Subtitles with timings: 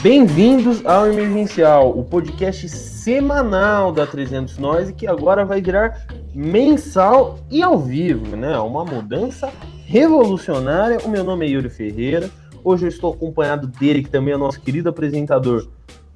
[0.00, 7.38] Bem-vindos ao Emergencial, o podcast semanal da 300 Nós e que agora vai virar mensal
[7.50, 8.58] e ao vivo, né?
[8.58, 9.52] Uma mudança
[9.86, 10.98] revolucionária.
[11.04, 12.30] O meu nome é Yuri Ferreira.
[12.64, 15.68] Hoje eu estou acompanhado dele, que também é nosso querido apresentador,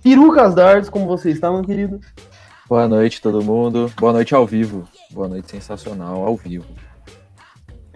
[0.02, 0.88] Perucas Dardes.
[0.88, 2.00] Como você está, meu querido?
[2.68, 3.92] Boa noite, todo mundo.
[3.98, 4.88] Boa noite ao vivo.
[5.12, 6.66] Boa noite sensacional ao vivo.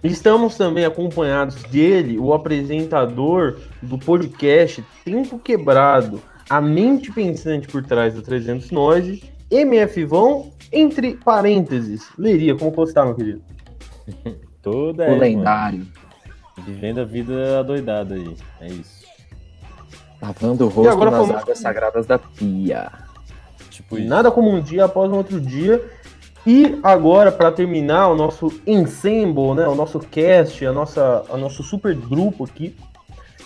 [0.03, 8.15] Estamos também acompanhados dele, o apresentador do podcast Tempo Quebrado, a mente pensante por trás
[8.15, 12.09] do 300 Nós, MF Vão, entre parênteses.
[12.17, 13.43] Leria, como você está, meu querido?
[14.63, 15.79] Toda o é, lendário.
[15.81, 16.67] Mano.
[16.67, 19.05] Vivendo a vida adoidada aí, é isso.
[20.21, 21.43] Lavando o rosto nas fomos...
[21.43, 22.91] águas sagradas da pia.
[23.71, 24.09] Tipo isso.
[24.09, 25.83] Nada como um dia após um outro dia.
[26.47, 31.63] E agora, para terminar o nosso ensemble, né, o nosso cast, a nossa, a nosso
[31.63, 32.75] super grupo aqui,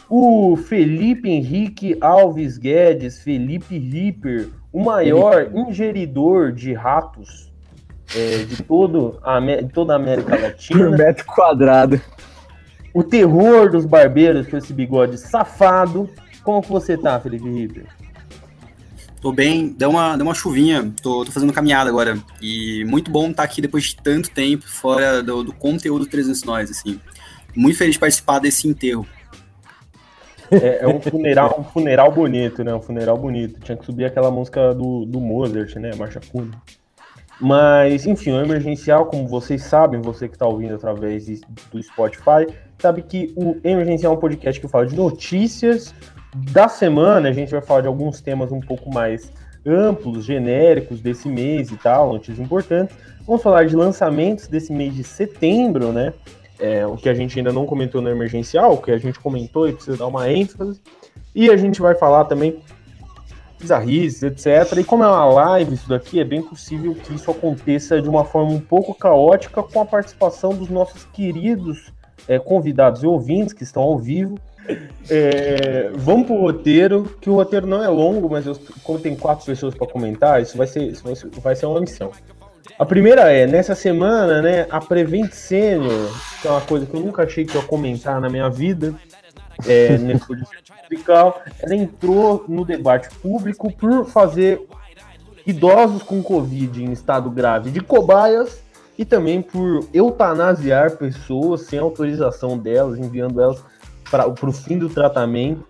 [0.08, 7.52] o Felipe Henrique Alves Guedes, Felipe Ripper, o maior ingeridor de ratos
[8.14, 10.90] é, de, todo a, de toda a América Latina.
[10.90, 12.00] Por metro quadrado.
[12.92, 16.08] O terror dos barbeiros com esse bigode safado.
[16.44, 17.86] Como que você tá, Felipe Ripper?
[19.24, 22.18] Tô bem, deu uma, deu uma chuvinha, tô, tô fazendo caminhada agora.
[22.42, 26.44] E muito bom estar tá aqui depois de tanto tempo fora do, do conteúdo 300
[26.44, 27.00] Nós, assim.
[27.56, 29.06] Muito feliz de participar desse enterro.
[30.50, 32.74] É, é, um funeral, um funeral bonito, né?
[32.74, 33.58] Um funeral bonito.
[33.60, 35.92] Tinha que subir aquela música do, do Mozart, né?
[35.96, 36.58] Marcha Fúnebre.
[37.40, 41.24] Mas, enfim, o emergencial, como vocês sabem, você que está ouvindo através
[41.72, 42.46] do Spotify,
[42.78, 45.94] sabe que o emergencial é um podcast que fala de notícias
[46.34, 49.32] da semana, a gente vai falar de alguns temas um pouco mais
[49.64, 52.96] amplos, genéricos desse mês e tal, notícias importantes.
[53.26, 56.12] Vamos falar de lançamentos desse mês de setembro, né?
[56.58, 59.68] É, o que a gente ainda não comentou no emergencial, o que a gente comentou
[59.68, 60.80] e precisa dar uma ênfase.
[61.34, 62.60] E a gente vai falar também
[63.58, 64.78] bizarrices, etc.
[64.78, 68.24] E como é uma live isso daqui, é bem possível que isso aconteça de uma
[68.24, 71.92] forma um pouco caótica com a participação dos nossos queridos
[72.28, 74.38] é, convidados e ouvintes que estão ao vivo.
[75.10, 79.44] É, vamos pro roteiro, que o roteiro não é longo, mas eu, como tem quatro
[79.44, 81.02] pessoas para comentar, isso vai ser, isso
[81.42, 82.10] vai ser uma missão.
[82.78, 87.00] A primeira é, nessa semana, né, a Prevent Senior, que é uma coisa que eu
[87.00, 88.94] nunca achei que ia comentar na minha vida,
[89.66, 90.26] é, nesse
[90.90, 94.60] musical, ela entrou no debate público por fazer
[95.46, 98.63] idosos com Covid em estado grave de cobaias
[98.98, 103.62] e também por eutanasiar pessoas sem autorização delas, enviando elas
[104.10, 105.64] para o fim do tratamento.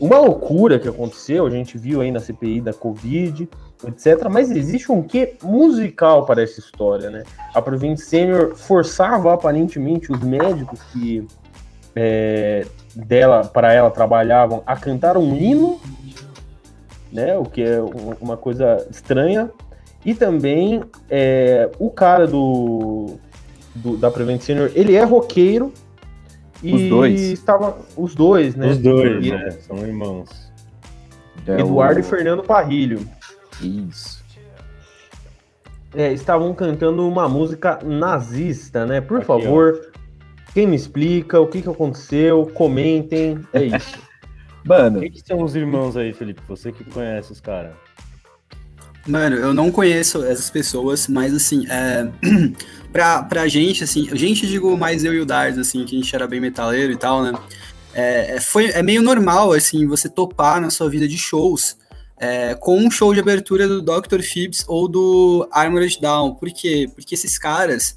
[0.00, 3.48] Uma loucura que aconteceu, a gente viu aí na CPI da Covid,
[3.86, 4.28] etc.
[4.28, 7.22] Mas existe um quê musical para essa história, né?
[7.54, 11.26] A Prevent Senior forçava aparentemente os médicos que
[11.94, 15.80] é, dela para ela trabalhavam a cantar um hino,
[17.12, 17.38] né?
[17.38, 17.80] O que é
[18.20, 19.50] uma coisa estranha.
[20.04, 23.16] E também é, o cara do,
[23.74, 25.72] do da Prevent Senior, ele é roqueiro,
[26.72, 27.20] os dois.
[27.20, 28.68] Estavam, os dois, né?
[28.68, 29.50] Os dois, né?
[29.50, 30.52] São irmãos.
[31.46, 32.00] É Eduardo o...
[32.00, 33.06] e Fernando Parrilho.
[33.60, 34.24] Isso.
[35.94, 39.00] É, estavam cantando uma música nazista, né?
[39.00, 40.52] Por Aqui, favor, ó.
[40.52, 42.50] quem me explica o que, que aconteceu?
[42.54, 43.38] Comentem.
[43.52, 43.98] É isso.
[44.64, 45.00] Mano.
[45.00, 46.40] Quem que são os irmãos aí, Felipe?
[46.48, 47.74] Você que conhece os caras.
[49.06, 52.08] Mano, eu não conheço essas pessoas, mas assim, é...
[52.90, 56.14] pra, pra gente, assim, gente, digo mais eu e o Dars, assim, que a gente
[56.14, 57.32] era bem metaleiro e tal, né?
[57.92, 61.76] É, é, foi, é meio normal, assim, você topar na sua vida de shows
[62.18, 64.20] é, com um show de abertura do Dr.
[64.22, 66.34] Phibbs ou do Armored Down.
[66.34, 66.88] Por quê?
[66.94, 67.96] Porque esses caras,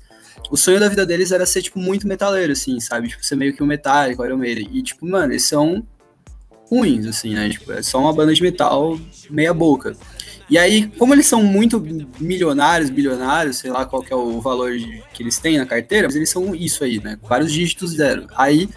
[0.51, 3.07] o sonho da vida deles era ser, tipo, muito metaleiro, assim, sabe?
[3.07, 4.69] Tipo, ser meio que um metálico, Iron Maiden.
[4.72, 5.85] E, tipo, mano, eles são
[6.69, 7.50] ruins, assim, né?
[7.50, 9.95] Tipo, é só uma banda de metal meia boca.
[10.50, 11.84] E aí, como eles são muito
[12.19, 14.72] milionários, bilionários, sei lá qual é o valor
[15.13, 17.18] que eles têm na carteira, mas eles são isso aí, né?
[17.22, 18.28] Vários dígitos zero.
[18.35, 18.69] Aí,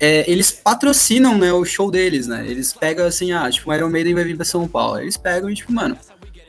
[0.00, 2.44] é, eles patrocinam, né, o show deles, né?
[2.46, 4.98] Eles pegam assim, ah, tipo, o Iron Maiden vai vir pra São Paulo.
[4.98, 5.96] Eles pegam e, tipo, mano,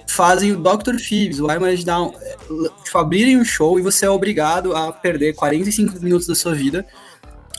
[0.08, 0.98] fazem o Dr.
[1.00, 2.36] Phoebs, o Armored Down, é,
[2.84, 6.86] tipo, abrirem o show e você é obrigado a perder 45 minutos da sua vida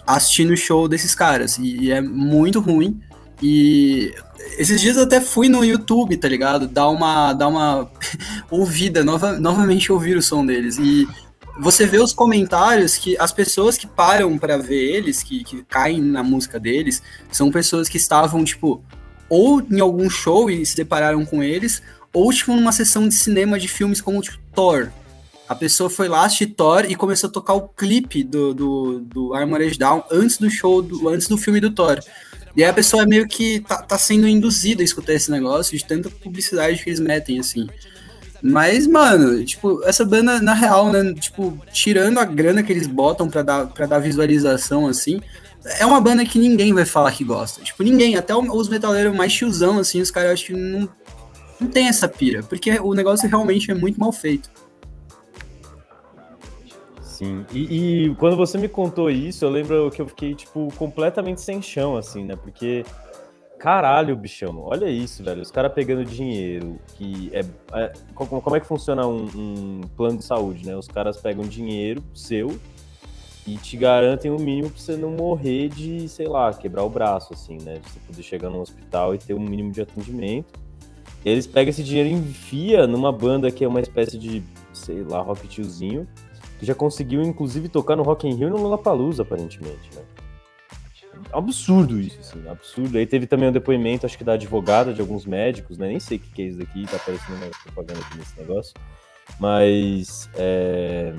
[0.06, 1.58] assistindo o show desses caras.
[1.58, 3.00] E, e é muito ruim.
[3.42, 4.14] E
[4.58, 6.66] esses dias eu até fui no YouTube, tá ligado?
[6.66, 7.90] Dar uma, dar uma
[8.50, 10.78] ouvida, nova, novamente ouvir o som deles.
[10.78, 11.06] E
[11.58, 16.00] você vê os comentários que as pessoas que param para ver eles, que, que caem
[16.00, 18.82] na música deles, são pessoas que estavam, tipo,
[19.28, 23.58] ou em algum show e se depararam com eles, ou, tipo, numa sessão de cinema
[23.58, 24.90] de filmes como, tipo, Thor.
[25.48, 29.34] A pessoa foi lá assistir Thor e começou a tocar o clipe do, do, do
[29.34, 32.00] Armored Down antes do show, do, antes do filme do Thor.
[32.56, 35.76] E aí a pessoa é meio que tá, tá sendo induzida a escutar esse negócio
[35.76, 37.68] de tanta publicidade que eles metem, assim.
[38.42, 43.28] Mas, mano, tipo, essa banda, na real, né, tipo, tirando a grana que eles botam
[43.28, 45.20] pra dar, pra dar visualização, assim,
[45.78, 47.62] é uma banda que ninguém vai falar que gosta.
[47.62, 50.88] Tipo, ninguém, até os metaleiros mais tiozão, assim, os caras acho que não,
[51.60, 54.48] não tem essa pira, porque o negócio realmente é muito mal feito.
[57.16, 57.46] Sim.
[57.50, 61.62] E, e, quando você me contou isso, eu lembro que eu fiquei, tipo, completamente sem
[61.62, 62.36] chão, assim, né?
[62.36, 62.84] Porque,
[63.58, 65.40] caralho, bichão, olha isso, velho.
[65.40, 67.40] Os caras pegando dinheiro, que é,
[67.72, 67.92] é.
[68.14, 70.76] como, é que funciona um, um, plano de saúde, né?
[70.76, 72.60] Os caras pegam dinheiro seu
[73.46, 77.32] e te garantem o mínimo pra você não morrer de, sei lá, quebrar o braço,
[77.32, 77.80] assim, né?
[77.82, 80.52] Você poder chegar no hospital e ter um mínimo de atendimento.
[81.24, 84.42] Eles pegam esse dinheiro e enfia numa banda que é uma espécie de,
[84.74, 86.06] sei lá, rock tiozinho
[86.58, 90.02] que já conseguiu, inclusive, tocar no Rock in Rio e no Lollapalooza, aparentemente, né?
[91.32, 92.96] Absurdo isso, assim, absurdo.
[92.98, 95.88] Aí teve também um depoimento, acho que da advogada de alguns médicos, né?
[95.88, 98.74] Nem sei o que, é isso daqui, tá aparecendo uma propaganda aqui nesse negócio.
[99.40, 101.14] Mas, é...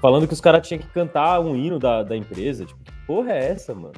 [0.00, 2.64] Falando que os caras tinham que cantar um hino da, da empresa.
[2.64, 3.94] Tipo, que porra é essa, mano?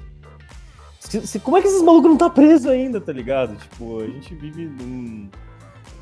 [1.00, 3.56] Se, se, como é que esses malucos não tá preso ainda, tá ligado?
[3.56, 5.30] Tipo, a gente vive num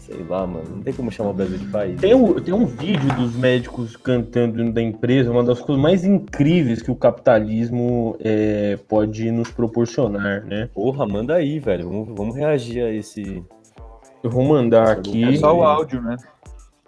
[0.06, 0.76] Sei lá, mano.
[0.76, 2.00] Não tem como chamar o Brasil de país.
[2.00, 6.04] Tem um, tem um vídeo dos médicos cantando dentro da empresa, uma das coisas mais
[6.04, 10.70] incríveis que o capitalismo é, pode nos proporcionar, né?
[10.72, 11.88] Porra, manda aí, velho.
[11.88, 13.42] Vamos, vamos reagir a esse.
[14.22, 15.24] Eu vou mandar aqui.
[15.24, 16.16] É só o áudio, né?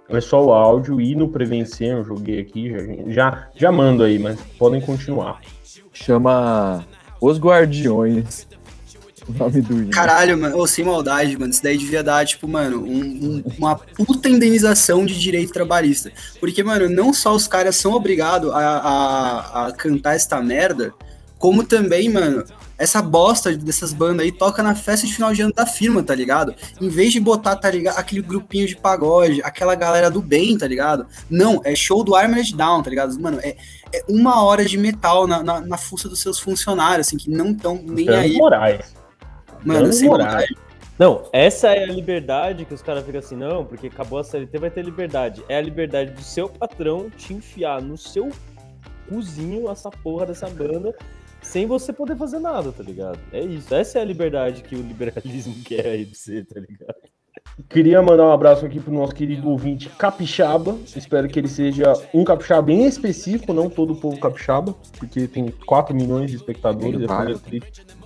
[0.08, 4.18] É só o áudio e no Prevencer, eu joguei aqui, já, já, já mando aí,
[4.18, 5.40] mas podem continuar.
[5.92, 6.86] Chama
[7.20, 8.47] Os Guardiões
[9.28, 9.90] o nome do hino.
[9.90, 11.50] Caralho, mano, oh, sem maldade, mano.
[11.50, 16.10] Isso daí devia dar, tipo, mano, um, um, uma puta indenização de direito trabalhista.
[16.40, 20.92] Porque, mano, não só os caras são obrigados a, a, a cantar esta merda,
[21.38, 22.44] como também, mano,
[22.78, 26.14] essa bosta dessas bandas aí toca na festa de final de ano da firma, tá
[26.14, 26.54] ligado?
[26.80, 30.66] Em vez de botar, tá ligado, aquele grupinho de pagode, aquela galera do bem, tá
[30.66, 31.06] ligado?
[31.28, 33.18] Não, é show do Armored Down, tá ligado?
[33.20, 33.56] Mano, é,
[33.92, 37.50] é uma hora de metal na, na, na fuça dos seus funcionários, assim, que não
[37.50, 38.34] estão nem Então, aí.
[38.34, 38.98] Moraes.
[39.64, 40.26] Mano, sem moral.
[40.26, 40.56] maldade.
[40.98, 44.58] Não, essa é a liberdade que os caras ficam assim, não, porque acabou a CLT,
[44.58, 45.44] vai ter liberdade.
[45.48, 48.30] É a liberdade do seu patrão te enfiar no seu
[49.08, 50.94] cozinho essa porra dessa banda
[51.40, 53.18] sem você poder fazer nada, tá ligado?
[53.32, 53.72] É isso.
[53.72, 56.96] Essa é a liberdade que o liberalismo quer aí de ser, tá ligado?
[57.68, 60.76] Queria mandar um abraço aqui pro nosso querido ouvinte Capixaba.
[60.96, 65.48] Espero que ele seja um capixaba bem específico, não todo o povo capixaba, porque tem
[65.66, 67.06] 4 milhões de espectadores.
[67.48, 67.97] Tem é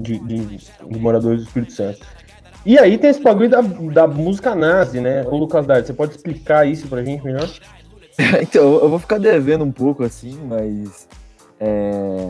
[0.00, 1.98] de, de- de moradores do Espírito Santo.
[2.64, 5.24] E aí tem esse bagulho da, da música nazi, né?
[5.24, 7.48] Ô Lucas Dard, você pode explicar isso pra gente melhor?
[8.42, 11.06] então, eu vou ficar devendo um pouco assim, mas.
[11.60, 12.28] é,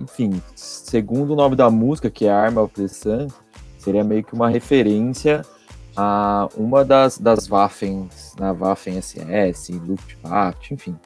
[0.00, 3.26] enfim, segundo o nome da música, que é Arma of the Sun,
[3.78, 5.42] seria meio que uma referência
[5.96, 10.96] a uma das, das Waffens, na Waffen SS, Luftwaffe, enfim.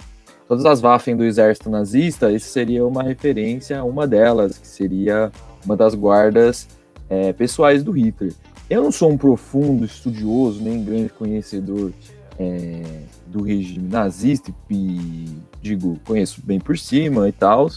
[0.47, 5.31] Todas as Waffen do exército nazista, isso seria uma referência a uma delas, que seria
[5.69, 6.67] uma das guardas
[7.11, 8.33] é, pessoais do Hitler.
[8.71, 11.93] Eu não sou um profundo estudioso, nem grande conhecedor
[12.39, 12.83] é,
[13.27, 15.27] do regime nazista e
[15.61, 17.69] digo, conheço bem por cima e tal,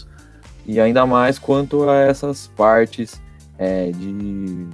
[0.66, 3.20] e ainda mais quanto a essas partes
[3.58, 4.66] é, de,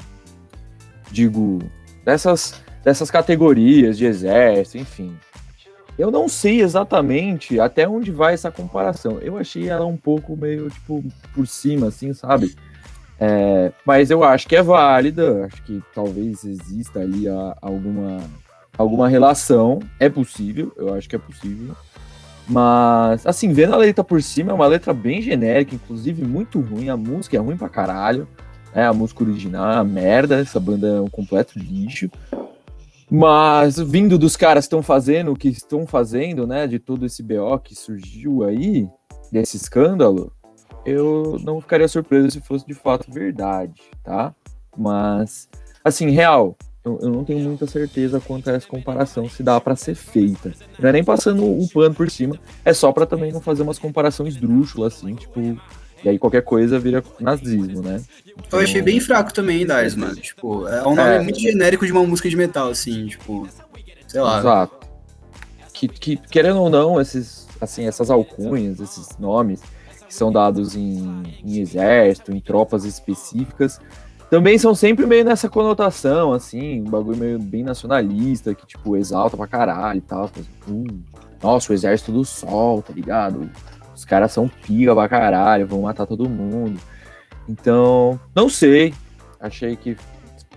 [1.11, 1.59] digo,
[2.05, 2.55] dessas,
[2.85, 5.17] dessas categorias de exército, enfim.
[5.99, 9.19] Eu não sei exatamente até onde vai essa comparação.
[9.19, 11.03] Eu achei ela um pouco meio, tipo,
[11.35, 12.55] por cima, assim, sabe?
[13.21, 18.19] É, mas eu acho que é válida, acho que talvez exista ali a- alguma,
[18.77, 19.81] alguma relação.
[19.99, 21.75] É possível, eu acho que é possível.
[22.49, 26.89] Mas, assim, vendo a letra por cima, é uma letra bem genérica, inclusive muito ruim.
[26.89, 28.27] A música é ruim pra caralho.
[28.75, 28.87] né?
[28.87, 32.09] a música original é uma merda, essa banda é um completo lixo.
[33.11, 37.23] Mas, vindo dos caras que estão fazendo o que estão fazendo, né, de todo esse
[37.23, 38.87] BO que surgiu aí,
[39.33, 40.31] desse escândalo,
[40.89, 44.35] eu não ficaria surpreso se fosse de fato verdade, tá?
[44.77, 45.49] Mas,
[45.85, 49.77] assim, real, eu, eu não tenho muita certeza quanto a essa comparação se dá pra
[49.77, 50.53] ser feita.
[50.79, 53.79] Não é nem passando o pano por cima, é só pra também não fazer umas
[53.79, 55.41] comparações drúxulas, assim, tipo.
[56.05, 58.01] E aí qualquer coisa vira nazismo, né?
[58.53, 60.15] Eu achei bem fraco também, Dars, mano.
[60.15, 61.21] Tipo, é um nome É.
[61.21, 63.49] muito genérico de uma música de metal, assim, tipo.
[64.07, 64.39] Sei lá.
[64.39, 64.87] Exato.
[65.73, 69.61] Que, que, querendo ou não, esses, assim, essas alcunhas, esses nomes
[70.09, 73.79] que são dados em, em exército, em tropas específicas,
[74.31, 79.37] também são sempre meio nessa conotação, assim, um bagulho meio bem nacionalista, que, tipo, exalta
[79.37, 80.31] pra caralho e tal.
[80.69, 81.03] Hum,
[81.43, 83.49] nossa, o exército do sol, tá ligado?
[83.95, 86.79] Os caras são pica pra caralho, vão matar todo mundo.
[87.49, 88.93] Então, não sei.
[89.41, 89.97] Achei que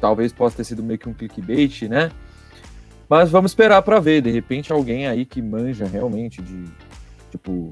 [0.01, 2.11] talvez possa ter sido meio que um clickbait, né?
[3.07, 4.21] Mas vamos esperar para ver.
[4.21, 6.65] De repente, alguém aí que manja realmente de,
[7.29, 7.69] tipo,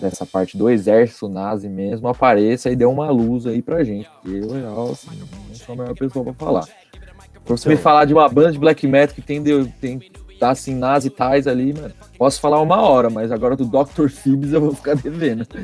[0.00, 4.08] dessa parte do exército nazi mesmo apareça e dê uma luz aí pra gente.
[4.22, 6.66] Porque eu, real, assim, não sou a melhor pessoa pra falar.
[7.44, 10.00] Pra você me falar de uma banda de black metal que tem, tem
[10.38, 14.08] tá assim, nazi tais ali, mano, posso falar uma hora, mas agora do Dr.
[14.08, 15.46] Phoebs eu vou ficar devendo.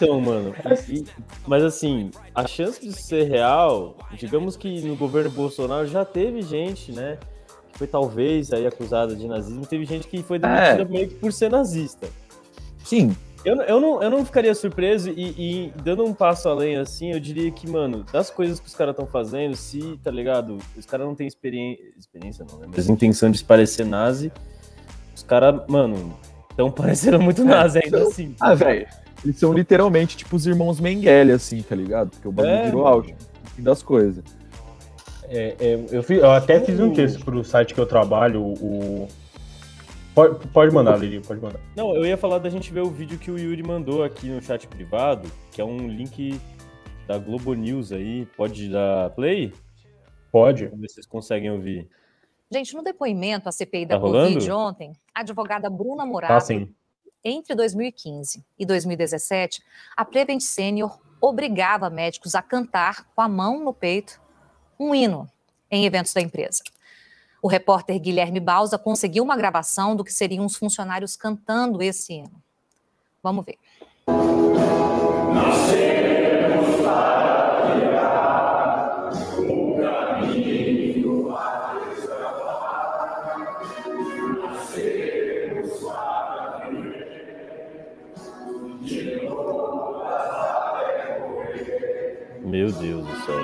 [0.00, 0.54] Então, mano,
[0.88, 1.04] e,
[1.44, 6.92] mas assim, a chance de ser real, digamos que no governo Bolsonaro já teve gente,
[6.92, 7.18] né,
[7.72, 10.84] que foi talvez aí acusada de nazismo, teve gente que foi demitida é.
[10.84, 12.06] meio que por ser nazista.
[12.88, 13.14] Sim.
[13.44, 17.20] Eu, eu, não, eu não ficaria surpreso e, e, dando um passo além, assim, eu
[17.20, 21.06] diria que, mano, das coisas que os caras estão fazendo, se, tá ligado, os caras
[21.06, 24.32] não têm experiência, experiência não, né, mas intenção de se parecer nazi,
[25.14, 26.18] os caras, mano,
[26.50, 28.34] estão parecendo muito é, nazi ainda então, assim.
[28.40, 28.86] Ah, velho,
[29.22, 32.08] eles são literalmente tipo os irmãos Mengele, assim, tá ligado?
[32.10, 33.16] Porque o bagulho é, virou áudio
[33.58, 34.24] das coisas.
[35.28, 39.06] É, é, eu, fiz, eu, até fiz um texto pro site que eu trabalho, o
[40.18, 41.60] Pode, pode mandar, Lili, pode mandar.
[41.76, 44.42] Não, eu ia falar da gente ver o vídeo que o Yuri mandou aqui no
[44.42, 46.40] chat privado, que é um link
[47.06, 48.26] da Globo News aí.
[48.36, 49.52] Pode dar play?
[50.32, 50.64] Pode.
[50.64, 51.88] Vamos ver se vocês conseguem ouvir.
[52.50, 56.74] Gente, no depoimento à CPI da tá Covid ontem, a advogada Bruna Morato, tá, sim.
[57.24, 59.62] entre 2015 e 2017,
[59.96, 64.20] a Prevent Senior obrigava médicos a cantar com a mão no peito
[64.80, 65.28] um hino
[65.70, 66.60] em eventos da empresa.
[67.40, 72.42] O repórter Guilherme Bausa conseguiu uma gravação do que seriam os funcionários cantando esse hino.
[73.22, 73.58] Vamos ver.
[92.44, 93.38] Meu Deus do céu.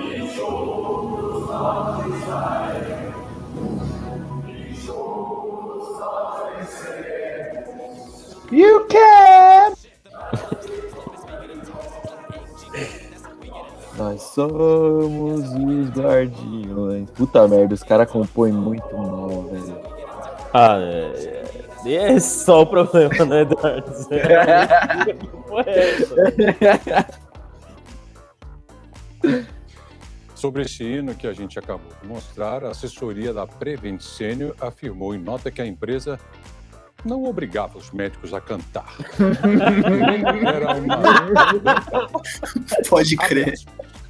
[8.54, 9.74] You can!
[13.98, 17.10] Nós somos os guardiões.
[17.10, 19.76] Puta merda, os caras compõem muito mal, velho.
[20.52, 21.42] Ah, é,
[21.84, 23.92] é, é só o problema, né, Eduardo?
[30.36, 35.12] Sobre esse hino que a gente acabou de mostrar, a assessoria da Prevent Senior afirmou
[35.12, 36.20] em nota que a empresa
[37.04, 38.94] não obrigava os médicos a cantar.
[40.46, 42.10] Era uma...
[42.88, 43.54] Pode crer.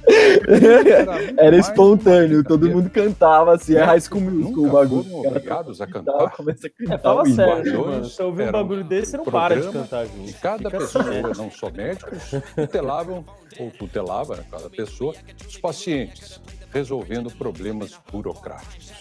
[0.07, 5.03] Era, Era espontâneo, todo mundo cantava assim, é High School Musical o bagulho.
[5.03, 6.29] Foram obrigados a cantar.
[6.31, 6.93] Começa a cantar.
[6.93, 8.07] É, fala sério, mano.
[8.19, 10.29] Ouvir um bagulho desse, você não para de cantar junto.
[10.29, 13.25] E cada Fica pessoa, assim, não só médicos, tutelavam,
[13.59, 15.13] ou tutelava, né, cada pessoa,
[15.47, 16.39] os pacientes,
[16.71, 18.91] resolvendo problemas burocráticos.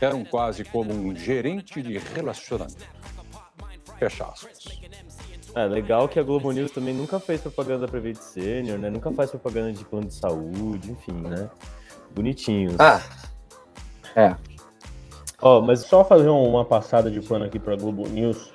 [0.00, 2.88] Eram quase como um gerente de relacionamento.
[3.98, 4.80] Fecha aspas.
[5.54, 8.88] É legal que a Globo News também nunca fez propaganda da Prevent Senior, né?
[8.88, 11.50] Nunca faz propaganda de plano de saúde, enfim, né?
[12.14, 12.76] Bonitinhos.
[12.78, 13.02] Ah,
[14.16, 14.36] é.
[15.42, 18.52] Ó, mas só fazer uma passada de pano aqui para Globo News.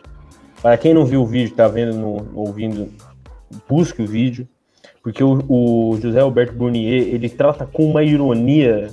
[0.62, 2.92] Para quem não viu o vídeo, tá vendo, no, ouvindo,
[3.68, 4.48] busque o vídeo,
[5.04, 8.90] porque o, o José Alberto Burnier ele trata com uma ironia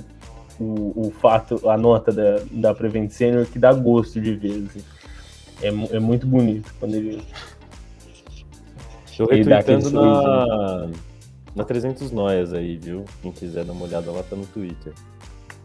[0.63, 4.65] o, o fato, a nota da, da Prevent Senior que dá gosto de ver.
[4.67, 4.83] Assim.
[5.61, 7.23] É, é muito bonito quando ele.
[9.05, 10.89] Estou retweetando na,
[11.55, 13.05] na 300 Noias aí, viu?
[13.21, 14.93] Quem quiser dar uma olhada lá, tá no Twitter.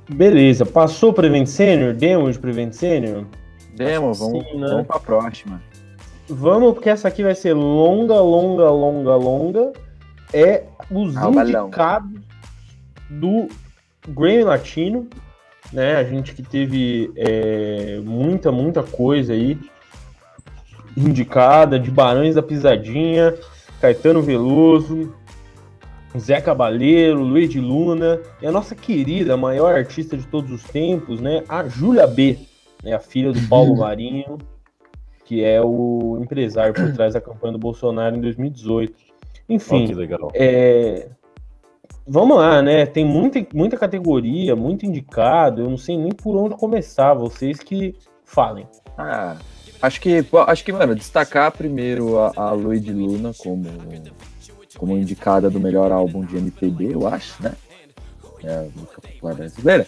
[0.08, 1.94] Beleza, passou Prevent Senior?
[1.94, 3.24] Demo de Prevent Senior?
[3.74, 4.66] Demo, vamos, Sim, né?
[4.68, 5.62] vamos pra próxima.
[6.28, 9.72] Vamos, porque essa aqui vai ser longa, longa, longa, longa.
[10.32, 12.20] É os ah, indicados
[13.08, 13.48] do
[14.06, 15.08] Grammy Latino,
[15.72, 15.96] né?
[15.96, 19.58] A gente que teve é, muita, muita coisa aí
[20.96, 23.34] indicada, de Barões da Pisadinha,
[23.80, 25.14] Caetano Veloso,
[26.16, 31.20] Zé Cabaleiro, Luiz de Luna e a nossa querida, maior artista de todos os tempos,
[31.20, 32.38] né, a Júlia B,
[32.82, 34.38] né, a filha do Paulo Marinho,
[35.24, 38.94] que é o empresário por trás da campanha do Bolsonaro em 2018.
[39.48, 39.88] Enfim,
[40.20, 41.08] oh, é,
[42.08, 42.86] vamos lá, né?
[42.86, 45.62] Tem muita, muita categoria, muito indicado.
[45.62, 47.14] Eu não sei nem por onde começar.
[47.14, 48.66] Vocês que falem.
[48.96, 49.36] Ah,
[49.80, 53.64] Acho que, acho que, mano, destacar primeiro a, a Luiz Luna como,
[54.76, 57.54] como indicada do melhor álbum de MPB, eu acho, né?
[58.42, 59.86] É a música popular brasileira.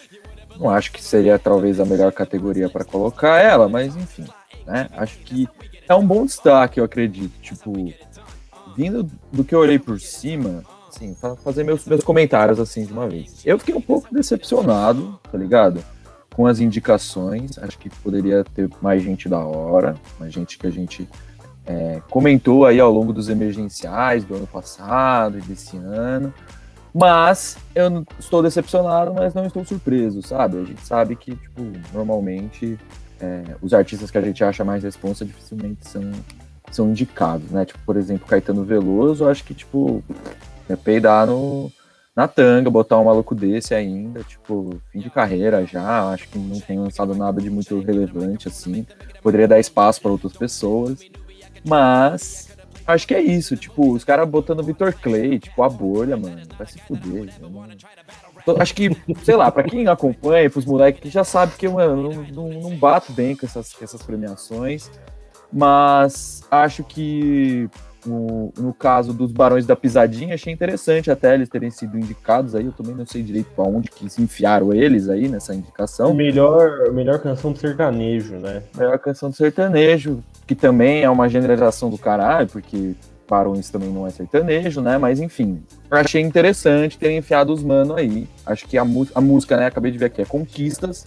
[0.57, 4.25] Não acho que seria talvez a melhor categoria para colocar ela, mas enfim,
[4.65, 4.87] né?
[4.93, 5.47] Acho que
[5.87, 7.37] é um bom destaque, eu acredito.
[7.41, 7.73] Tipo,
[8.75, 12.93] vindo do que eu olhei por cima, assim, pra fazer meus, meus comentários assim de
[12.93, 13.41] uma vez.
[13.45, 15.83] Eu fiquei um pouco decepcionado, tá ligado?
[16.35, 17.57] Com as indicações.
[17.57, 21.07] Acho que poderia ter mais gente da hora, mais gente que a gente
[21.65, 26.33] é, comentou aí ao longo dos emergenciais do ano passado e desse ano.
[26.93, 30.57] Mas eu estou decepcionado, mas não estou surpreso, sabe?
[30.57, 31.61] A gente sabe que, tipo,
[31.93, 32.77] normalmente
[33.19, 36.11] é, os artistas que a gente acha mais responsa dificilmente são,
[36.69, 37.63] são indicados, né?
[37.63, 40.03] Tipo, por exemplo, Caetano Veloso, eu acho que, tipo,
[40.71, 41.71] é peidar no,
[42.15, 46.59] na tanga, botar um maluco desse ainda, tipo, fim de carreira já, acho que não
[46.59, 48.85] tem lançado nada de muito relevante, assim.
[49.21, 50.99] Poderia dar espaço para outras pessoas.
[51.65, 52.49] Mas
[52.87, 56.67] acho que é isso, tipo, os caras botando Vitor Clay, tipo, a bolha, mano, vai
[56.67, 57.29] se fuder.
[57.39, 57.67] não-
[58.43, 58.89] Tô- Acho que,
[59.23, 62.75] sei lá, pra quem acompanha, pros moleques que já sabe que, mano, não, não, não
[62.75, 64.89] bato bem com essas, essas premiações,
[65.53, 67.69] mas acho que
[68.05, 72.65] no, no caso dos Barões da Pisadinha, achei interessante até eles terem sido indicados aí,
[72.65, 76.13] eu também não sei direito pra onde que se enfiaram eles aí nessa indicação.
[76.13, 78.63] Melhor, melhor canção do sertanejo, né?
[78.75, 82.93] Melhor canção do sertanejo, que também é uma generalização do caralho, porque
[83.29, 84.97] Barões também não é sertanejo, né?
[84.97, 88.27] Mas enfim, eu achei interessante terem enfiado os mano aí.
[88.45, 89.67] Acho que a, a música, né?
[89.67, 91.05] Acabei de ver aqui, é Conquistas.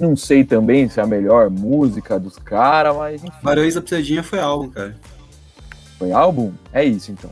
[0.00, 4.22] Não sei também se é a melhor música dos caras, mas enfim, Barões da Pisadinha
[4.22, 4.94] foi álbum, cara.
[5.98, 6.52] Foi álbum?
[6.72, 7.30] É isso então.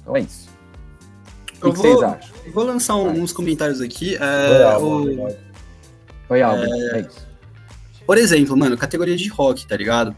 [0.00, 0.48] Então é isso.
[0.48, 2.30] O que, Eu que vocês vou, acham?
[2.46, 4.16] eu vou lançar um- uns comentários aqui.
[4.16, 5.36] Foi É, álbum, o- verdade.
[6.26, 7.28] Foi álbum, é, isso.
[8.06, 10.16] Por exemplo, mano, categoria de rock, tá ligado?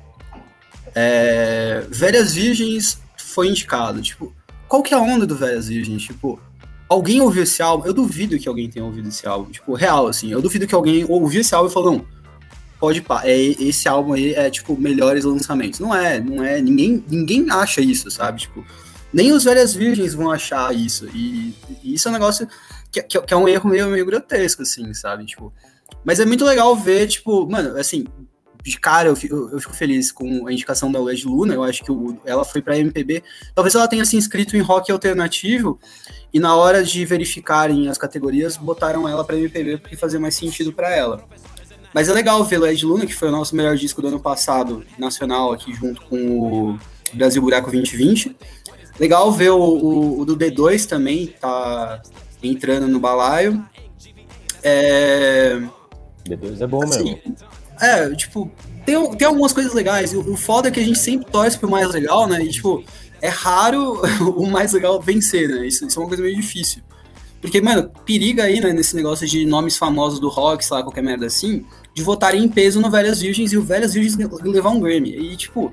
[0.94, 4.00] É, Velhas Virgens foi indicado.
[4.00, 4.32] Tipo,
[4.68, 6.02] qual que é a onda do Velhas Virgens?
[6.02, 6.40] Tipo,
[6.88, 7.86] alguém ouviu esse álbum?
[7.86, 9.50] Eu duvido que alguém tenha ouvido esse álbum.
[9.50, 10.30] Tipo, real, assim.
[10.30, 12.06] Eu duvido que alguém ouviu esse álbum e falou, não,
[13.00, 15.80] pode é, esse álbum aí é, tipo, melhores lançamentos.
[15.80, 16.60] Não é, não é.
[16.60, 18.40] Ninguém, ninguém acha isso, sabe?
[18.40, 18.64] Tipo,
[19.12, 21.06] nem os Velhas Virgens vão achar isso.
[21.14, 22.48] E, e isso é um negócio
[22.90, 25.24] que, que- que é um erro meio, meio grotesco, assim, sabe?
[25.26, 25.52] Tipo,
[26.04, 28.04] mas é muito legal ver, tipo, mano, assim,
[28.62, 31.52] de cara eu fico, eu fico feliz com a indicação da Led Luna.
[31.54, 33.22] Eu acho que o- ela foi pra MPB.
[33.54, 35.78] Talvez ela tenha se inscrito em rock alternativo
[36.32, 40.72] e na hora de verificarem as categorias, botaram ela pra MPB porque fazia mais sentido
[40.72, 41.24] pra ela.
[41.94, 44.84] Mas é legal ver Led Luna, que foi o nosso melhor disco do ano passado,
[44.98, 46.16] nacional, aqui junto com
[46.72, 46.78] o
[47.14, 48.36] Brasil Buraco 2020.
[48.98, 52.02] Legal ver o, o- o do D2 também, tá
[52.42, 53.64] entrando no balaio.
[54.62, 55.60] É,
[56.28, 57.36] D2 é bom Assim, mesmo.
[57.80, 58.50] é, tipo,
[58.84, 60.12] tem, tem algumas coisas legais.
[60.14, 62.42] O, o foda é que a gente sempre torce pro mais legal, né?
[62.42, 62.82] E, tipo,
[63.20, 64.00] é raro
[64.36, 65.66] o mais legal vencer, né?
[65.66, 66.82] Isso, isso é uma coisa meio difícil.
[67.40, 71.02] Porque, mano, periga aí, né, nesse negócio de nomes famosos do rock, sei lá, qualquer
[71.02, 74.80] merda assim, de votarem em peso no Velhas Virgens e o Velhas Virgens levar um
[74.80, 75.14] Grammy.
[75.16, 75.70] E, tipo,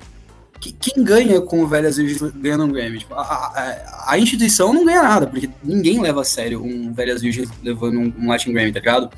[0.60, 2.98] que- quem ganha com o Velhas Virgens ganhando um Grammy?
[3.00, 7.20] Tipo, a, a- a instituição não ganha nada, porque ninguém leva a sério um Velhas
[7.20, 9.10] Virgens levando um, um Latin Grammy, tá ligado?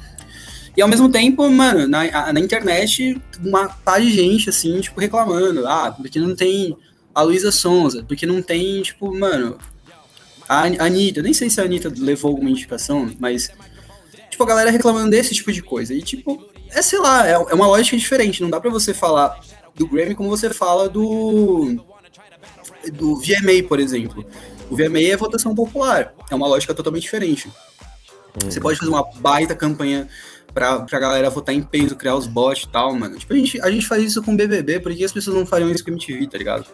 [0.77, 5.67] E ao mesmo tempo, mano, na, na internet, uma pá de gente, assim, tipo, reclamando.
[5.69, 6.77] Ah, porque não tem
[7.15, 9.57] a Luísa Sonza, porque não tem, tipo, mano,
[10.49, 11.23] a An- a Anitta.
[11.23, 13.51] Nem sei se a Anitta levou alguma indicação, mas,
[14.31, 15.95] tipo, a galera reclamando desse tipo de coisa.
[15.95, 18.43] E, tipo, é, sei lá, é, é uma lógica diferente.
[18.43, 19.39] Não dá pra você falar
[19.75, 21.77] do Grammy como você fala do.
[22.93, 24.25] do VMA, por exemplo.
[24.71, 26.15] O VMA é votação popular.
[26.31, 27.51] É uma lógica totalmente diferente.
[28.45, 30.09] Você pode fazer uma baita campanha
[30.53, 33.17] pra, pra galera votar em peso, criar os bots e tal, mano.
[33.17, 35.47] Tipo, a gente, a gente faz isso com o BBB, por que as pessoas não
[35.47, 36.67] fariam isso com a MTV, tá ligado?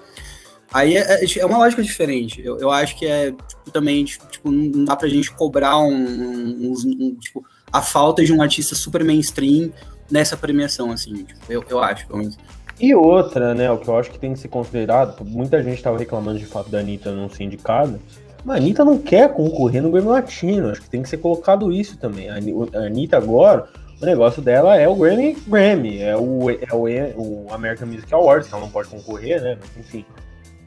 [0.72, 2.40] Aí é, é, é uma lógica diferente.
[2.44, 6.74] Eu, eu acho que é, tipo, também, tipo, não dá pra gente cobrar um, um-
[6.87, 9.72] um, tipo, a falta de um artista super mainstream
[10.11, 11.24] nessa premiação, assim.
[11.24, 12.38] Tipo, eu, eu acho, pelo menos.
[12.80, 15.98] E outra, né, o que eu acho que tem que ser considerado, muita gente tava
[15.98, 18.00] reclamando de fato da Anitta não ser indicada,
[18.44, 21.70] mas a Anitta não quer concorrer no Grammy Latino, acho que tem que ser colocado
[21.70, 22.30] isso também.
[22.30, 23.68] A Ani- a Anitta agora,
[24.00, 28.48] o negócio dela é o Grammy Grammy, é o, é o, o American Music Awards,
[28.48, 30.04] que ela não pode concorrer, né, mas enfim.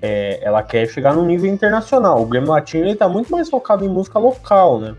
[0.05, 2.21] É, ela quer chegar no nível internacional.
[2.21, 4.95] O Grammy Latino ele tá muito mais focado em música local, né?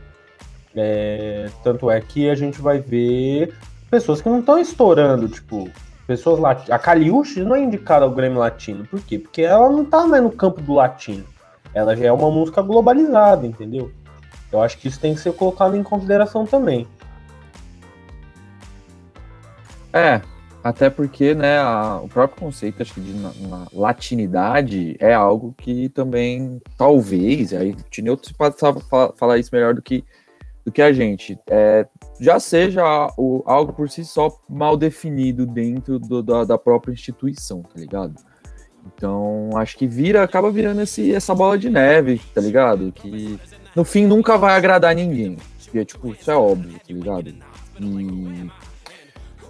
[0.75, 3.55] É, tanto é que a gente vai ver
[3.91, 5.69] pessoas que não estão estourando, tipo,
[6.07, 6.71] pessoas latinas.
[6.71, 8.87] A Caliucci não é indicada ao Grammy Latino.
[8.87, 9.19] Por quê?
[9.19, 11.25] Porque ela não tá mais no campo do latino.
[11.75, 13.93] Ela já é uma música globalizada, entendeu?
[14.51, 16.87] Eu acho que isso tem que ser colocado em consideração também.
[19.93, 20.23] É,
[20.65, 25.55] até porque, né, a- o próprio conceito, acho que de na, na latinidade é algo
[25.59, 28.57] que também, talvez, aí o Tineuto pode
[29.17, 30.03] falar isso melhor do que,
[30.65, 31.87] do que a gente, é,
[32.19, 32.83] já seja
[33.19, 38.15] o, algo por si só mal definido dentro do- da, da própria instituição, tá ligado?
[38.87, 42.91] Então, acho que vira, acaba virando esse, essa bola de neve, tá ligado?
[42.93, 43.39] Que
[43.77, 45.37] no fim nunca vai agradar ninguém.
[45.73, 47.35] E é, tipo, isso é óbvio, tá ligado?
[47.81, 48.51] E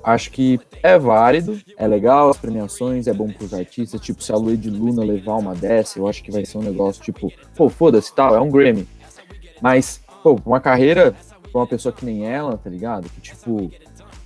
[0.04, 4.00] acho que é válido, é legal as premiações, é bom pros artistas.
[4.00, 7.02] Tipo, se a Luiz Luna levar uma dessa, eu acho que vai ser um negócio
[7.02, 8.86] tipo, pô, foda-se tal, é um Grammy.
[9.60, 11.14] Mas, pô, uma carreira
[11.50, 13.08] pra uma pessoa que nem ela, tá ligado?
[13.08, 13.70] Que, tipo,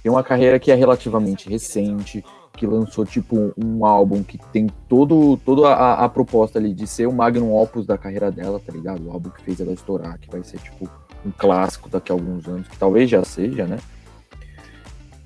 [0.02, 2.24] tem uma carreira que é relativamente recente,
[2.56, 7.06] que lançou, tipo, um álbum que tem todo, toda a, a proposta ali de ser
[7.06, 9.06] o magnum opus da carreira dela, tá ligado?
[9.06, 10.90] O álbum que fez ela estourar, que vai ser, tipo,
[11.24, 13.78] um clássico daqui a alguns anos, que talvez já seja, né?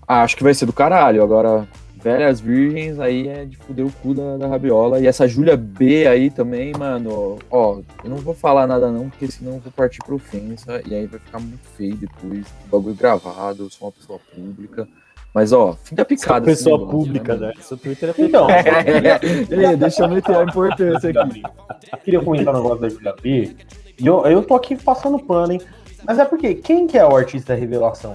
[0.06, 1.22] Acho que vai ser do caralho.
[1.22, 1.66] Agora,
[2.02, 5.00] Velhas Virgens aí é de fuder o cu da, da Rabiola.
[5.00, 9.30] E essa Júlia B aí também, mano, ó, eu não vou falar nada não, porque
[9.30, 10.82] senão eu vou partir pra ofensa.
[10.86, 12.44] E aí vai ficar muito feio depois.
[12.70, 14.88] Bagulho gravado, eu sou uma pessoa pública.
[15.32, 16.44] Mas, ó, fica picada.
[16.44, 17.52] Pessoa negócio, pública, né?
[17.60, 21.42] Seu Twitter é Então, é, deixa eu meter a importância aqui.
[21.90, 23.56] Eu queria comentar um negócio da Julia B.
[23.98, 25.60] E eu, eu tô aqui passando pano, hein?
[26.04, 28.14] Mas é porque, quem que é o artista revelação?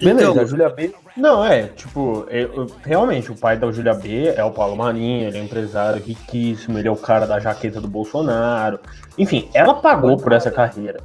[0.00, 0.94] Beleza, Então- a Julia B.
[1.16, 5.38] Não, é, tipo, eu- realmente, o pai da Julia B é o Paulo Marinho, ele
[5.38, 8.78] é um empresário riquíssimo, ele é o cara da jaqueta do Bolsonaro.
[9.16, 11.00] Enfim, ela pagou por essa carreira.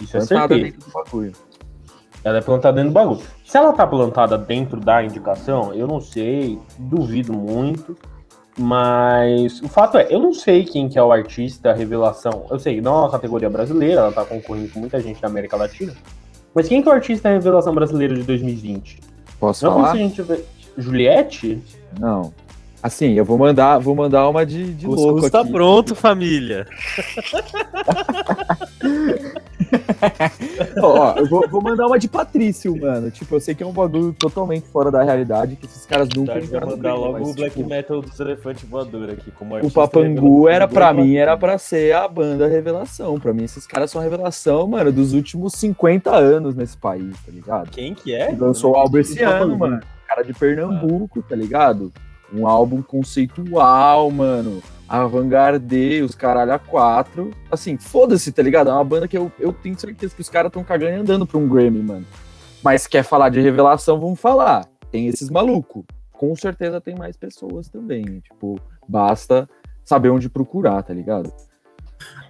[0.00, 0.62] Isso é Plantada certeza.
[0.76, 1.32] dentro do bagulho.
[2.22, 3.20] Ela é plantada dentro do bagulho.
[3.44, 7.96] Se ela tá plantada dentro da indicação, eu não sei, duvido muito.
[8.58, 12.46] Mas o fato é, eu não sei quem que é o artista revelação.
[12.50, 15.56] Eu sei, não é uma categoria brasileira, ela tá concorrendo com muita gente da América
[15.56, 15.92] Latina.
[16.56, 18.98] Mas quem que é o artista revelação brasileiro de 2020?
[19.38, 19.90] Posso Não falar?
[19.92, 20.42] sei se a gente vê.
[20.78, 21.62] Juliette?
[22.00, 22.32] Não.
[22.86, 25.50] Assim, eu vou mandar, vou mandar uma de, de louco Cuscuz tá aqui.
[25.50, 26.64] pronto, família.
[30.80, 33.10] Ó, eu vou, vou mandar uma de Patrício, mano.
[33.10, 36.34] Tipo, eu sei que é um bagulho totalmente fora da realidade, que esses caras nunca
[36.34, 39.32] Tá, entraram mandar logo mas, o Black tipo, Metal dos elefantes voador aqui.
[39.32, 41.04] Como O artista Papangu era pra Papangu.
[41.08, 43.18] mim, era pra ser a banda revelação.
[43.18, 47.32] Pra mim, esses caras são a revelação, mano, dos últimos 50 anos nesse país, tá
[47.32, 47.68] ligado?
[47.70, 48.28] Quem que é?
[48.32, 49.42] Que lançou o álbum esse Papangu.
[49.42, 49.80] ano, mano.
[50.06, 51.92] Cara de Pernambuco, tá ligado?
[52.32, 54.62] Um álbum conceitual, mano.
[54.88, 57.30] Avantgarde, os caralho a quatro.
[57.50, 58.70] Assim, foda-se, tá ligado?
[58.70, 61.26] É uma banda que eu, eu tenho certeza que os caras tão cagando e andando
[61.26, 62.06] pra um Grammy, mano.
[62.62, 64.66] Mas quer falar de revelação, vamos falar.
[64.90, 65.84] Tem esses malucos.
[66.12, 68.20] Com certeza tem mais pessoas também.
[68.20, 68.58] Tipo,
[68.88, 69.48] basta
[69.84, 71.32] saber onde procurar, tá ligado?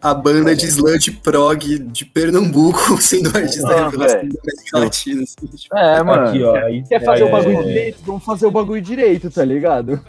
[0.01, 5.23] A banda de sludge prog de Pernambuco sendo artista Ah, revelação da América Latina.
[5.23, 5.77] assim, tipo.
[5.77, 6.29] É, mano.
[6.29, 6.55] Aqui, ó.
[6.57, 7.99] aí- Quer fazer é, o bagulho é, direito?
[8.05, 10.01] Vamos fazer o bagulho direito, tá ligado?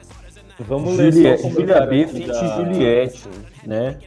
[0.60, 3.24] Vamos ler Juliette, só o Julia B feat da- Juliette,
[3.66, 3.98] né?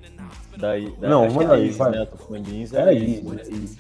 [0.59, 1.91] Daí, da, Não, que manda é aí, isso, vai.
[1.93, 1.99] né?
[2.03, 3.53] É é isso.
[3.53, 3.77] isso.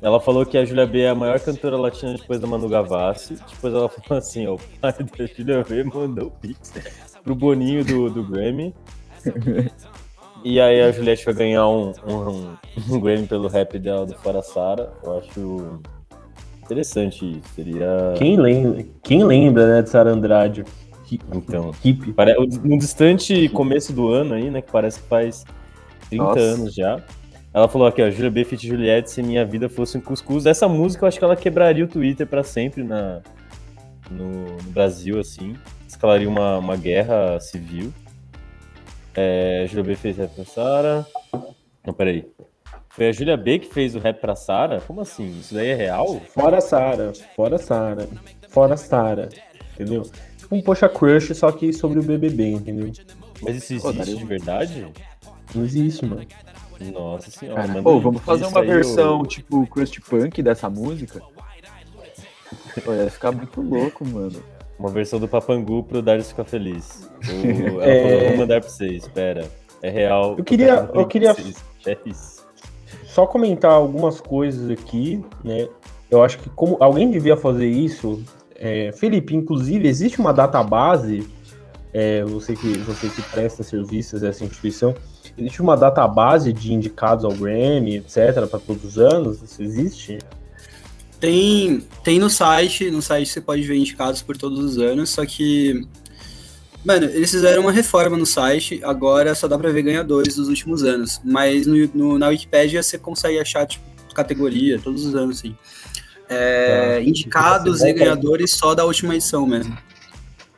[0.00, 3.36] Ela falou que a Julia B é a maior cantora latina depois da Manu Gavassi.
[3.52, 6.72] Depois ela falou assim, ó, o pai da Julia B mandou o pix
[7.24, 8.74] pro Boninho do, do Grammy.
[10.42, 12.56] E aí a Juliette vai ganhar um, um,
[12.90, 14.92] um Grammy pelo rap dela do Fora Sara.
[15.02, 15.80] Eu acho
[16.62, 17.48] interessante isso.
[17.54, 18.14] Seria...
[18.16, 20.64] Quem lembra, quem lembra, né, de Sara Andrade?
[21.34, 22.12] Então, Hip.
[22.12, 24.62] Pare- No distante começo do ano aí, né?
[24.62, 25.44] Que parece que faz
[26.08, 26.38] 30 Nossa.
[26.40, 27.00] anos já.
[27.52, 28.44] Ela falou aqui, ó, Julia B.
[28.44, 30.46] Fit Juliette, se minha vida fosse um cuscuz.
[30.46, 33.20] Essa música eu acho que ela quebraria o Twitter pra sempre na,
[34.08, 35.56] no, no Brasil, assim.
[35.88, 37.92] Escalaria uma, uma guerra civil.
[39.14, 41.06] É, Julia B fez rap pra Sara.
[41.86, 42.26] Não, peraí.
[42.88, 44.80] Foi a Julia B que fez o rap pra Sara?
[44.80, 45.38] Como assim?
[45.38, 46.20] Isso daí é real?
[46.20, 48.08] Fora Sara, fora Sara,
[48.48, 49.28] fora Sara,
[49.74, 50.02] entendeu?
[50.38, 52.92] Tipo um Poxa Crush, só que sobre o BBB, entendeu?
[53.42, 54.86] Mas isso existe de verdade?
[55.54, 56.26] Não existe, mano.
[56.92, 57.66] Nossa senhora.
[57.66, 61.20] Cara, pô, vamos fazer uma aí, versão tipo crust punk dessa música?
[62.84, 64.42] Pô, ia ficar muito louco, mano.
[64.78, 67.09] Uma versão do Papangu pro Darius ficar feliz.
[67.28, 68.28] O- É.
[68.28, 69.48] vou mandar pra vocês, espera.
[69.82, 70.34] É real.
[70.38, 71.36] Eu queria- mandando eu queria-.
[71.86, 72.40] É isso.
[73.06, 75.66] Só comentar algumas coisas aqui, né?
[76.10, 78.22] Eu acho que como alguém devia fazer isso,
[78.54, 81.26] é, Felipe, inclusive existe uma database,
[81.92, 84.94] é, você que você que presta serviços a essa instituição,
[85.38, 89.40] existe uma database de indicados ao Grammy, etc, para todos os anos.
[89.42, 90.18] Isso existe?
[91.18, 95.24] Tem, tem no site, no site você pode ver indicados por todos os anos, só
[95.24, 95.86] que.
[96.84, 100.82] Mano, eles fizeram uma reforma no site, agora só dá pra ver ganhadores dos últimos
[100.82, 101.20] anos.
[101.24, 105.54] Mas no, no- na Wikipedia você consegue achar, tipo, categoria, todos os anos, assim.
[106.28, 107.02] É, Tá.
[107.02, 109.76] indicados é e ganhadores só da última edição mesmo.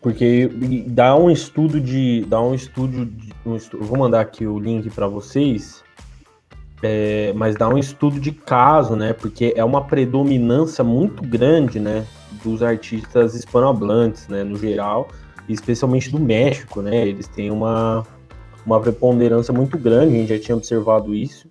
[0.00, 0.50] Porque
[0.86, 2.24] dá um estudo de.
[2.28, 3.06] Dá um estudo.
[3.06, 5.82] De, um estu- eu vou mandar aqui o link para vocês.
[6.84, 9.12] é, mas dá um estudo de caso, né?
[9.12, 12.04] Porque é uma predominância muito grande, né?
[12.42, 14.42] Dos artistas hispanohablantes, né?
[14.42, 15.08] No geral,
[15.48, 17.06] especialmente do México, né?
[17.06, 18.06] Eles têm uma,
[18.64, 21.48] uma preponderância muito grande, a gente já tinha observado isso.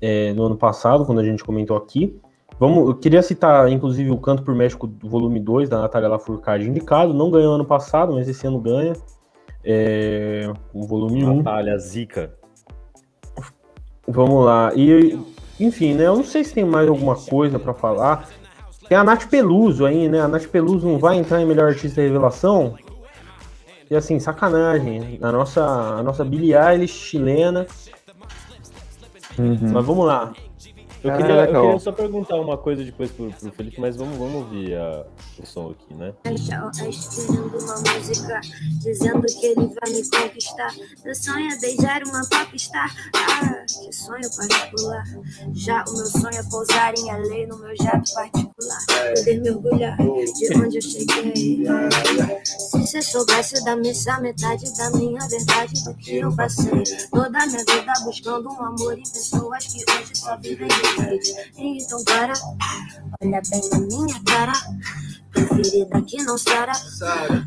[0.00, 2.18] é, no ano passado, quando a gente comentou aqui.
[2.58, 7.14] Vamos, eu queria citar, inclusive, o Canto por México, volume 2, da Natália Lafourcade, indicado.
[7.14, 8.92] Não ganhou ano passado, mas esse ano ganha.
[9.64, 11.36] É, o volume 1.
[11.38, 12.34] Natália, Zica.
[14.06, 14.72] Vamos lá.
[14.74, 15.18] E,
[15.58, 16.06] enfim, né?
[16.06, 18.28] Eu não sei se tem mais alguma coisa para falar.
[18.88, 20.20] Tem a Nath Peluso aí, né?
[20.20, 22.74] A Nath Peluso não vai entrar em melhor artista revelação?
[23.90, 25.18] E assim, sacanagem.
[25.20, 27.66] A nossa, a nossa Billie Eilish chilena.
[29.36, 29.72] Uhum.
[29.72, 30.32] Mas vamos lá.
[31.02, 34.18] Eu, Caraca, queria, eu queria só perguntar uma coisa depois pro, pro Felipe, mas vamos,
[34.18, 35.06] vamos ouvir a-
[35.42, 36.12] o som aqui, né?
[36.24, 38.40] Escrevendo uma música
[38.82, 40.74] dizendo que ele vai me conquistar.
[41.04, 42.94] Meu sonho é beijar uma popstar.
[43.16, 45.04] Ah, que sonho particular.
[45.54, 48.86] Já o meu sonho é pousar em LA no meu jato particular.
[49.16, 51.64] Poder mergulhar de onde eu cheguei.
[52.44, 56.82] Se você soubesse da missa, metade da minha verdade do que eu passei.
[57.10, 60.89] Toda a minha vida buscando um amor em pessoas que hoje só vivem de
[61.56, 62.32] Então para,
[63.22, 64.52] olha bem na minha cara.
[65.32, 66.72] Preferida que não sara.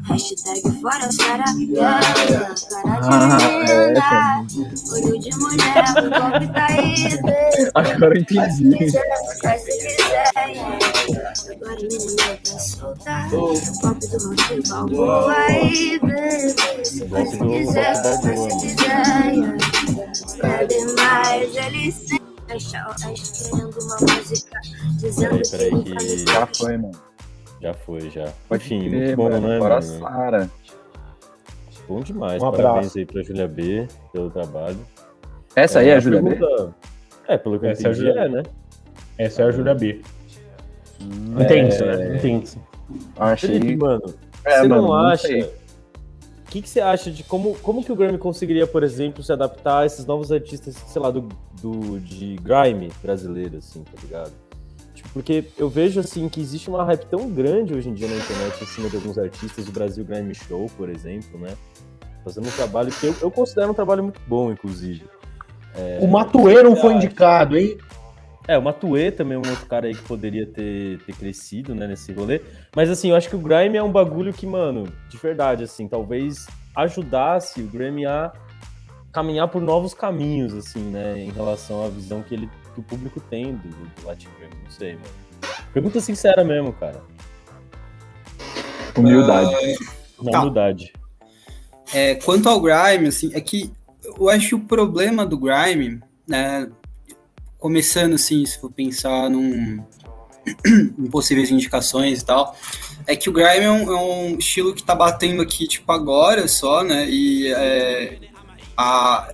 [0.07, 1.43] Hashtag fora Sara.
[1.57, 2.55] Yeah, yeah.
[2.71, 4.45] Cara de menina.
[4.93, 7.71] Olho de mulher, o golpe tá aí, baby.
[7.75, 8.91] Agora eu entendi.
[9.41, 11.33] Faz se quiser, yeah.
[11.51, 13.27] Agora menina tá solta.
[13.33, 16.85] O golpe do rock balboa aí, baby.
[16.85, 19.57] Se faz se do quiser, faz se quiser, yeah.
[20.41, 22.22] Bebe mais, ele sempre
[22.57, 24.59] deixa querendo uma música.
[24.99, 25.83] Dizendo que Peraí, peraí
[26.25, 26.91] que- Já foi, mano.
[27.61, 28.27] Já foi, já.
[28.49, 29.47] Pode Enfim, crer, muito bom, mano.
[29.47, 29.99] né, Fora mano?
[29.99, 30.51] Sara.
[31.87, 32.41] Bom demais.
[32.41, 32.97] Um Parabéns abraço.
[32.99, 34.77] aí pra Julia B pelo trabalho.
[35.55, 36.39] Essa aí é a Júlia B?
[37.27, 38.43] É, pelo que eu Essa é a entendi, Júlia é, né?
[39.17, 40.01] Essa é a Júlia B.
[41.01, 42.15] Intenso, né?
[42.17, 42.59] Intenso.
[43.17, 43.49] Achei.
[43.59, 44.01] Felipe, mano,
[44.45, 45.27] É, você mano, não não acha.
[45.27, 45.53] sei.
[46.53, 49.33] O que, que você acha de como, como que o Grammy conseguiria, por exemplo, se
[49.33, 51.27] adaptar a esses novos artistas, sei lá, do,
[51.59, 54.31] do, de grime brasileiro, assim, tá ligado?
[54.93, 58.15] Tipo, porque eu vejo, assim, que existe uma hype tão grande hoje em dia na
[58.15, 61.57] internet em cima de alguns artistas, o Brasil Grime Show, por exemplo, né?
[62.23, 65.01] Fazendo um trabalho que eu, eu considero um trabalho muito bom, inclusive.
[66.03, 67.79] O Matuê não foi indicado, hein?
[68.47, 71.87] É, o Matuê também é um outro cara aí que poderia ter, ter crescido, né,
[71.87, 72.41] nesse rolê.
[72.75, 75.87] Mas, assim, eu acho que o Grime é um bagulho que, mano, de verdade, assim,
[75.87, 78.33] talvez ajudasse o Grammy a
[79.13, 83.21] caminhar por novos caminhos, assim, né, em relação à visão que, ele, que o público
[83.21, 84.55] tem do, do Latin Grammy.
[84.63, 85.05] Não sei, mano.
[85.73, 87.01] Pergunta sincera mesmo, cara.
[88.97, 89.77] Humildade.
[90.21, 90.39] Na Tá.
[90.41, 90.93] humildade.
[91.93, 93.71] É, quanto ao Grime, assim, é que
[94.19, 96.69] eu acho que o problema do Grime, né,
[97.63, 99.81] começando assim, se for pensar num,
[100.67, 102.53] em possíveis indicações e tal,
[103.07, 106.45] é que o Grime é um, é um estilo que tá batendo aqui, tipo, agora
[106.49, 108.19] só, né, e é,
[108.75, 109.33] a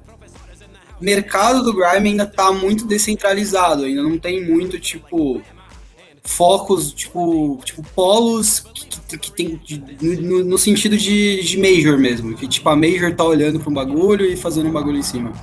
[1.01, 5.41] o mercado do Grime ainda tá muito descentralizado, ainda não tem muito, tipo,
[6.21, 9.59] focos, tipo, tipo polos que, que, tem
[10.21, 13.73] no, no sentido de, de major mesmo, que tipo a major tá olhando para um
[13.73, 15.33] bagulho e fazendo um bagulho em cima.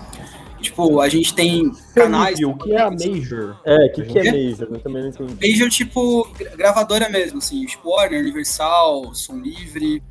[0.66, 2.38] Tipo, a gente tem canais.
[2.40, 3.56] O que é a Major?
[3.64, 4.24] É, o que, que é?
[4.32, 4.68] Major?
[4.72, 5.50] Eu também não entendi.
[5.52, 10.02] Major, tipo, gra- gravadora mesmo, assim, tipo Warner, Universal, Som Livre,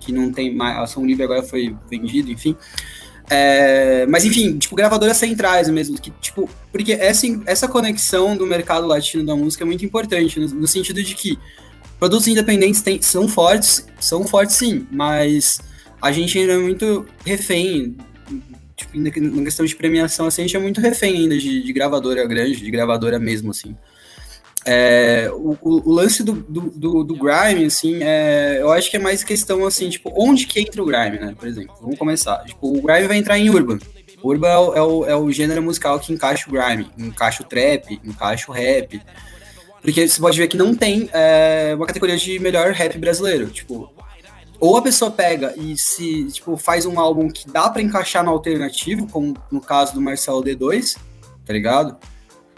[0.00, 2.56] que não tem mais, a Som Livre agora foi vendido, enfim.
[3.30, 8.86] É, mas enfim, tipo, gravadoras centrais mesmo, que, tipo, porque essa, essa conexão do mercado
[8.86, 11.38] latino da música é muito importante, no, no sentido de que
[11.98, 15.60] produtos independentes têm- são fortes, são fortes sim, mas
[16.00, 17.94] a gente ainda é muito refém,
[18.78, 22.24] tipo, na questão de premiação, assim, a gente é muito refém ainda de, de gravadora
[22.26, 23.76] grande, de gravadora mesmo, assim.
[24.64, 28.96] É, o, o- o lance do, do, do, do Grime, assim, é, eu acho que
[28.96, 31.74] é mais questão, assim, tipo, onde que entra o Grime, né, por exemplo?
[31.80, 32.44] Vamos começar.
[32.44, 33.78] Tipo, o Grime vai entrar em Urban.
[34.22, 37.46] Urban é o, é o, é o gênero musical que encaixa o Grime, encaixa o
[37.46, 39.00] trap, encaixa o rap.
[39.80, 43.46] Porque você pode ver que não tem é, uma categoria de melhor rap brasileiro.
[43.46, 43.90] Tipo,
[44.60, 48.30] ou a pessoa pega e se tipo, faz um álbum que dá pra encaixar no
[48.30, 50.96] alternativo, como no caso do Marcelo D2,
[51.46, 51.96] tá ligado?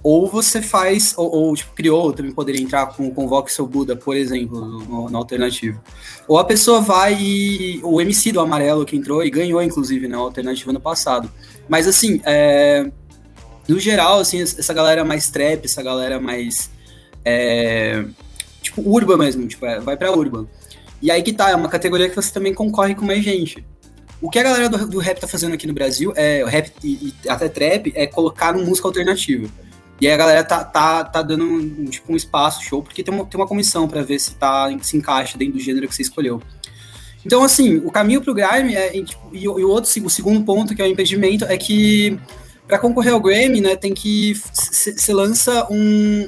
[0.03, 3.95] Ou você faz, ou, ou, tipo, criou, também poderia entrar com o Convoque Seu Buda,
[3.95, 5.79] por exemplo, no, no alternativo.
[6.27, 7.81] Ou a pessoa vai e.
[7.83, 11.31] O MC do Amarelo que entrou e ganhou, inclusive, na alternativa ano passado.
[11.69, 12.91] Mas assim, é,
[13.69, 16.71] no geral, assim, essa galera mais trap, essa galera mais.
[17.23, 18.03] é,
[18.63, 20.47] tipo, urban mesmo, tipo, é, vai pra urban.
[21.01, 23.65] E aí que tá, é uma categoria que você também concorre com mais gente.
[24.21, 26.71] O que a galera do, do rap tá fazendo aqui no Brasil, é o rap
[26.85, 29.49] e, e até trap, é colocar música alternativa.
[30.01, 33.15] E aí a galera tá, tá, tá dando um, tipo, um espaço, show, porque tem
[33.15, 36.03] uma, tem uma comissão pra ver se, tá, se encaixa dentro do gênero que você
[36.03, 36.43] escolheu.
[37.25, 38.97] Então, assim, o caminho pro grime é.
[38.97, 42.19] E, tipo, e o outro, o segundo ponto, que é o impedimento, é que
[42.71, 44.33] Pra concorrer ao Grammy, né, tem que.
[44.33, 45.77] Você lança um,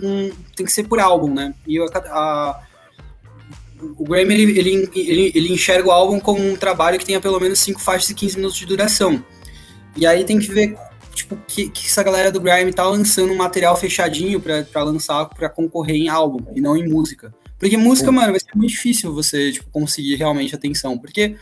[0.02, 1.54] um, Tem que ser por álbum, né?
[1.64, 2.60] E a, a,
[3.98, 7.40] o Grammy ele, ele, ele, ele enxerga o álbum como um trabalho que tenha pelo
[7.40, 9.24] menos 5 faixas e 15 minutos de duração.
[9.96, 10.76] E aí tem que ver
[11.14, 15.48] tipo, que, que essa galera do Grime tá lançando um material fechadinho para lançar para
[15.48, 17.34] concorrer em álbum e não em música.
[17.58, 18.16] Porque música, uhum.
[18.16, 20.98] mano, vai ser muito difícil você tipo, conseguir realmente atenção.
[20.98, 21.36] Porque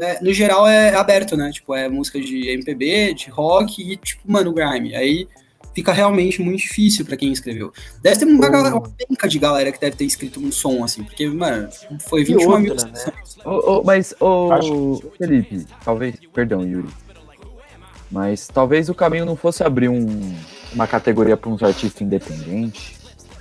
[0.00, 1.50] é, no geral é aberto, né?
[1.52, 4.94] Tipo, é música de MPB, de rock e, tipo, mano, Grime.
[4.94, 5.28] Aí
[5.74, 7.72] fica realmente muito difícil para quem escreveu.
[8.02, 11.02] Deve ter uma, galera, uma penca de galera que deve ter escrito um som, assim,
[11.02, 11.68] porque, mano,
[12.08, 12.74] foi 21 outra, mil.
[12.74, 13.12] Né?
[13.44, 16.88] Oh, oh, mas, ô, oh, Felipe, talvez, perdão, Yuri,
[18.10, 20.34] mas talvez o caminho não fosse abrir um,
[20.74, 23.00] uma categoria para uns artistas independentes.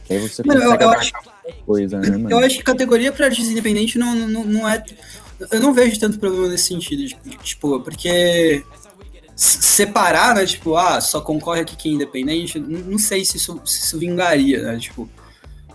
[0.10, 1.12] Aí você consegue eu, eu acho,
[1.66, 2.32] coisa, né, mano?
[2.32, 4.84] Eu acho que categoria para artista independente não, não, não é.
[5.52, 7.04] Eu não vejo tanto problema nesse sentido,
[7.42, 8.64] tipo, porque
[9.42, 10.46] separar, né?
[10.46, 14.62] Tipo, ah, só concorre aqui quem é independente, não sei se isso, se isso vingaria,
[14.62, 14.78] né?
[14.78, 15.10] Tipo,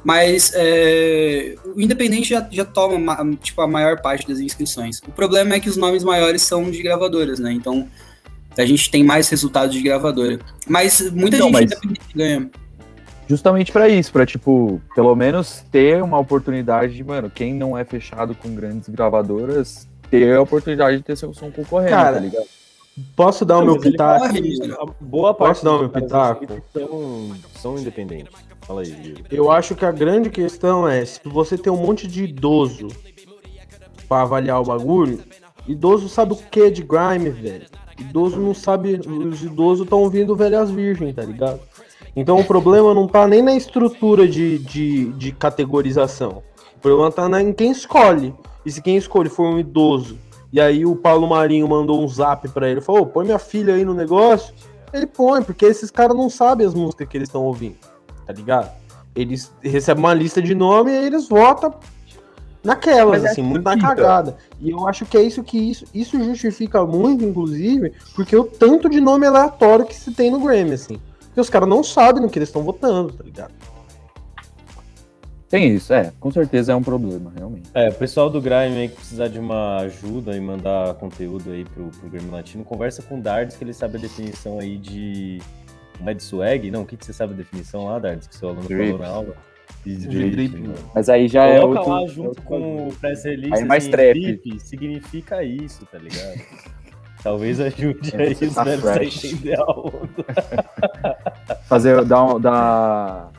[0.05, 5.01] mas é, o independente já, já toma tipo, a maior parte das inscrições.
[5.01, 7.53] O problema é que os nomes maiores são de gravadoras, né?
[7.53, 7.89] Então
[8.57, 10.39] a gente tem mais resultados de gravadora.
[10.69, 11.99] Mas muita então, gente mas...
[12.15, 12.49] ganha.
[13.29, 17.85] Justamente para isso, para tipo, pelo menos ter uma oportunidade de, mano, quem não é
[17.85, 22.56] fechado com grandes gravadoras, ter a oportunidade de ter seu som concorrendo, Cara, tá ligado?
[23.15, 24.27] Posso dar o meu pitaco?
[25.01, 26.47] Boa parte posso dar o meu pitaco?
[26.73, 28.33] São, são independentes.
[28.63, 29.15] Fala aí.
[29.31, 32.89] Eu acho que a grande questão é se você tem um monte de idoso
[34.09, 35.23] para avaliar o bagulho,
[35.69, 37.67] idoso sabe o que de grime, velho.
[37.99, 41.61] Idoso não sabe, os idosos estão ouvindo velhas virgens, tá ligado?
[42.15, 46.43] Então o problema não tá nem na estrutura de, de, de categorização.
[46.77, 48.35] O problema tá na, em quem escolhe.
[48.65, 50.19] E se quem escolhe for um idoso,
[50.53, 53.85] e aí o Paulo Marinho mandou um zap para ele, falou, põe minha filha aí
[53.85, 54.55] no negócio,
[54.93, 57.77] ele põe, porque esses caras não sabem as músicas que eles estão ouvindo,
[58.27, 58.71] tá ligado?
[59.15, 61.75] Eles recebem uma lista de nome e eles votam
[62.63, 64.37] naquelas, é assim, muito na cagada.
[64.61, 68.89] E eu acho que é isso que isso, isso justifica muito, inclusive, porque o tanto
[68.89, 71.01] de nome aleatório que se tem no Grammy, assim.
[71.27, 73.53] Porque os caras não sabem no que eles estão votando, tá ligado?
[75.49, 77.71] Tem isso, é, com certeza é um problema, realmente.
[77.73, 81.65] É, o pessoal do Grime aí que precisar de uma ajuda e mandar conteúdo aí
[81.65, 85.41] pro, pro Grêmio Latino, conversa com o Dardes, que ele sabe a definição aí de.
[86.01, 86.71] Não é de swag?
[86.71, 89.09] Não, o que, que você sabe a definição lá, Dardes, que seu aluno falou na
[89.09, 89.37] aula?
[90.95, 91.93] Mas aí já é Coloca é outro...
[91.93, 93.55] lá junto com o press release.
[93.55, 94.61] Aí é mais assim, trap.
[94.61, 96.41] significa isso, tá ligado?
[97.23, 100.25] Talvez ajude é, aí os tá velhos a entender a onda.
[101.67, 103.33] Fazer, dar, dar.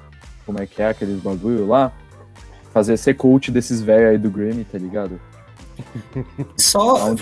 [0.48, 1.92] Como é que é aqueles bagulho lá?
[2.74, 5.20] Fazer ser coach desses velhos aí do Grammy, tá ligado?
[6.58, 7.14] Só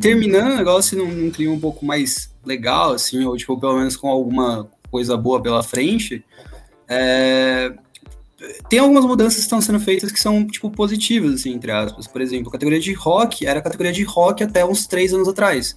[0.00, 3.96] terminando o negócio num, num clima um pouco mais legal, assim, ou tipo, pelo menos
[3.96, 6.22] com alguma coisa boa pela frente.
[6.86, 7.72] É,
[8.68, 12.06] tem algumas mudanças que estão sendo feitas que são, tipo, positivas, assim, entre aspas.
[12.06, 15.28] Por exemplo, a categoria de rock era a categoria de rock até uns três anos
[15.28, 15.76] atrás.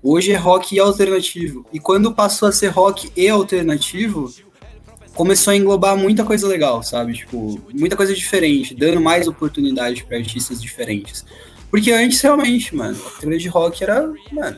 [0.00, 1.66] Hoje é rock e alternativo.
[1.72, 4.32] E quando passou a ser rock e alternativo,
[5.16, 7.14] começou a englobar muita coisa legal, sabe?
[7.14, 11.24] Tipo, muita coisa diferente, dando mais oportunidade para artistas diferentes.
[11.70, 14.56] Porque antes, realmente, mano, a categoria de rock era, mano,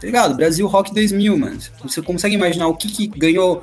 [0.00, 0.36] tá ligado?
[0.36, 1.58] Brasil Rock 2000, mano.
[1.82, 3.62] Você consegue imaginar o que, que ganhou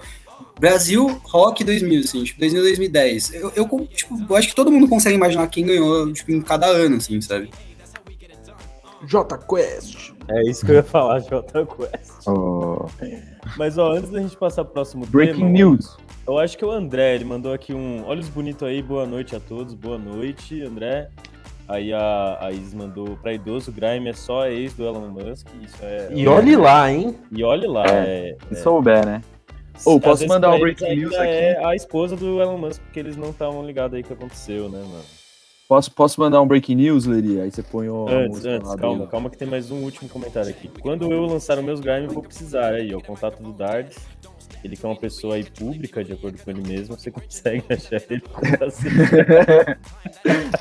[0.59, 3.33] Brasil Rock 2000, assim, tipo, 2000, 2010.
[3.33, 6.67] Eu, eu, tipo, eu acho que todo mundo consegue imaginar quem ganhou, tipo, em cada
[6.67, 7.49] ano, assim, sabe?
[9.07, 10.10] J Quest.
[10.27, 12.27] É isso que eu ia falar, J Quest.
[12.27, 12.85] Oh.
[13.57, 15.97] Mas, ó, antes da gente passar pro próximo Breaking tema, news.
[16.27, 18.05] Eu acho que é o André, ele mandou aqui um.
[18.05, 21.09] Olhos bonitos aí, boa noite a todos, boa noite, André.
[21.67, 25.47] Aí a, a Is mandou pra idoso, Grime é só ex do Elon Musk.
[25.61, 27.15] Isso é, e olhe lá, hein?
[27.31, 27.85] E olhe lá.
[27.87, 29.21] É, é, se souber, né?
[29.85, 31.27] Ou posso mandar um breaking news aqui?
[31.27, 34.79] É a esposa do Elon Musk, porque eles não estavam ligados aí que aconteceu, né,
[34.79, 35.20] mano?
[35.71, 37.39] Posso, posso mandar um breaking news, Leri?
[37.39, 38.05] Aí você põe o.
[38.09, 40.67] Antes, antes, calma, calma que tem mais um último comentário aqui.
[40.67, 42.97] Quando eu lançar os meus Grime, eu vou precisar aí, ó.
[42.97, 43.95] O contato do Dards.
[44.65, 48.01] Ele que é uma pessoa aí pública, de acordo com ele mesmo, você consegue achar
[48.09, 48.21] ele.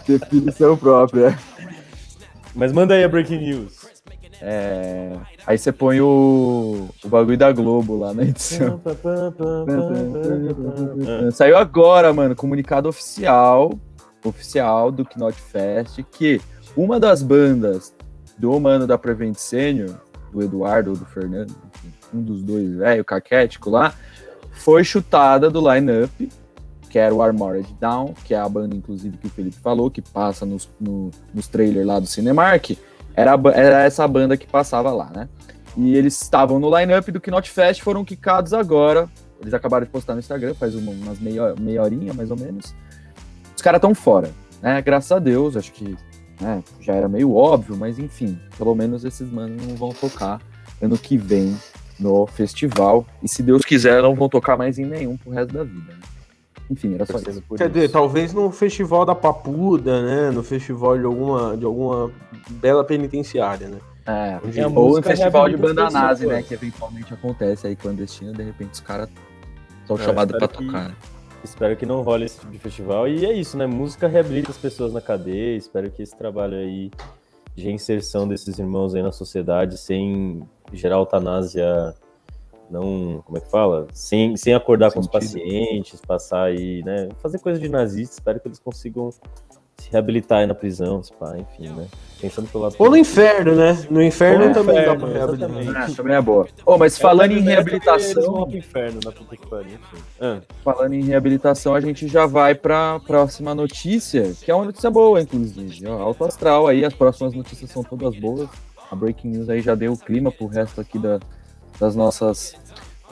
[0.06, 1.36] Definição própria.
[2.54, 3.90] Mas manda aí a breaking news.
[4.40, 5.16] É...
[5.44, 6.88] Aí você põe o...
[7.02, 8.80] o bagulho da Globo lá na edição.
[11.32, 13.72] Saiu agora, mano, comunicado oficial,
[14.24, 16.40] oficial do Knot Fest, que
[16.76, 17.94] uma das bandas
[18.38, 20.00] do mano da Prevent Senior,
[20.32, 21.54] do Eduardo ou do Fernando,
[22.12, 23.94] um dos dois, velho, caquético lá,
[24.52, 26.30] foi chutada do line-up,
[26.88, 30.02] que era o Armored Down, que é a banda, inclusive, que o Felipe falou, que
[30.02, 32.76] passa nos, no, nos trailers lá do Cinemark
[33.14, 35.28] era, era essa banda que passava lá, né?
[35.76, 39.08] E eles estavam no line-up do Knot Fest, foram quicados agora.
[39.40, 42.74] Eles acabaram de postar no Instagram, faz uma, umas meia, meia horinha, mais ou menos.
[43.60, 44.30] Os caras estão fora,
[44.62, 44.80] né?
[44.80, 45.94] Graças a Deus, acho que
[46.40, 50.40] né, já era meio óbvio, mas enfim, pelo menos esses manos não vão tocar
[50.80, 51.54] ano que vem
[51.98, 53.04] no festival.
[53.22, 55.92] E se Deus quiser, não vão tocar mais em nenhum pro resto da vida.
[55.92, 55.98] Né?
[56.70, 57.42] Enfim, era só isso.
[57.54, 60.30] Quer dizer, talvez no festival da Papuda, né?
[60.30, 62.10] No festival de alguma, de alguma
[62.52, 63.78] bela penitenciária, né?
[64.06, 66.42] É, Onde ou no música festival de banda nazi, né?
[66.42, 69.10] Que eventualmente acontece aí clandestino, de repente os caras
[69.86, 70.96] são É, chamados pra que- tocar.
[71.42, 73.08] Espero que não role esse tipo de festival.
[73.08, 73.66] E é isso, né?
[73.66, 75.56] Música reabilita as pessoas na cadeia.
[75.56, 76.90] Espero que esse trabalho aí
[77.54, 81.94] de reinserção desses irmãos aí na sociedade, sem gerar eutanásia,
[82.70, 83.22] não.
[83.24, 83.88] Como é que fala?
[83.92, 85.20] Sem, sem acordar com os Sentido.
[85.20, 87.08] pacientes, passar aí, né?
[87.18, 88.14] Fazer coisa de nazista.
[88.14, 89.10] Espero que eles consigam
[89.80, 91.86] se reabilitar aí na prisão, se pá, enfim, né?
[92.20, 92.76] Pensando pelo lado.
[92.78, 93.86] Ou no inferno, né?
[93.90, 95.90] No inferno também dá pra reabilitar.
[95.90, 96.46] Ah, também é boa.
[96.66, 100.02] Oh, mas falando em Eles vão reabilitação, pro inferno na puta que pariu, enfim.
[100.20, 104.90] Ah, falando em reabilitação, a gente já vai pra próxima notícia, que é uma notícia
[104.90, 105.86] boa, inclusive.
[105.86, 108.48] Ó, Alto astral aí, as próximas notícias são todas boas.
[108.90, 111.20] A Breaking News aí já deu o clima pro resto aqui da-
[111.78, 112.54] das nossas.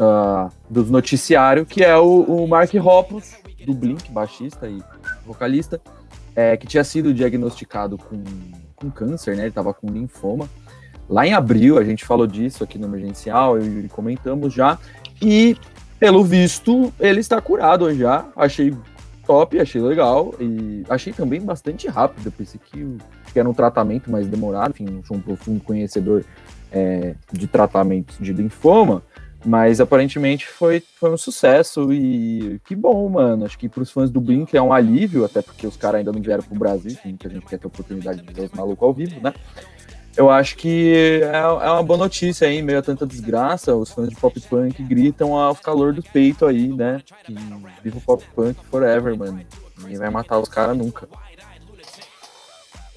[0.00, 3.32] ah, dos noticiários, que é o, o Mark Hoppus,
[3.66, 4.80] do Blink, baixista e
[5.26, 5.80] vocalista,
[6.38, 8.22] é, que tinha sido diagnosticado com,
[8.76, 9.42] com câncer, né?
[9.42, 10.48] Ele tava com linfoma.
[11.08, 14.54] Lá em abril, a gente falou disso aqui no Emergencial, eu e o Yuri comentamos
[14.54, 14.78] já.
[15.20, 15.56] E,
[15.98, 18.28] pelo visto, ele está curado já.
[18.36, 18.72] Achei
[19.26, 20.32] top, achei legal.
[20.38, 22.26] E achei também bastante rápido.
[22.26, 22.98] Eu pensei que,
[23.32, 24.70] que era um tratamento mais demorado.
[24.70, 26.24] Enfim, não sou um profundo conhecedor
[26.70, 29.02] é, de tratamento de linfoma.
[29.44, 33.44] Mas aparentemente foi, foi um sucesso e que bom, mano.
[33.44, 36.20] Acho que pros fãs do Blink é um alívio, até porque os caras ainda não
[36.20, 38.92] vieram pro Brasil, que muita gente quer ter a oportunidade de ver os malucos ao
[38.92, 39.32] vivo, né?
[40.16, 43.76] Eu acho que é, é uma boa notícia aí, meio a tanta desgraça.
[43.76, 47.00] Os fãs de pop punk gritam aos calor do peito aí, né?
[47.84, 49.40] Viva o pop punk forever, mano.
[49.78, 51.08] Ninguém vai matar os caras nunca.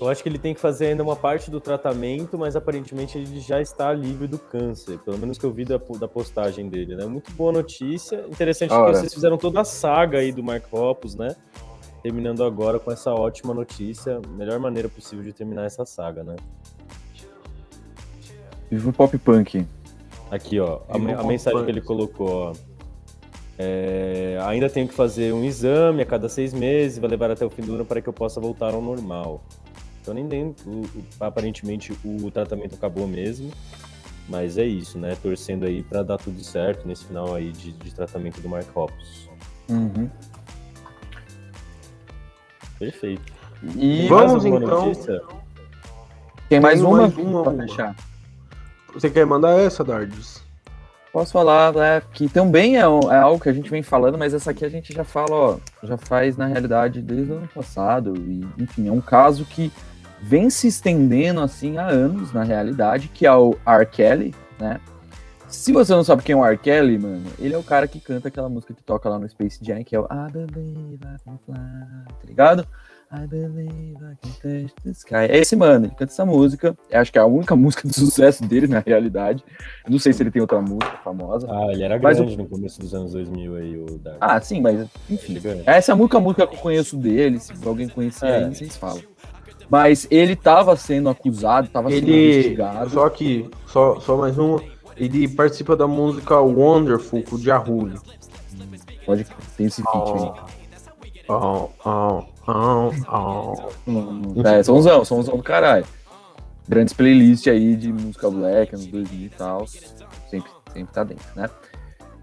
[0.01, 3.39] Eu acho que ele tem que fazer ainda uma parte do tratamento, mas aparentemente ele
[3.39, 7.05] já está livre do câncer, pelo menos que eu vi da, da postagem dele, né?
[7.05, 8.25] Muito boa notícia.
[8.27, 8.97] Interessante que Ora.
[8.97, 11.35] vocês fizeram toda a saga aí do Mark Hoppus, né?
[12.01, 14.19] Terminando agora com essa ótima notícia.
[14.29, 16.35] Melhor maneira possível de terminar essa saga, né?
[18.71, 19.67] Viva o pop punk.
[20.31, 21.65] Aqui, ó, a, a mensagem punk.
[21.65, 22.53] que ele colocou, ó.
[23.59, 27.49] É, ainda tenho que fazer um exame a cada seis meses, vai levar até o
[27.51, 29.43] fim do ano para que eu possa voltar ao normal.
[30.01, 30.87] Então nem, nem o- o-
[31.19, 33.51] aparentemente o tratamento acabou mesmo,
[34.27, 35.15] mas é isso, né?
[35.21, 39.29] Torcendo aí para dar tudo certo nesse final aí de, de tratamento do Mark Hoppus.
[39.69, 40.09] Uhum.
[42.79, 43.31] Perfeito.
[43.75, 44.59] E Vamos, então.
[44.85, 45.21] notícia?
[46.49, 47.95] tem mais Tem uma, mais uma, pra fechar.
[48.93, 50.41] Você quer mandar essa, Dardes?
[51.13, 52.83] Posso falar, né, que também é, é
[53.17, 55.97] algo que a gente vem falando, mas essa aqui a gente já fala, ó, já
[55.97, 59.69] faz na realidade desde o ano passado, e enfim, é um caso que
[60.21, 63.85] vem se estendendo assim há anos na realidade, que é o R.
[63.85, 64.79] Kelly, né?
[65.47, 66.57] Se você não sabe quem é o R.
[66.57, 69.59] Kelly, mano, ele é o cara que canta aquela música que toca lá no Space
[69.61, 71.55] Jam, que é o I believe I can fly,
[72.07, 72.65] tá ligado?
[73.13, 75.15] I believe I can touch the sky.
[75.29, 76.73] É esse mano, ele canta essa música.
[76.93, 79.43] Acho que é a única música de sucesso dele, na realidade.
[79.83, 81.45] Eu não sei se ele tem outra música famosa.
[81.51, 84.17] Ah, ele era grande no começo dos anos 2000 aí, o Dark.
[84.21, 85.33] Ah, sim, mas enfim.
[85.33, 85.63] Gigante.
[85.65, 87.37] Essa é a única música que eu conheço dele.
[87.37, 88.45] Se alguém conhecer É.
[88.45, 89.01] aí, vocês falam.
[89.71, 92.89] Mas ele tava sendo acusado, tava sendo investigado.
[92.89, 94.61] Só que, só, só mais uma.
[94.97, 97.93] Ele participa da música Wonderful com o Jahul.
[99.05, 100.31] Pode tem esse feat aí.
[101.29, 102.91] Oh, oh, oh,
[103.87, 104.45] oh.
[104.45, 105.85] É, somzão, somzão do caralho.
[106.67, 109.65] Grandes playlists aí de música black, anos 2000 e tal.
[109.67, 111.49] Sempre, sempre tá dentro, né?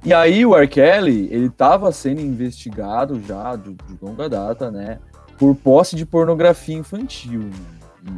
[0.05, 0.69] E aí o R.
[0.69, 4.99] Kelly, ele tava sendo investigado já de, de longa data, né?
[5.39, 7.51] Por posse de pornografia infantil.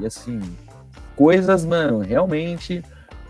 [0.01, 0.41] E assim,
[1.15, 2.83] coisas, mano, realmente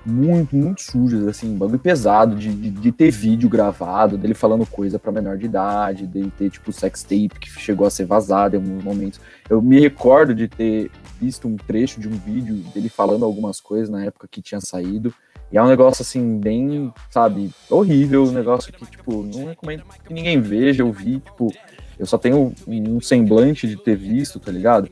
[0.04, 4.98] muito, muito sujas, assim, bagulho pesado de, de, de ter vídeo gravado, dele falando coisa
[4.98, 8.58] pra menor de idade, dele ter, tipo, sex tape que chegou a ser vazado em
[8.58, 9.20] alguns momentos.
[9.48, 13.90] Eu me recordo de ter visto um trecho de um vídeo dele falando algumas coisas
[13.90, 15.12] na época que tinha saído.
[15.52, 20.14] E é um negócio assim, bem, sabe, horrível, um negócio que, tipo, não recomendo que
[20.14, 21.52] ninguém veja, eu vi, tipo,
[22.00, 24.88] eu só tenho um semblante de ter visto, tá ligado?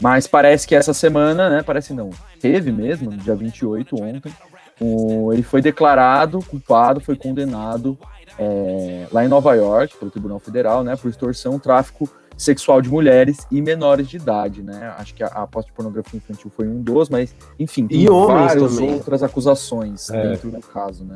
[0.00, 4.32] Mas parece que essa semana, né, parece não, teve mesmo, no dia 28, ontem,
[4.80, 7.98] o, ele foi declarado culpado, foi condenado
[8.38, 13.46] é, lá em Nova York, pelo Tribunal Federal, né, por extorsão, tráfico sexual de mulheres
[13.50, 14.94] e menores de idade, né?
[14.98, 18.10] Acho que a, a aposta de pornografia infantil foi um dos, mas enfim, tem E
[18.10, 18.92] homens várias também.
[18.92, 20.32] outras acusações É.
[20.32, 21.14] dentro do caso, né?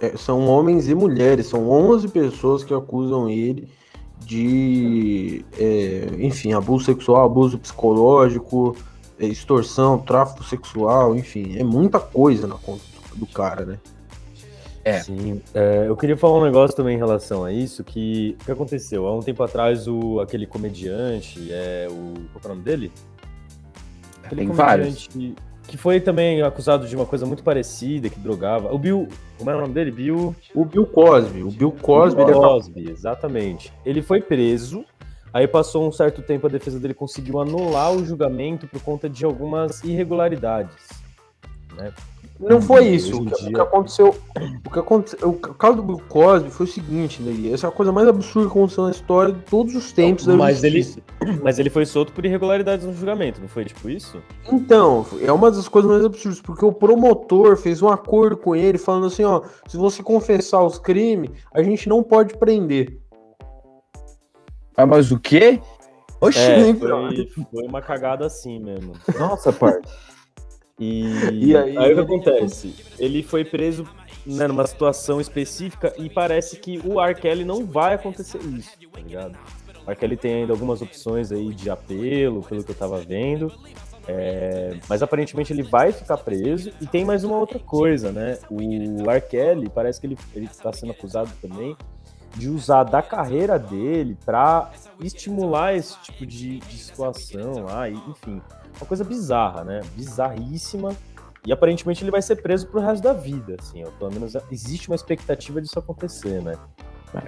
[0.00, 3.68] É, são homens e mulheres, são 11 pessoas que acusam ele
[4.26, 8.76] de, é, enfim, abuso sexual, abuso psicológico,
[9.20, 12.82] é, extorsão, tráfico sexual, enfim, é muita coisa na conta
[13.14, 13.78] do cara, né?
[14.84, 15.00] É.
[15.00, 15.40] Sim.
[15.54, 19.06] É, eu queria falar um negócio também em relação a isso, que o que aconteceu?
[19.06, 22.92] Há um tempo atrás, o, aquele comediante, é, o, qual é o nome dele?
[24.24, 25.08] Aquele Tem vários.
[25.68, 28.72] Que foi também acusado de uma coisa muito parecida, que drogava.
[28.72, 29.08] O Bill.
[29.36, 29.90] Como é o nome dele?
[29.90, 30.34] Bill.
[30.54, 33.72] O Bill Cosby, o Bill Cosby, ele acabou- Cosby, exatamente.
[33.84, 34.84] Ele foi preso.
[35.32, 39.24] Aí passou um certo tempo, a defesa dele conseguiu anular o julgamento por conta de
[39.24, 40.88] algumas irregularidades.
[41.76, 41.92] Né?
[42.38, 43.22] Não foi isso.
[43.22, 44.14] O que, o que aconteceu.
[44.66, 45.28] O que aconteceu.
[45.28, 47.52] O caso do Bill Cosby foi o seguinte, Lili.
[47.52, 50.36] Essa é a coisa mais absurda que aconteceu na história de todos os tempos da
[50.36, 50.86] Mas ele-.
[51.42, 54.22] Mas ele foi solto por irregularidades no julgamento, não foi tipo isso?
[54.52, 58.78] Então, é uma das coisas mais absurdas, porque o promotor fez um acordo com ele,
[58.78, 62.98] falando assim, ó, se você confessar os crimes, a gente não pode prender.
[64.76, 65.58] Ah, mas o quê?
[66.20, 67.08] Oxi, É, então.
[67.08, 68.92] foi, foi uma cagada assim mesmo.
[69.18, 69.80] nossa, parça.
[70.78, 72.74] E, E aí, aí o que ele- acontece?
[72.98, 73.86] Ele foi preso
[74.26, 77.14] né, numa situação específica e parece que o R.
[77.14, 79.38] Kelly não vai acontecer isso, tá ligado?
[79.86, 79.96] O R.
[79.96, 83.52] Kelly tem ainda algumas opções aí de apelo, pelo que eu tava vendo.
[84.08, 86.70] É, mas aparentemente ele vai ficar preso.
[86.80, 88.38] E tem mais uma outra coisa, né?
[88.50, 89.20] O R.
[89.22, 91.76] Kelly parece que ele, ele tá sendo acusado também
[92.36, 94.70] de usar da carreira dele pra
[95.00, 98.42] estimular esse tipo de, de situação lá, e, enfim.
[98.78, 99.80] Uma coisa bizarra, né?
[99.96, 100.94] Bizarríssima.
[101.46, 103.90] E aparentemente ele vai ser preso pro resto da vida, assim, ó.
[103.98, 106.54] Pelo menos existe uma expectativa disso acontecer, né?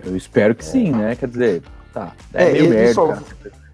[0.04, 1.14] Eu espero que sim, né?
[1.14, 1.62] Quer dizer,
[1.94, 2.12] tá.
[2.34, 3.22] É, É, meio ele merda, só- cara,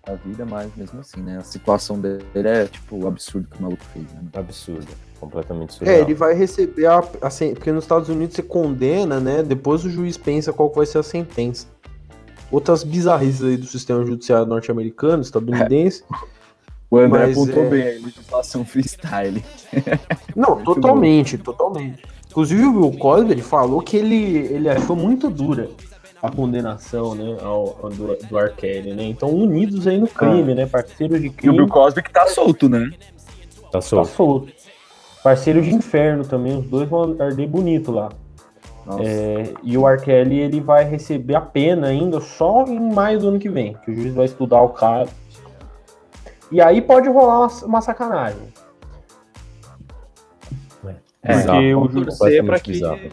[0.07, 1.39] a vida, mas mesmo assim, né?
[1.39, 4.20] A situação dele é, tipo, o absurdo que o maluco fez, né?
[4.35, 4.87] Absurdo.
[5.18, 5.97] Completamente surreal.
[5.97, 9.43] É, ele vai receber a, a sen- porque nos Estados Unidos você condena, né?
[9.43, 11.66] Depois o juiz pensa qual vai ser a sentença.
[12.53, 16.05] Outras bizarrices aí do sistema judiciário norte-americano, estadunidense.
[16.95, 19.42] O André Mas, apontou é- bem a legislação freestyle.
[20.36, 22.03] Não, totalmente, totalmente.
[22.30, 25.70] Inclusive o Bill Cosby, ele falou que ele, ele achou muito dura
[26.22, 28.53] a condenação, né, ao, ao do, do R.
[28.55, 29.05] Kelly, né?
[29.05, 30.66] Então unidos aí no crime, né?
[30.66, 31.57] Parceiros de E o crime.
[31.57, 32.90] Bill Cosby que tá solto, né?
[33.64, 34.09] Tá Tá solto.
[34.11, 34.53] solto.
[35.22, 38.11] Parceiros de inferno também, os dois vão arder bonito lá.
[39.01, 40.01] É, e o R.
[40.03, 43.90] Kelly, ele vai receber a pena ainda só em maio do ano que vem, que
[43.90, 45.11] o juiz vai estudar o caso.
[46.55, 48.38] E aí pode rolar uma, uma sacanagem.
[51.20, 52.98] É, porque o vamos júri- torcer pra que, bizarro.
[52.98, 53.11] pra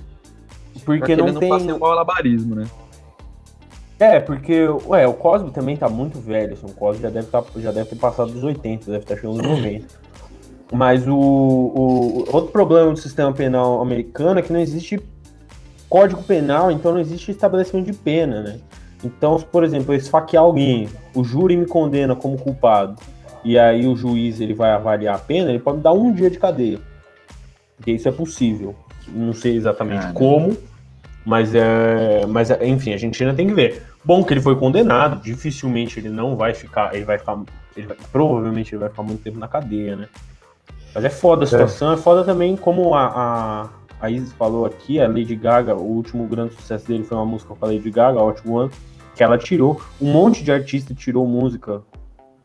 [0.85, 1.49] Porque que não, ele não tem.
[1.49, 2.65] faça nenhum malabarismo, né?
[3.97, 6.53] É, porque ué, o Cosby também tá muito velho.
[6.53, 9.37] Assim, o Cosby já deve, tá, já deve ter passado dos 80, deve estar chegando
[9.37, 9.85] nos 90.
[10.73, 14.99] Mas o, o- outro problema do sistema penal americano é que não existe
[15.89, 18.59] código penal, então não existe estabelecimento de pena, né?
[19.03, 23.01] Então, por exemplo, eu esfaquear alguém, o júri me condena como culpado,
[23.43, 26.29] e aí o juiz ele vai avaliar a pena, ele pode me dar um dia
[26.29, 26.79] de cadeia.
[27.77, 28.75] Porque isso é possível.
[29.07, 30.55] Não sei exatamente como,
[31.25, 32.25] mas é.
[32.27, 33.83] Mas é- enfim, a gente ainda tem que ver.
[34.05, 36.93] Bom que ele foi condenado, dificilmente ele não vai ficar.
[36.95, 37.39] Ele vai ficar.
[37.75, 40.07] ele vai- provavelmente ele vai ficar muito tempo na cadeia, né?
[40.93, 43.69] Mas é foda a situação, é, foda também como a, a,
[44.05, 47.55] a Isis falou aqui, a Lady Gaga, o último grande sucesso dele foi uma música
[47.55, 48.69] com a Lady Gaga, Hot One,
[49.15, 49.81] que ela tirou.
[50.01, 51.81] Um monte de artista tirou música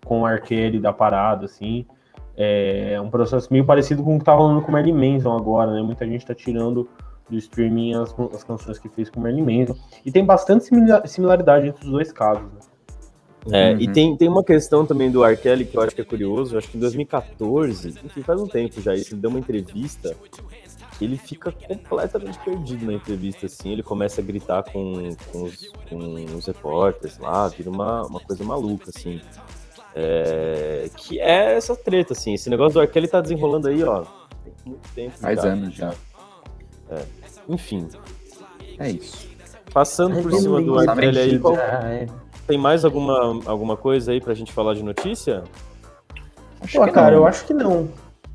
[0.07, 0.41] com o.
[0.41, 1.85] Kelly da parada, assim.
[2.37, 5.73] É um processo meio parecido com o que tá rolando com o Marilyn Manson agora,
[5.73, 5.83] né?
[5.83, 6.89] Muita gente tá tirando
[7.29, 9.75] do streaming as, as canções que fez com o Marilyn Manson.
[10.05, 12.61] E tem bastante simila- similaridade entre os dois casos, né?
[13.53, 13.81] É, Uhum.
[13.81, 15.37] E tem, tem uma questão também do R.
[15.37, 16.55] Kelly que eu acho que é curioso.
[16.55, 20.17] Eu acho que em 2014, enfim, faz um tempo já, isso, ele deu uma entrevista.
[21.01, 23.71] Ele fica completamente perdido na entrevista, assim.
[23.71, 28.43] Ele começa a gritar com, com, os, com os repórteres lá, vira uma, uma coisa
[28.43, 29.21] maluca, assim.
[29.99, 32.35] É, que é essa treta, assim.
[32.35, 32.87] Esse negócio do R.
[32.91, 34.05] Kelly tá desenrolando aí, ó.
[34.45, 35.17] Tem muito tempo.
[35.19, 35.49] Faz já.
[35.49, 35.95] anos já.
[37.49, 37.89] Enfim,
[38.79, 39.27] É isso.
[39.73, 40.95] passando por cima do R.
[40.95, 42.07] Kelly aí, qual- é.
[42.47, 45.45] tem mais alguma, alguma coisa aí pra gente falar de notícia?
[46.61, 47.19] Acho Pô, que cara, não.
[47.19, 47.89] eu acho que não.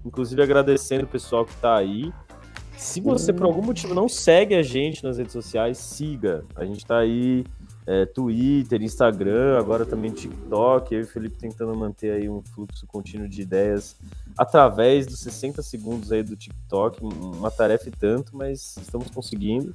[0.06, 2.12] Inclusive agradecendo o pessoal que tá aí.
[2.78, 6.44] Se você por algum motivo não segue a gente nas redes sociais, siga.
[6.56, 7.46] A gente tá aí,
[7.86, 10.94] é, Twitter, Instagram, agora também TikTok.
[10.94, 13.96] Eu e o Felipe tentando manter aí um fluxo contínuo de ideias
[14.38, 17.04] através dos 60 segundos aí do TikTok.
[17.04, 19.74] Uma tarefa e tanto, mas estamos conseguindo.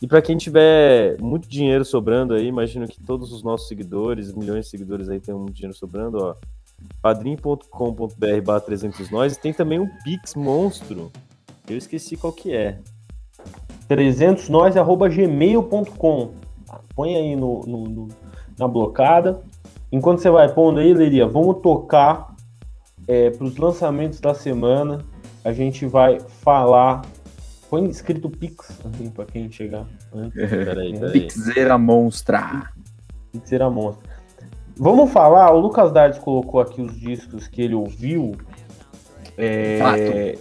[0.00, 4.66] E para quem tiver muito dinheiro sobrando aí, imagino que todos os nossos seguidores, milhões
[4.66, 6.34] de seguidores aí, tem muito dinheiro sobrando, ó.
[7.00, 9.34] padrim.com.br barra 300 nós.
[9.34, 11.10] E tem também um Pix monstro.
[11.68, 12.78] Eu esqueci qual que é.
[13.88, 16.45] 300 nós arroba gmail.com.
[16.94, 18.08] Põe aí no, no- no-
[18.58, 19.42] na blocada.
[19.92, 22.34] Enquanto você vai pondo aí, Leria, vamos tocar
[23.36, 24.98] para os lançamentos da semana.
[25.44, 27.02] A gente vai falar.
[27.70, 30.34] Põe escrito Pix, assim, para quem chegar antes.
[30.48, 31.12] Peraí, peraí.
[31.12, 32.70] Pixeira Monstra.
[33.32, 34.08] Pixeira Monstro.
[34.78, 38.36] Vamos falar, o Lucas Dardes colocou aqui os discos que ele ouviu.
[39.38, 40.36] É...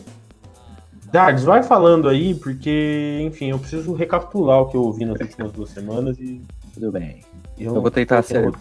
[1.15, 5.49] Dardes, vai falando aí, porque, enfim, eu preciso recapitular o que eu ouvi nas últimas
[5.53, 6.41] duas semanas e
[6.73, 7.21] Tudo bem.
[7.57, 8.51] eu, Eu vou tentar ser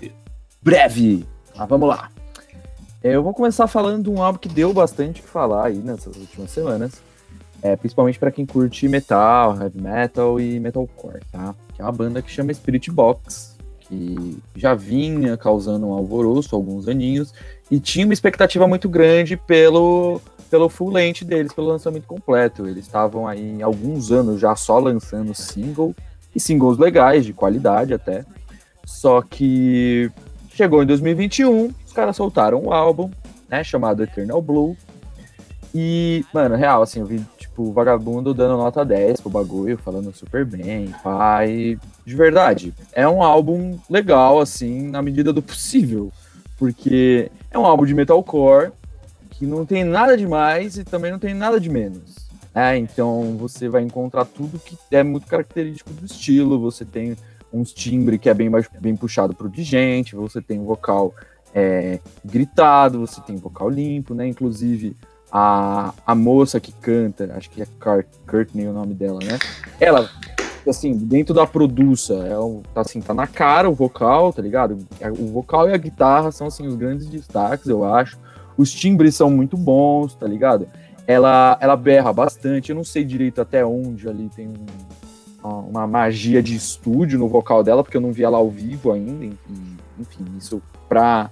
[0.62, 1.26] breve.
[1.56, 2.08] Mas vamos lá.
[3.02, 6.16] Eu vou começar falando de um álbum que deu bastante o que falar aí nessas
[6.16, 6.92] últimas semanas.
[7.60, 11.56] É, principalmente para quem curte metal, heavy metal e metalcore, tá?
[11.74, 16.56] Que é uma banda que chama Spirit Box, que já vinha causando um alvoroço há
[16.56, 17.34] alguns aninhos
[17.68, 20.20] e tinha uma expectativa muito grande pelo
[20.54, 22.68] pelo full length deles, pelo lançamento completo.
[22.68, 25.92] Eles estavam aí alguns anos já só lançando single
[26.32, 28.24] e singles legais, de qualidade até.
[28.86, 30.08] Só que
[30.50, 33.10] chegou em 2021, os caras soltaram um álbum,
[33.48, 34.76] né, chamado Eternal Blue.
[35.74, 40.44] E, mano, real, assim, eu vi, tipo, vagabundo dando nota 10 pro bagulho, falando super
[40.44, 41.76] bem, pai.
[42.06, 46.12] De verdade, é um álbum legal, assim, na medida do possível.
[46.56, 48.70] Porque é um álbum de metalcore
[49.38, 52.24] que não tem nada de mais e também não tem nada de menos.
[52.54, 56.60] É, então você vai encontrar tudo que é muito característico do estilo.
[56.60, 57.16] Você tem
[57.52, 61.12] uns timbre que é bem, mais- bem puxado pro digente, você tem vocal
[61.56, 64.26] é, gritado, você tem vocal limpo, né?
[64.26, 64.96] Inclusive
[65.30, 69.38] a, a moça que canta, acho que é Car Courtney o nome dela, né?
[69.80, 70.08] Ela,
[70.68, 74.78] assim, dentro da produça, é um- tá assim, tá na cara o vocal, tá ligado?
[75.18, 78.16] O vocal e a guitarra são assim os grandes destaques, eu acho.
[78.56, 80.66] Os timbres são muito bons, tá ligado?
[81.06, 86.42] Ela, ela berra bastante, eu não sei direito até onde ali tem um- uma, magia
[86.42, 89.24] de estúdio no vocal dela, porque eu não vi ela ao vivo ainda.
[89.26, 91.30] Enfim, enfim isso pra,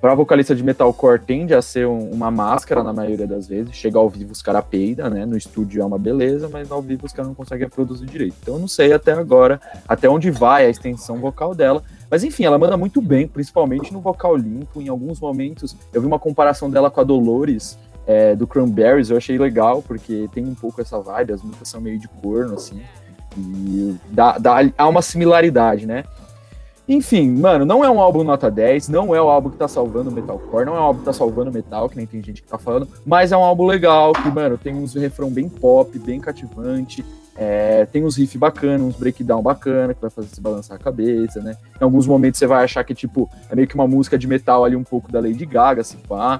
[0.00, 3.74] pra vocalista de metalcore tende a ser um- uma máscara na maioria das vezes.
[3.74, 5.26] Chega ao vivo os caras peida, né?
[5.26, 8.36] No estúdio é uma beleza, mas ao vivo os caras não conseguem reproduzir direito.
[8.40, 11.82] Então eu não sei até agora até onde vai a extensão vocal dela.
[12.10, 14.82] Mas enfim, ela manda muito bem, principalmente no vocal limpo.
[14.82, 19.16] Em alguns momentos, eu vi uma comparação dela com a Dolores é, do Cranberries, eu
[19.16, 22.82] achei legal, porque tem um pouco essa vibe, as músicas são meio de corno, assim.
[23.36, 26.02] E dá, dá, há uma similaridade, né?
[26.88, 30.10] Enfim, mano, não é um álbum nota 10, não é o álbum que tá salvando
[30.10, 32.42] o metalcore, não é um álbum que tá salvando o metal, que nem tem gente
[32.42, 35.96] que tá falando, mas é um álbum legal, que, mano, tem uns refrão bem pop,
[36.00, 37.04] bem cativante,
[37.42, 41.40] é, tem uns riffs bacanas, uns breakdown bacana, que vai fazer você balançar a cabeça,
[41.40, 41.56] né?
[41.80, 44.62] Em alguns momentos você vai achar que, tipo, é meio que uma música de metal
[44.62, 46.38] ali, um pouco da Lady Gaga, se pá.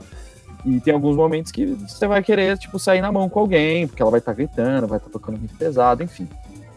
[0.67, 4.03] E tem alguns momentos que você vai querer, tipo, sair na mão com alguém, porque
[4.03, 6.29] ela vai estar gritando, vai estar tocando muito pesado, enfim.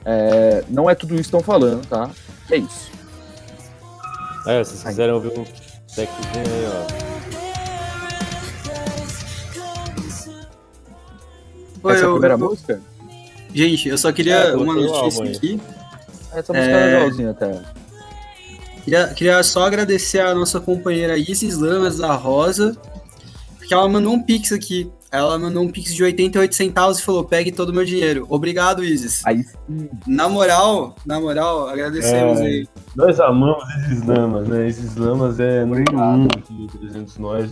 [0.05, 2.09] É, não é tudo isso que estão falando, tá?
[2.49, 2.89] É isso.
[4.47, 5.43] É, se vocês quiserem ouvir um
[5.93, 7.03] techzinho aí, ó.
[11.87, 12.81] Oi, Essa é a eu- primeira eu- música?
[13.53, 15.59] Gente, eu só queria É, uma notícia aqui.
[16.33, 16.97] Essa música é É.
[16.99, 17.61] legalzinha até.
[18.83, 22.75] Queria, queria só agradecer a nossa companheira Isis Lamas da Rosa,
[23.57, 24.89] porque ela mandou um pix aqui.
[25.11, 28.25] Ela mandou um pix de 88 centavos e falou: pegue todo o meu dinheiro.
[28.29, 29.23] Obrigado, Isis.
[29.25, 29.45] Aí
[30.07, 32.45] Na moral, na moral, agradecemos É.
[32.45, 32.67] aí.
[32.95, 34.67] Nós amamos esses lamas, né?
[34.67, 37.51] Esses lamas é número um aqui do 300 Nós.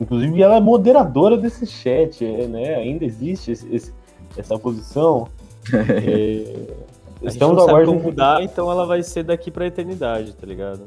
[0.00, 2.74] Inclusive, ela é moderadora desse chat, é, né?
[2.76, 3.92] Ainda existe esse- esse-
[4.36, 5.28] essa posição.
[5.72, 10.34] É, A gente estamos não aguardando como mudar, então ela vai ser daqui pra eternidade,
[10.34, 10.82] tá ligado?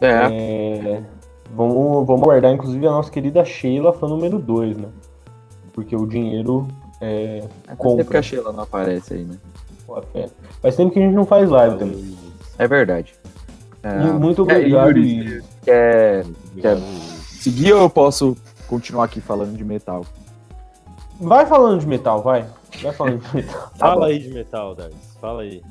[0.00, 1.02] É, É,
[1.52, 4.88] vamos, vamos guardar, inclusive, a nossa querida Sheila, fã número 2, né?
[5.72, 6.68] Porque o dinheiro
[7.00, 7.42] é.
[7.66, 7.96] faz compra.
[8.04, 9.36] tempo que a Sheila não aparece aí, né?
[9.86, 10.28] Pô, é.
[10.62, 12.16] Faz tempo que a gente não faz live também.
[12.56, 13.12] É verdade.
[13.82, 14.86] É, E Muito é, obrigado.
[14.88, 15.44] Yuri, Isis.
[15.64, 16.80] quer Obrigado.
[17.26, 18.36] seguir ou eu posso
[18.68, 20.04] continuar aqui falando de metal?
[21.20, 22.46] Vai falando de metal, vai.
[22.82, 23.72] Vai falando de metal.
[23.78, 25.16] Fala aí de metal, Darks.
[25.20, 25.62] Fala aí.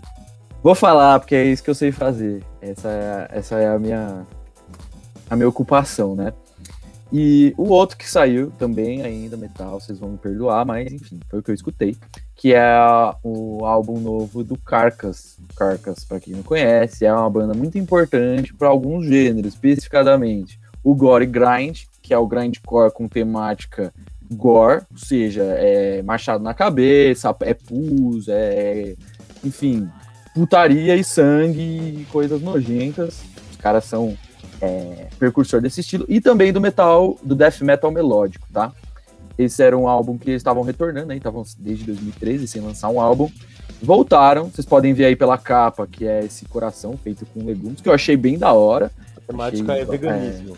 [0.61, 2.43] Vou falar, porque é isso que eu sei fazer.
[2.61, 4.25] Essa é, essa é a minha
[5.29, 6.33] a minha ocupação, né?
[7.11, 11.39] E o outro que saiu também ainda metal, vocês vão me perdoar, mas enfim, foi
[11.39, 11.95] o que eu escutei,
[12.35, 12.75] que é
[13.23, 15.37] o álbum novo do Carcass.
[15.55, 20.95] Carcass, para quem não conhece, é uma banda muito importante para alguns gêneros, especificadamente o
[20.95, 23.93] gore grind, que é o grindcore com temática
[24.33, 28.95] gore, ou seja, é machado na cabeça, é pus, é
[29.43, 29.89] enfim,
[30.33, 33.21] putaria e sangue e coisas nojentas.
[33.51, 34.17] Os caras são
[34.61, 36.05] é, precursor desse estilo.
[36.07, 38.71] E também do metal, do death metal melódico, tá?
[39.37, 43.01] Esse era um álbum que eles estavam retornando, aí estavam desde 2013 sem lançar um
[43.01, 43.29] álbum.
[43.81, 47.89] Voltaram, vocês podem ver aí pela capa, que é esse coração feito com legumes, que
[47.89, 48.91] eu achei bem da hora.
[49.17, 50.57] A temática Achei- é veganismo.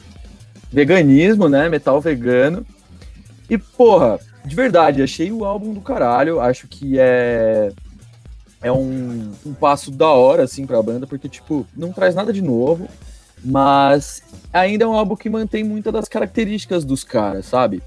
[0.71, 1.69] veganismo, né?
[1.69, 2.65] Metal vegano.
[3.49, 6.39] E, porra, de verdade, achei o álbum do caralho.
[6.39, 7.71] Acho que é.
[8.61, 12.41] É um, um passo da hora, assim, pra banda, porque, tipo, não traz nada de
[12.41, 12.87] novo,
[13.43, 17.83] mas ainda é um álbum que mantém muitas das características dos caras, sabe?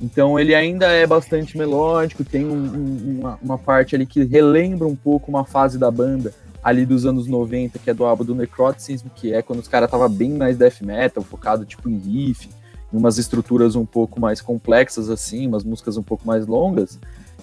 [0.00, 4.86] Então ele ainda é bastante melódico, tem um- um- uma, uma parte ali que relembra
[4.86, 6.32] um pouco uma fase da banda
[6.62, 9.90] ali dos anos 90, que é do álbum do Necroticism, que é quando os caras
[9.90, 12.48] tava bem mais death metal, focado tipo em riff,
[12.92, 16.98] umas estruturas um pouco mais complexas assim, umas músicas um pouco mais longas.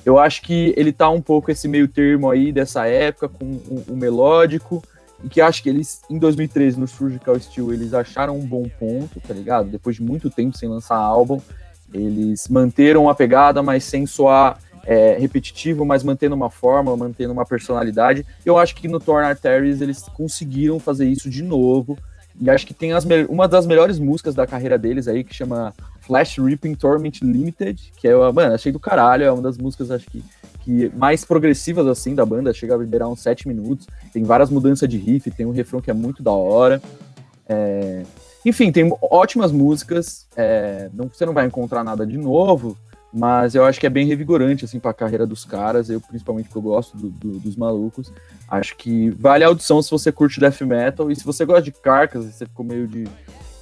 [0.05, 3.95] Eu acho que ele tá um pouco esse meio termo aí dessa época com o,
[3.95, 4.83] melódico,
[5.23, 9.19] e que acho que eles em 2013 no Surgical Steel eles acharam um bom ponto,
[9.19, 9.69] tá ligado?
[9.69, 11.41] Depois de muito tempo sem lançar álbum,
[11.93, 17.45] eles manteram a pegada, mas sem soar é, repetitivo, mas mantendo uma forma, mantendo uma
[17.45, 18.25] personalidade.
[18.45, 21.97] Eu acho que no Torn Arteries eles conseguiram fazer isso de novo.
[22.39, 25.73] E acho que tem as uma das melhores músicas da carreira deles aí, que chama
[26.01, 29.89] Flash Ripping Torment Limited, que é, uma- mano, achei do caralho, é uma das músicas,
[29.89, 30.23] acho que,
[30.61, 34.87] que mais progressivas, assim, da banda, chega a liberar uns 7 minutos, tem várias mudanças
[34.89, 36.81] de riff, tem um refrão que é muito da hora.
[37.47, 38.03] É,
[38.45, 42.77] Enfim, tem ótimas músicas, é, não, você não vai encontrar nada de novo,
[43.17, 46.57] mas eu acho que é bem revigorante, assim, pra carreira dos caras, eu principalmente porque
[46.57, 48.11] eu gosto do- do- dos malucos,
[48.49, 51.71] acho que vale a audição se você curte death metal, e se você gosta de
[51.71, 53.05] Carcas, você ficou meio de,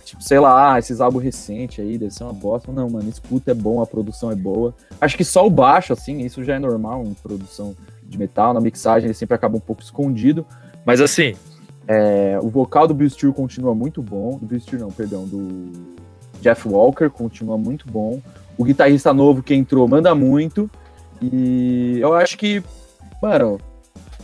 [0.04, 3.52] tipo, sei lá, ah, esses álbuns recentes aí, deve ser uma bosta, não, mano, escuta
[3.52, 6.60] é bom, a produção é boa, acho que só o baixo, assim, isso já é
[6.60, 10.44] normal em produção de metal, na mixagem ele sempre acaba um pouco escondido,
[10.84, 11.36] mas assim,
[11.88, 15.72] é, o vocal do Bill continua muito bom, do Bill não, perdão, do
[16.42, 18.20] Jeff Walker continua muito bom,
[18.58, 20.70] o guitarrista novo que entrou manda muito.
[21.22, 22.64] E eu acho que,
[23.22, 23.60] mano,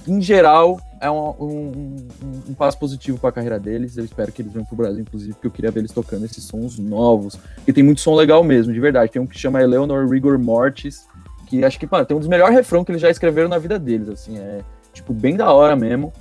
[0.08, 3.96] em geral, é um, um- um- um passo positivo para a carreira deles.
[3.98, 6.44] Eu espero que eles venham pro Brasil, inclusive, porque eu queria ver eles tocando esses
[6.44, 7.36] sons novos.
[7.56, 9.12] Porque tem muito som legal mesmo, de verdade.
[9.12, 11.06] Tem um que chama Eleanor Rigor Mortis,
[11.48, 13.80] que acho que, mano, tem um dos melhores refrões que eles já escreveram na vida
[13.80, 14.38] deles, assim.
[14.38, 14.60] É,
[14.94, 16.12] tipo, bem da hora mesmo.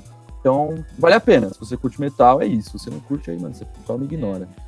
[0.41, 1.49] Então, vale a pena.
[1.51, 2.71] Se você curte metal, é isso.
[2.71, 4.49] Se você não curte, aí, mano, você só me ignora.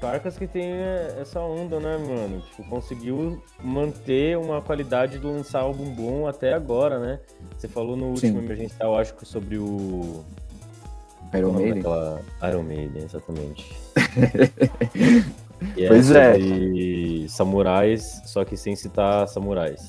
[0.00, 0.72] Carcas que tem
[1.20, 2.40] essa onda, né, mano?
[2.42, 7.20] Tipo, conseguiu manter uma qualidade do lançar álbum bom até agora, né?
[7.56, 8.28] Você falou no Sim.
[8.28, 10.22] último emergencial, acho que sobre o.
[11.32, 11.82] Iron nome Maiden.
[11.82, 13.76] daquela- Iron Maiden, exatamente.
[15.76, 16.36] E Pois é.
[17.28, 19.86] samurais, só que sem citar samurais.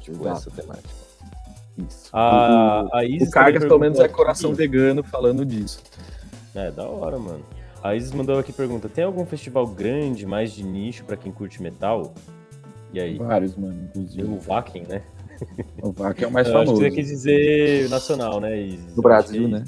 [0.00, 0.38] Tipo, Exato.
[0.48, 0.88] essa temática.
[1.76, 2.08] Isso.
[2.12, 5.82] A, a o, Isis o Cargas, pelo menos, é coração vegano falando disso.
[6.54, 7.44] É, da hora, mano.
[7.82, 11.60] A Isis mandou aqui pergunta: tem algum festival grande, mais de nicho pra quem curte
[11.62, 12.14] metal?
[12.92, 13.16] E aí?
[13.16, 14.22] Vários, mano, inclusive.
[14.22, 15.02] o Vakin, né?
[15.82, 16.82] O VAC é o mais Eu acho que famoso.
[16.84, 18.94] você quis dizer nacional, né, Isis?
[18.94, 19.64] Do Brasil, né?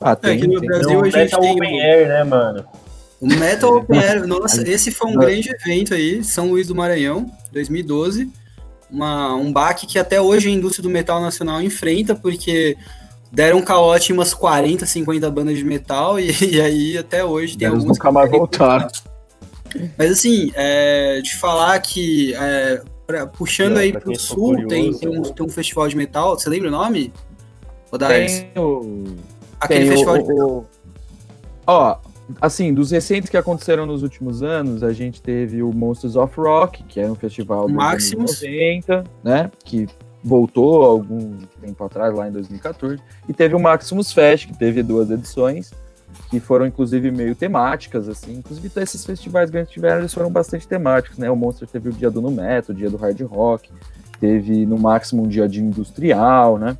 [0.00, 0.68] Ah, É, tem, aqui no tem.
[0.68, 2.64] Brasil Não, a gente Metal tem Open Air, né, mano?
[3.20, 7.26] O Metal Open Air, nossa, esse foi um grande evento aí, São Luís do Maranhão,
[7.52, 8.30] 2012.
[8.90, 12.76] Uma, um baque que até hoje a indústria do metal nacional enfrenta, porque
[13.30, 17.68] deram calote em umas 40, 50 bandas de metal, e, e aí até hoje tem
[17.68, 18.88] Eles nunca mais voltaram.
[19.98, 24.64] Mas assim, é, de falar que, é, pra- puxando Não, aí quem for sul, tem,
[24.92, 25.32] curioso, tem, um, né?
[25.36, 27.12] tem um festival de metal, você lembra o nome?
[27.92, 28.40] Odares?
[28.54, 29.04] Tem o...
[29.60, 30.66] Aquele tem o- festival de o- o-
[31.66, 31.98] Ó,
[32.40, 36.82] assim, dos recentes que aconteceram nos últimos anos, a gente teve o Monsters of Rock,
[36.84, 37.76] que é um festival dos
[38.12, 39.50] anos 90, né?
[39.64, 39.86] Que
[40.22, 42.98] voltou algum tempo atrás, lá em 2014.
[43.28, 45.72] E teve o Maximus Fest, que teve duas edições,
[46.30, 48.34] que foram, inclusive, meio temáticas, assim.
[48.38, 51.30] Inclusive, esses festivais grandes tiveram, eles foram bastante temáticos, né?
[51.30, 53.70] O Monster teve o dia do Nu Metal, o dia do Hard Rock,
[54.20, 56.76] teve no máximo um dia de industrial, né?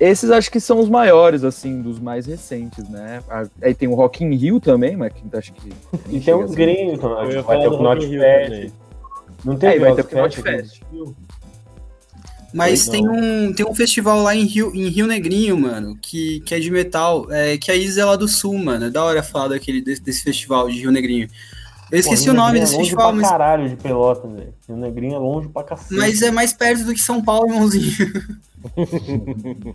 [0.00, 3.22] Esses acho que são os maiores, assim, dos mais recentes, né?
[3.30, 5.70] A- Aí tem o Rock in Rio também, mas que acho que.
[6.10, 6.98] E tem os a ser- gringos,
[7.44, 8.72] vai ter o Knot Fest.
[9.44, 10.42] Não tem É, o vai ter o Knot?
[10.42, 10.82] Fest.
[12.52, 16.54] Mas tem um, tem um festival lá em Rio, em Rio Negrinho, mano, que, que
[16.54, 18.86] é de metal, é, que a Isa é lá do sul, mano.
[18.86, 21.28] É da hora falar daquele, desse, desse festival de Rio Negrinho.
[21.90, 24.28] Eu esqueci Pô, o nome Negrinho desse é longe festival, pra mas, caralho de pelota,
[24.28, 24.54] velho.
[24.68, 25.94] Rio Negrinho é longe pra cacete.
[25.94, 27.92] mas é mais perto do que São Paulo, irmãozinho.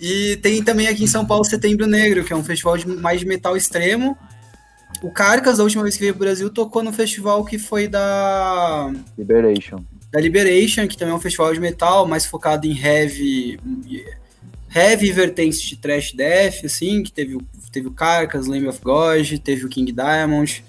[0.00, 3.20] e tem também aqui em São Paulo Setembro Negro, que é um festival de, mais
[3.20, 4.16] de metal extremo.
[5.02, 8.92] O Carcas, da última vez que veio pro Brasil, tocou no festival que foi da.
[9.16, 9.80] Liberation.
[10.10, 13.58] Da Liberation, que também é um festival de metal, mais focado em heavy,
[14.74, 17.42] heavy vertentes de trash death, assim, que teve, o-
[17.72, 20.64] teve o Carcass, Lamb of God, teve o King Diamond.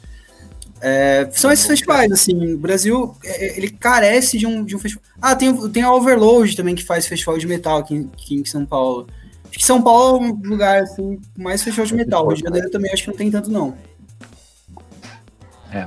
[0.84, 5.04] É, são esses festivais, assim, o Brasil, é, ele carece de um, de um festival.
[5.22, 8.46] Ah, tem, tem a Overload também, que faz festival de metal aqui, em- aqui em
[8.46, 9.08] São Paulo.
[9.48, 12.26] Acho que São Paulo é um lugar, assim, mais festival de metal.
[12.28, 13.76] Rio de Janeiro também acho que não tem tanto, não.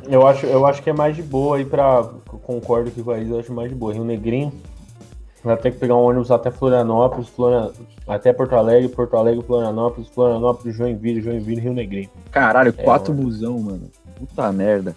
[0.08, 2.02] Eu acho, eu acho que é mais de boa aí pra.
[2.42, 3.92] Concordo aqui com a Isa, eu acho mais de boa.
[3.92, 4.52] Rio Negrinho.
[5.42, 7.70] Vai ter que pegar um ônibus até Florianópolis, Florian...
[8.08, 12.08] até Porto Alegre, Porto Alegre, Florianópolis, Florianópolis, Joinville, Joinville, Rio Negrinho.
[12.30, 13.26] Caralho, quatro mano.
[13.26, 13.90] busão, mano.
[14.18, 14.96] Puta merda.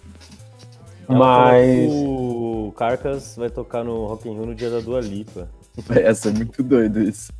[1.06, 1.92] Falou Mas.
[1.92, 5.50] que O Carcas vai tocar no Rock in Rio no dia da Dua Lipa.
[5.92, 7.34] Essa é muito doido isso.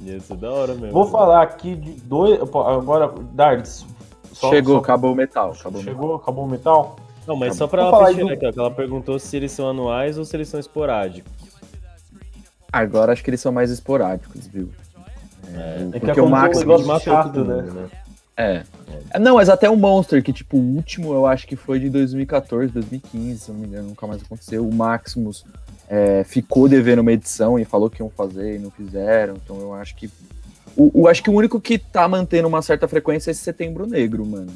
[0.00, 0.92] Ia ser da hora mesmo.
[0.92, 2.40] Vou falar aqui de dois.
[2.40, 3.84] Agora, Dardes.
[4.40, 5.52] Só- Chegou, só- acabou o metal.
[5.58, 5.94] Acabou o metal.
[5.94, 6.96] Chegou, acabou o metal?
[7.26, 9.52] Não, mas Tá só pra ela fechar do- aqui, ó, que ela perguntou se eles
[9.52, 11.30] são anuais ou se eles são esporádicos.
[12.72, 14.68] Agora acho que eles são mais esporádicos, viu?
[15.54, 16.86] É, É que porque o aconteceu um Max.
[16.86, 17.62] matou chato, né?
[17.62, 17.88] né?
[18.36, 18.62] É.
[19.10, 21.88] É, Não, mas até o Monster, que tipo, o último eu acho que foi de
[21.90, 24.66] 2014, 2015, se não me engano, nunca mais aconteceu.
[24.66, 25.44] O Maximus
[25.88, 29.34] é, ficou devendo uma edição e falou que iam fazer e não fizeram.
[29.42, 30.08] Então eu acho que.
[30.78, 33.84] O, o- acho que o único que tá mantendo uma certa frequência é esse setembro
[33.86, 34.52] negro, mano.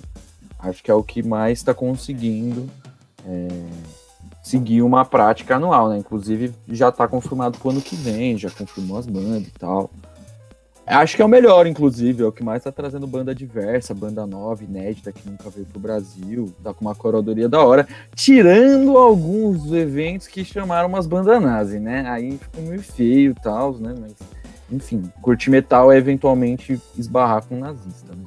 [0.59, 2.70] Acho que é o que mais tá conseguindo
[3.27, 3.49] é,
[4.43, 5.99] seguir uma prática anual, né?
[5.99, 9.91] Inclusive já tá confirmado pro ano que vem, já confirmou as bandas e tal.
[10.85, 14.27] Acho que é o melhor, inclusive, é o que mais tá trazendo banda diversa, banda
[14.27, 19.73] nova, inédita, que nunca veio pro Brasil, tá com uma coroadoria da hora, tirando alguns
[19.73, 22.05] eventos que chamaram umas bandas nazi, né?
[22.09, 23.95] Aí ficou meio feio e tal, né?
[23.99, 24.12] Mas,
[24.73, 28.25] enfim, curtir metal é eventualmente esbarrar com um nazista, né?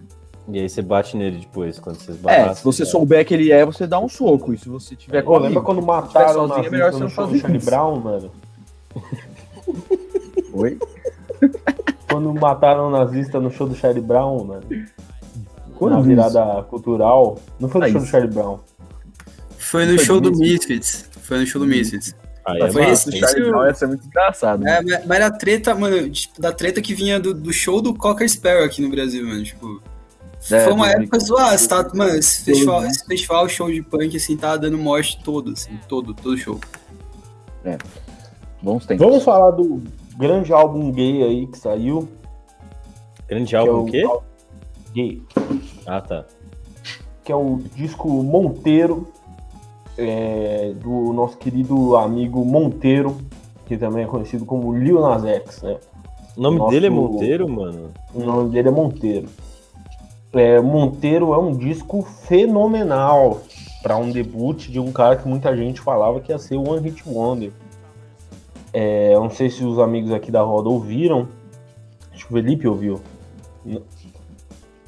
[0.48, 2.46] E aí você bate nele depois, quando vocês batem.
[2.46, 5.24] É, se você souber que ele é, você dá um soco, e se você tiver
[5.24, 7.40] Pô, com lembra quando mataram o é melhor nazista você no não show do fazer
[7.42, 7.66] Charlie isso.
[7.66, 8.32] Brown, mano?
[10.54, 10.80] Oi?
[12.08, 14.64] Quando mataram o nazista no show do Charlie Brown, mano?
[15.78, 16.08] Quando na isso?
[16.08, 17.38] virada cultural.
[17.60, 18.12] Não foi no Ah, show do isso.
[18.12, 18.60] Charlie Brown.
[19.58, 20.68] Foi no Foi show do Misfits?
[20.68, 21.10] Misfits.
[21.24, 22.16] Foi no show do Misfits.
[22.46, 23.24] Aí é Foi massa, esse- hein?
[23.24, 24.60] Charlie Brown ia ser muito engraçado.
[24.64, 24.78] né?
[24.78, 27.94] É, mas mas era treta, mano, tipo, da treta que vinha do, do show do
[27.94, 29.44] Cocker Sparrow aqui no Brasil, mano.
[29.44, 29.82] Tipo,
[30.52, 31.04] É, foi uma 2015.
[31.04, 32.90] época zoada, tá, mano, esse festival, né?
[32.90, 36.60] esse festival, show de punk, assim, tá dando morte todo, assim, todo, todo show.
[38.62, 39.06] Bons tempos.
[39.06, 39.82] Vamos falar do
[40.18, 42.08] grande álbum gay aí que saiu.
[43.28, 44.04] Grande que é álbum o quê?
[44.94, 45.22] Gay.
[45.86, 46.26] Ah, tá.
[47.24, 49.12] que é o disco Monteiro,
[49.98, 53.18] é, do nosso querido amigo Monteiro,
[53.66, 55.78] que também é conhecido como Lil Nas X, né?
[56.38, 57.90] O nome Nosso- dele é Monteiro, mano?
[58.14, 59.28] O nome dele é Monteiro.
[60.34, 63.42] É, Monteiro é um disco fenomenal
[63.82, 66.82] para um debut de um cara que muita gente falava que ia ser o One
[66.90, 67.52] Hit Wonder.
[68.74, 71.28] É, eu não sei se os amigos aqui da roda ouviram.
[72.14, 73.00] Acho que o Felipe ouviu.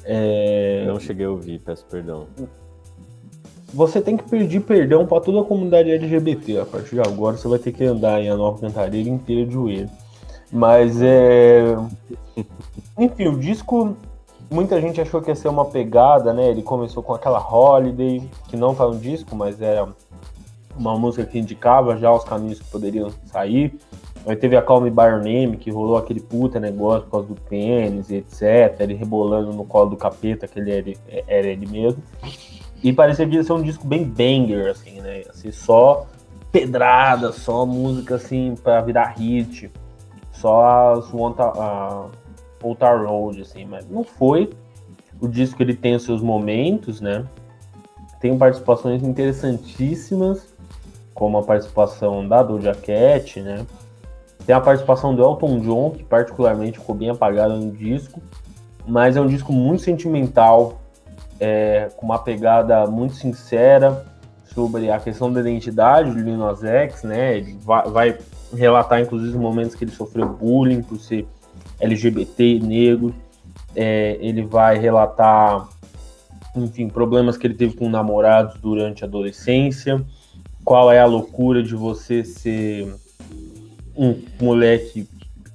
[0.04, 2.26] É, Não cheguei a ouvir, peço perdão.
[3.72, 6.60] Você tem que pedir perdão para toda a comunidade LGBT.
[6.60, 9.52] A partir de agora você vai ter que andar em a nova cantareira inteira de
[9.52, 9.90] joelho.
[10.50, 11.76] Mas é.
[12.98, 13.96] Enfim, o disco.
[14.50, 16.48] Muita gente achou que ia ser uma pegada, né?
[16.48, 19.86] Ele começou com aquela Holiday, que não tá no disco, mas era
[20.74, 23.78] uma música que indicava já os caminhos que poderiam sair.
[24.26, 27.28] Aí teve a Call Me By Your Name, que rolou aquele puta negócio por causa
[27.28, 28.80] do pênis e etc.
[28.80, 32.02] Ele rebolando no colo do capeta, que ele era, era ele mesmo.
[32.82, 35.22] E parecia que ia ser um disco bem banger, assim, né?
[35.32, 36.06] Ser só
[36.52, 39.70] pedrada, só música, assim, pra virar hit.
[40.32, 41.36] Só as Old
[42.78, 43.64] Town Road, assim.
[43.64, 44.50] Mas não foi.
[45.20, 47.26] O disco, ele tem os seus momentos, né?
[48.20, 50.46] Tem participações interessantíssimas,
[51.14, 53.66] como a participação da Doja Cat, né?
[54.46, 58.22] Tem a participação do Elton John, que particularmente ficou bem apagada no disco.
[58.86, 60.80] Mas é um disco muito sentimental,
[61.40, 64.04] é, com uma pegada muito sincera
[64.44, 67.38] sobre a questão da identidade do Lil X, né?
[67.38, 68.18] Ele vai, vai
[68.52, 71.26] relatar, inclusive, os momentos que ele sofreu bullying por ser
[71.80, 73.14] LGBT, negro.
[73.76, 75.68] É, ele vai relatar,
[76.56, 80.04] enfim, problemas que ele teve com namorados durante a adolescência.
[80.64, 82.92] Qual é a loucura de você ser
[83.96, 85.08] um moleque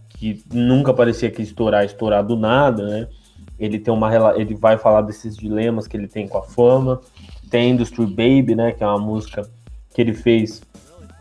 [0.10, 3.08] que nunca parecia que estourar, estourar do nada, né?
[3.60, 7.02] Ele tem uma ele vai falar desses dilemas que ele tem com a fama.
[7.50, 9.48] Tem Industry Baby, né, que é uma música
[9.94, 10.62] que ele fez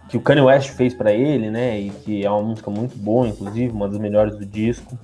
[0.08, 3.26] que o Kanye West fez para ele, né, e que é uma música muito boa,
[3.26, 4.98] inclusive, uma das melhores do disco.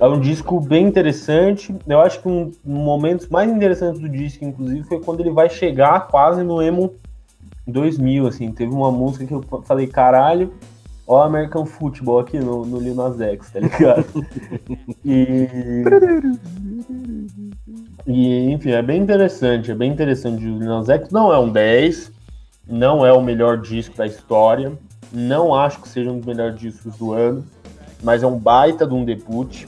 [0.00, 1.72] É um disco bem interessante.
[1.86, 5.48] Eu acho que um dos momentos mais interessantes do disco, inclusive, foi quando ele vai
[5.48, 6.92] chegar quase no emo
[7.68, 10.52] 2000, assim, teve uma música que eu falei, caralho,
[11.12, 14.06] ó American Football aqui no, no Lil Nas X, tá ligado?
[15.04, 15.48] e...
[18.06, 21.50] e, enfim, é bem interessante, é bem interessante o Lil Nas X, não é um
[21.50, 22.12] 10,
[22.66, 24.72] não é o melhor disco da história,
[25.12, 27.44] não acho que seja um dos melhores discos do ano,
[28.02, 29.66] mas é um baita de um debut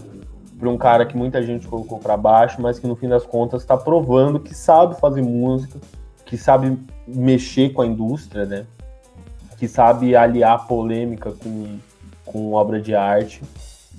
[0.59, 3.63] para um cara que muita gente colocou para baixo, mas que no fim das contas
[3.63, 5.79] está provando que sabe fazer música,
[6.25, 8.67] que sabe mexer com a indústria, né?
[9.65, 11.79] Que sabe aliar polêmica com,
[12.27, 13.41] com obra de arte.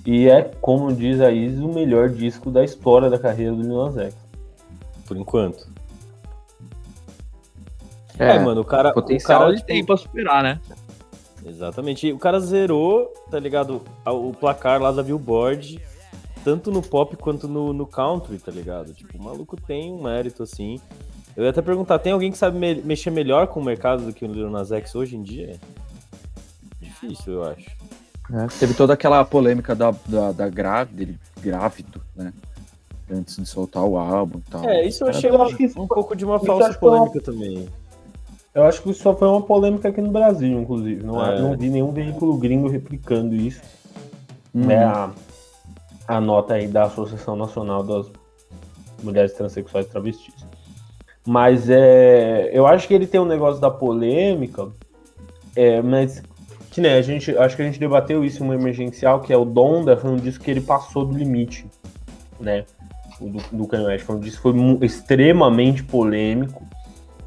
[0.04, 3.84] E é, como diz a Isis, o melhor disco da história da carreira do Lil
[3.84, 4.16] Nas X.
[5.08, 5.68] Por enquanto.
[8.16, 8.92] É, É, mano, o cara.
[8.92, 10.60] potencial o cara, ele tipo, tem pra superar, né?
[11.44, 12.12] Exatamente.
[12.12, 13.82] O cara zerou, tá ligado?
[14.06, 15.82] O placar lá da Billboard,
[16.44, 18.94] tanto no pop quanto no, no country, tá ligado?
[18.94, 20.80] Tipo, o maluco tem um mérito assim.
[21.36, 24.12] Eu ia até perguntar, tem alguém que sabe me- mexer melhor com o mercado do
[24.12, 25.56] que o Lil Nas X hoje em dia?
[26.80, 27.66] Difícil, eu acho.
[28.32, 32.32] É, Teve toda aquela polêmica da, da, da grávida, ele grávido, né?
[33.10, 34.64] Antes de soltar o álbum e tal.
[34.68, 36.88] É, isso eu achei eu uma- acho que isso- um pouco de uma falsa foi
[36.88, 37.68] uma- polêmica também.
[38.54, 41.04] Eu acho que isso só foi uma polêmica aqui no Brasil, inclusive.
[41.04, 41.40] Não, É.
[41.40, 43.60] não vi nenhum veículo gringo replicando isso.
[44.54, 44.70] Uhum.
[44.70, 45.10] É a,
[46.08, 48.06] a nota aí da Associação Nacional das
[49.02, 50.34] Mulheres Transsexuais Travestis.
[51.26, 54.68] Mas é, eu acho que ele tem um negócio da polêmica,
[55.56, 56.22] é, mas
[56.70, 59.36] que né, a gente, acho que a gente debateu isso em uma emergencial, que é
[59.36, 61.66] o Donda, foi um disco que ele passou do limite,
[62.38, 62.64] né?
[63.20, 64.04] Do, do Kanye West.
[64.04, 66.62] Foi um disco foi extremamente polêmico.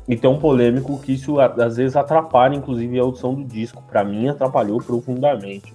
[0.07, 3.83] E tão polêmico que isso às vezes atrapalha, inclusive, a audição do disco.
[3.89, 5.73] Pra mim, atrapalhou profundamente.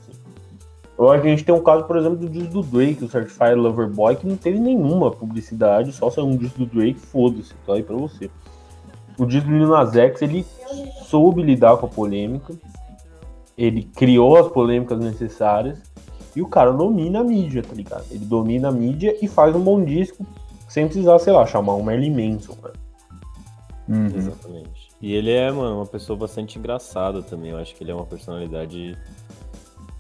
[0.97, 3.09] Eu acho que a gente tem um caso, por exemplo, do disco do Drake, o
[3.09, 7.53] Certified Lover Boy, que não teve nenhuma publicidade, só saiu um disco do Drake, foda-se,
[7.67, 8.31] tô aí pra você.
[9.19, 10.47] O disco do Lil Nas X, ele
[11.07, 12.55] soube lidar com a polêmica,
[13.59, 15.83] ele criou as polêmicas necessárias,
[16.37, 18.05] e o cara domina a mídia, tá ligado?
[18.11, 20.25] Ele domina a mídia e faz um bom disco,
[20.69, 22.71] sem precisar, sei lá, chamar um Merlin Manson, né?
[23.89, 24.07] Uhum.
[24.17, 24.89] Exatamente.
[25.01, 27.51] E ele é, mano, uma pessoa bastante engraçada também.
[27.51, 28.97] Eu acho que ele é uma personalidade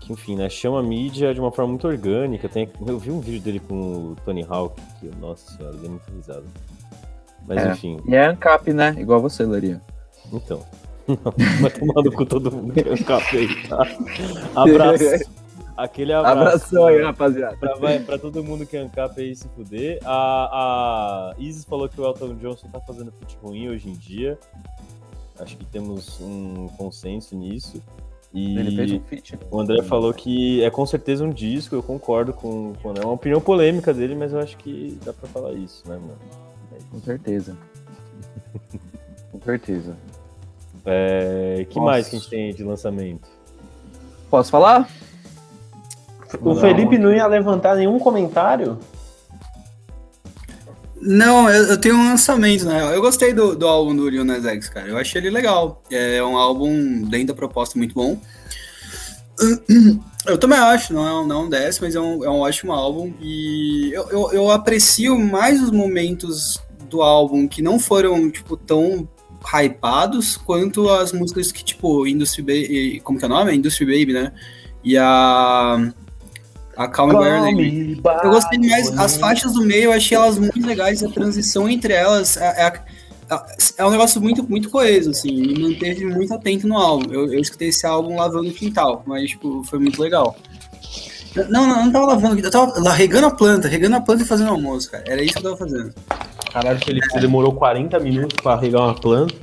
[0.04, 2.48] que, enfim, né, chama a mídia de uma forma muito orgânica.
[2.48, 3.74] Tem, eu vi um vídeo dele com
[4.12, 6.44] o Tony Hawk, que, nossa senhora, dei muita risada.
[7.46, 7.72] Mas É.
[7.72, 8.94] enfim, E é ANCAP, né?
[8.98, 9.80] Igual você, Laria.
[10.32, 10.62] então.
[11.60, 13.86] Vai tomar no cu todo mundo que é ANCAP aí, tá?
[14.56, 15.04] Abraço.
[15.76, 16.38] Aquele abraço.
[16.38, 17.56] Abração aí, rapaziada.
[17.56, 19.98] Pra, vai- pra todo mundo que é ANCAP aí se fuder.
[20.04, 24.38] A, a Isis falou que o Elton Johnson tá fazendo fit ruim hoje em dia.
[25.38, 27.82] Acho que temos um consenso nisso.
[28.34, 29.38] E Ele fez um feat.
[29.48, 33.12] o André falou que é com certeza um disco, eu concordo com, com é uma
[33.12, 36.18] opinião polêmica dele, mas eu acho que dá pra falar isso, né, mano?
[36.72, 36.86] É isso.
[36.90, 37.56] Com certeza.
[39.30, 39.96] Com certeza.
[40.84, 41.90] É, que Nossa.
[41.90, 43.28] mais que a gente tem de lançamento?
[44.30, 44.88] Posso falar?
[46.40, 46.56] O Não.
[46.56, 48.78] Felipe não ia levantar nenhum comentário?
[51.06, 52.96] Não, eu, eu tenho um lançamento, né?
[52.96, 54.88] Eu gostei do, do álbum do Lil Nas X, cara.
[54.88, 55.82] Eu achei ele legal.
[55.90, 58.18] É um álbum dentro da proposta muito bom.
[60.26, 62.40] Eu também acho, não é um, não é um 10, mas é um, é um
[62.40, 63.12] ótimo álbum.
[63.20, 69.06] E eu, eu, eu aprecio mais os momentos do álbum que não foram, tipo, tão
[69.44, 73.00] hypados, quanto as músicas que, tipo, Industry Baby.
[73.04, 73.54] Como que é o nome?
[73.54, 74.32] Industry Baby, né?
[74.82, 75.92] E a.
[76.76, 78.02] A Calm Me Your Name.
[78.22, 81.92] Eu gostei mais, as faixas do meio, eu achei elas muito legais, a transição entre
[81.92, 82.82] elas é, é,
[83.78, 87.12] é um negócio muito, muito coeso, assim, me manteve muito atento no álbum.
[87.12, 90.36] Eu, eu escutei esse álbum lavando o quintal, mas, tipo, foi muito legal.
[91.48, 94.26] Não, não, eu não tava lavando, eu tava regando a planta, regando a planta e
[94.26, 95.04] fazendo almoço, cara.
[95.06, 95.92] Era isso que eu tava fazendo.
[96.52, 99.34] Caralho, Felipe, você demorou 40 minutos pra regar uma planta.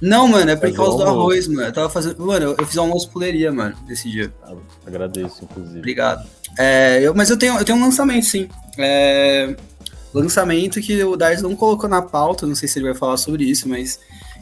[0.00, 1.68] Não, mano, é por causa do arroz, mano.
[1.68, 2.24] Eu tava fazendo.
[2.24, 4.32] Mano, eu, eu fiz almoço puleria, mano, desse dia.
[4.86, 5.78] Agradeço, inclusive.
[5.78, 6.28] Obrigado.
[6.56, 8.48] É, eu, mas eu tenho, eu tenho um lançamento, sim.
[8.78, 9.56] É,
[10.12, 13.44] lançamento que o Dars não colocou na pauta, não sei se ele vai falar sobre
[13.44, 13.98] isso, mas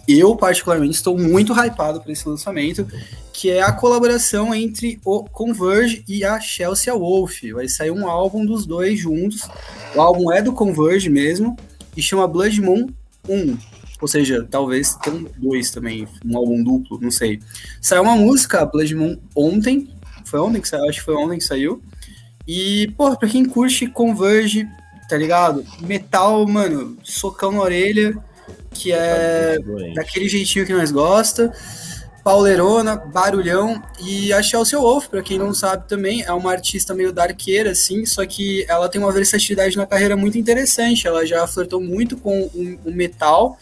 [0.09, 2.87] eu, particularmente, estou muito hypado por esse lançamento,
[3.33, 7.43] que é a colaboração entre o Converge e a Chelsea Wolf.
[7.53, 9.49] Vai sair um álbum dos dois juntos.
[9.95, 11.57] O álbum é do Converge mesmo,
[11.97, 12.89] e chama Blood Moon
[13.29, 13.59] 1.
[14.01, 17.41] Ou seja, talvez tenham dois também, um álbum duplo, não sei.
[17.81, 19.89] Saiu uma música, Blood Moon, ontem.
[20.25, 20.89] Foi ontem que saiu?
[20.89, 21.83] Acho que foi ontem que saiu.
[22.47, 24.69] E, pô, pra quem curte Converge,
[25.09, 25.65] tá ligado?
[25.81, 28.17] Metal, mano, socão na orelha,
[28.71, 29.59] que é
[29.95, 31.53] daquele jeitinho que nós gosta.
[32.23, 33.83] Pauleirona, barulhão.
[34.01, 38.05] E a Chelsea Wolf, pra quem não sabe também, é uma artista meio darkeira, assim,
[38.05, 41.07] só que ela tem uma versatilidade na carreira muito interessante.
[41.07, 43.59] Ela já flertou muito com o, o metal.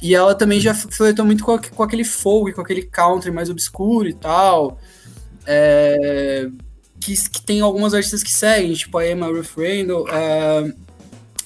[0.00, 4.08] E ela também já flertou muito com, com aquele folk, com aquele country mais obscuro
[4.08, 4.78] e tal.
[5.44, 6.48] É,
[7.08, 10.06] que, que tem algumas artistas que seguem, tipo a Emma Randall.
[10.08, 10.72] É,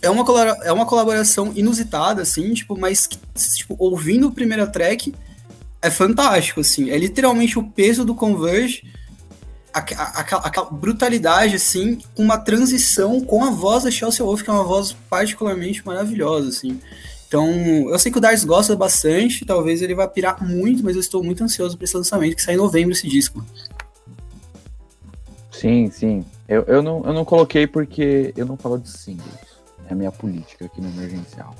[0.02, 0.24] é, uma,
[0.64, 3.08] é uma colaboração inusitada, assim, tipo, mas
[3.56, 5.14] tipo, ouvindo a primeira track
[5.80, 6.90] é fantástico, assim.
[6.90, 8.84] É literalmente o peso do Converge,
[9.72, 14.94] aquela brutalidade, assim, uma transição com a voz da Chelsea Wolf, que é uma voz
[15.08, 16.80] particularmente maravilhosa, assim.
[17.26, 17.48] Então,
[17.88, 21.24] eu sei que o Dars gosta bastante, talvez ele vá pirar muito, mas eu estou
[21.24, 23.42] muito ansioso para esse lançamento, que sai em novembro esse disco.
[25.52, 26.24] Sim, sim.
[26.48, 29.52] Eu, eu, não, eu não coloquei porque eu não falo de singles.
[29.88, 31.54] É a minha política aqui no Emergencial.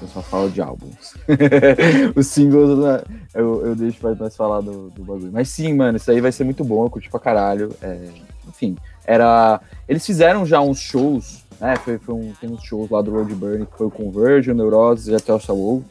[0.00, 1.14] Eu só falo de álbuns.
[2.16, 5.30] Os singles eu, eu deixo mais, mais falar do, do bagulho.
[5.32, 6.84] Mas sim, mano, isso aí vai ser muito bom.
[6.84, 7.74] Eu curti pra caralho.
[7.82, 8.08] É,
[8.48, 9.60] enfim, era.
[9.88, 11.76] Eles fizeram já uns shows né?
[11.76, 14.54] Foi, foi um, tem uns shows lá do Road Burn que foi o Converge, o
[14.54, 15.84] Neuroses e até o Wolf.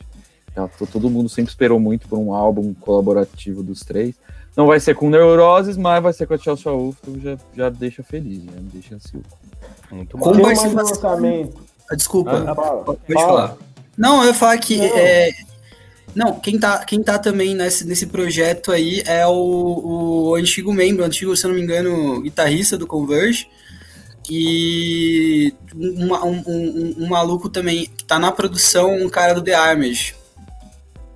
[0.51, 4.15] Então, todo mundo sempre esperou muito por um álbum colaborativo dos três.
[4.55, 7.69] Não vai ser com Neuroses, mas vai ser com a Chelsea Wolf, então já, já
[7.69, 9.25] deixa feliz, já me deixa ansioso.
[9.91, 10.23] Muito bom.
[10.25, 11.63] Como vai ser o lançamento?
[11.89, 13.57] Ah, desculpa, ah, pode falar.
[13.97, 14.77] Não, eu ia falar que.
[14.77, 14.85] Não.
[14.85, 15.31] É,
[16.15, 21.01] não, quem tá, quem tá também nesse, nesse projeto aí é o, o antigo membro,
[21.01, 23.47] o antigo, se eu não me engano, guitarrista do Converge,
[24.29, 29.55] e um, um, um, um, maluco também que tá na produção, um cara do The
[29.55, 30.15] Armed.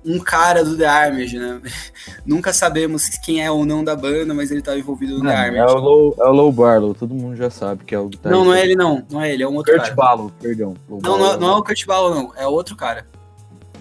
[0.04, 1.60] Um cara do The Armed, né?
[2.24, 5.36] Nunca sabemos quem é ou não da banda, mas ele tá envolvido no não, The
[5.36, 5.58] Armed.
[5.58, 8.44] É o, Low, é o Low Barlow, todo mundo já sabe que é o Não,
[8.44, 9.94] não é ele não, não é ele, é um outro Kurt cara.
[9.94, 10.74] Barlow, perdão.
[10.88, 13.06] Low não, não, não, é o Kurt Barlow não, é outro cara.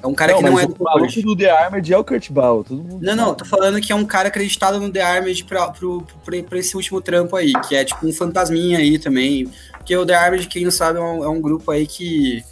[0.02, 2.04] É um cara não, que não é do O maluco do The Armed é o
[2.04, 3.22] Kurt Ball, todo mundo Não, sabe.
[3.22, 6.60] não, tô falando que é um cara acreditado no The Armed pra, pro, pra, pra,
[6.60, 9.50] esse último trampo aí, que é tipo um fantasminha aí também.
[9.74, 12.44] Porque o The Armed, quem não sabe, é um, é um grupo aí que.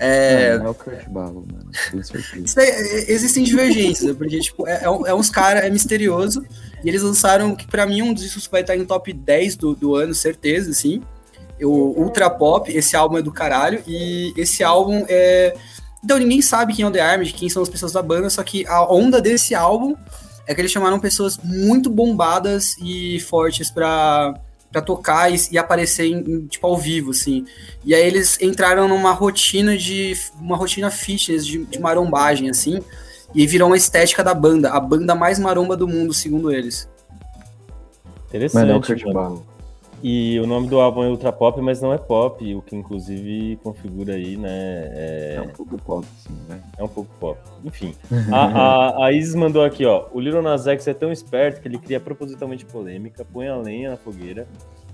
[0.00, 1.70] É, não, não é o Kurt Ball, mano.
[2.56, 6.44] É, existem divergências, porque tipo, é, é, uns caras, é misterioso.
[6.82, 9.74] E eles lançaram, que pra mim, um dos discos vai estar em top 10 do,
[9.74, 11.02] do ano, certeza, assim.
[11.62, 13.82] O Ultra Pop, esse álbum é do caralho.
[13.86, 15.54] E esse álbum é
[16.02, 18.42] então ninguém sabe quem é o The Armed, quem são as pessoas da banda, só
[18.42, 19.94] que a onda desse álbum
[20.46, 24.34] é que eles chamaram pessoas muito bombadas e fortes para
[24.70, 27.44] para tocar e, e aparecer em, em, tipo ao vivo assim.
[27.84, 32.80] E aí eles entraram numa rotina de uma rotina fitness de, de marombagem assim,
[33.34, 36.88] e virou uma estética da banda, a banda mais maromba do mundo, segundo eles.
[38.28, 38.66] Interessante.
[38.66, 39.42] Mas não,
[40.02, 43.58] e o nome do álbum é Ultra Pop, mas não é pop, o que inclusive
[43.62, 44.50] configura aí, né?
[44.50, 46.60] É, é um pouco pop, sim, né?
[46.78, 47.38] É um pouco pop.
[47.64, 47.94] Enfim.
[48.32, 50.06] a, a, a, Isis mandou aqui, ó.
[50.12, 53.90] O Little Nas X é tão esperto que ele cria propositalmente polêmica, põe a lenha
[53.90, 54.46] na fogueira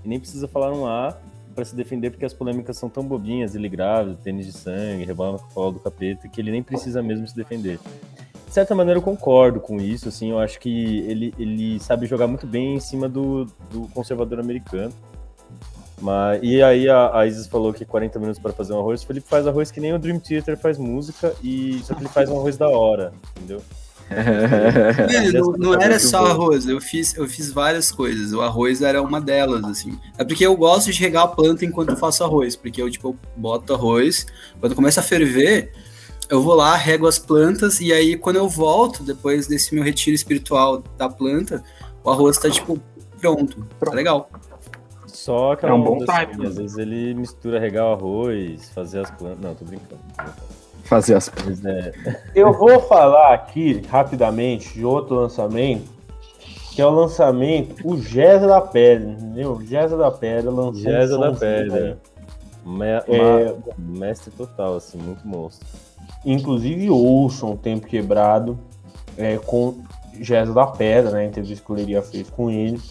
[0.03, 1.17] e nem precisa falar um A
[1.55, 5.39] para se defender porque as polêmicas são tão bobinhas, ele grávida, tênis de sangue, rebola
[5.39, 7.79] com o colo do capeta, que ele nem precisa mesmo se defender
[8.26, 8.26] de
[8.57, 12.47] certa maneira eu concordo com isso, assim, eu acho que ele, ele sabe jogar muito
[12.47, 14.91] bem em cima do, do conservador americano.
[16.01, 19.05] Mas, e aí a, a Isis falou que 40 minutos para fazer um arroz, o
[19.05, 22.29] Felipe faz arroz que nem o Dream Theater faz música, e só que ele faz
[22.31, 23.61] um arroz da hora, entendeu?
[24.09, 28.31] É, não, não era só arroz, eu fiz, eu fiz várias coisas.
[28.31, 29.99] O arroz era uma delas, assim.
[30.17, 33.09] É porque eu gosto de regar a planta enquanto eu faço arroz, porque eu, tipo,
[33.09, 34.25] eu boto arroz,
[34.61, 35.73] quando começa a ferver,
[36.29, 40.15] eu vou lá, rego as plantas, e aí quando eu volto, depois desse meu retiro
[40.15, 41.63] espiritual da planta,
[42.03, 42.79] o arroz tá, tipo,
[43.19, 43.65] pronto.
[43.79, 44.29] Tá legal.
[45.05, 46.47] Só aquela é um bom assim, time.
[46.47, 49.39] Às vezes ele mistura regar o arroz, fazer as plantas.
[49.39, 50.01] Não, tô brincando.
[50.83, 51.65] Fazer as plantas.
[51.65, 51.91] É.
[52.35, 55.89] Eu vou falar aqui, rapidamente, de outro lançamento,
[56.71, 59.53] que é o lançamento, o Gesa da Pedra, entendeu?
[59.53, 61.97] O Gesa da Pedra lançou Gesa um da Pedra.
[62.65, 63.55] Me é...
[63.77, 65.67] Mestre total, assim, muito monstro.
[66.27, 68.59] Inclusive ouçam Tempo Quebrado
[69.17, 69.75] é, com
[70.19, 71.21] Gesa da Pedra, né?
[71.21, 72.81] A entrevista que o Leria fez com ele.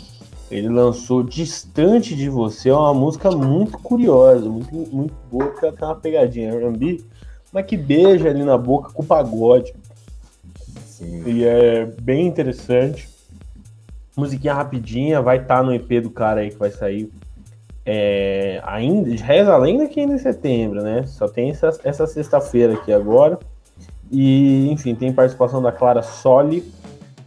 [0.51, 5.77] Ele lançou Distante de Você, é uma música muito curiosa, muito, muito boa, porque ela
[5.77, 7.05] tem uma pegadinha R&B,
[7.53, 9.75] mas que beija ali na boca com o pagode.
[10.87, 11.25] Sim.
[11.27, 13.07] E é bem interessante.
[14.17, 17.13] Musiquinha rapidinha, vai estar tá no EP do cara aí que vai sair
[17.89, 21.05] é, ainda, reza a lenda que ainda é setembro, né?
[21.07, 23.39] Só tem essa, essa sexta-feira aqui agora.
[24.11, 26.65] E, enfim, tem participação da Clara Soli.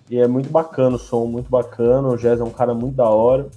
[0.09, 2.09] E é muito bacana o som, muito bacana.
[2.09, 3.47] O Jazz é um cara muito da hora.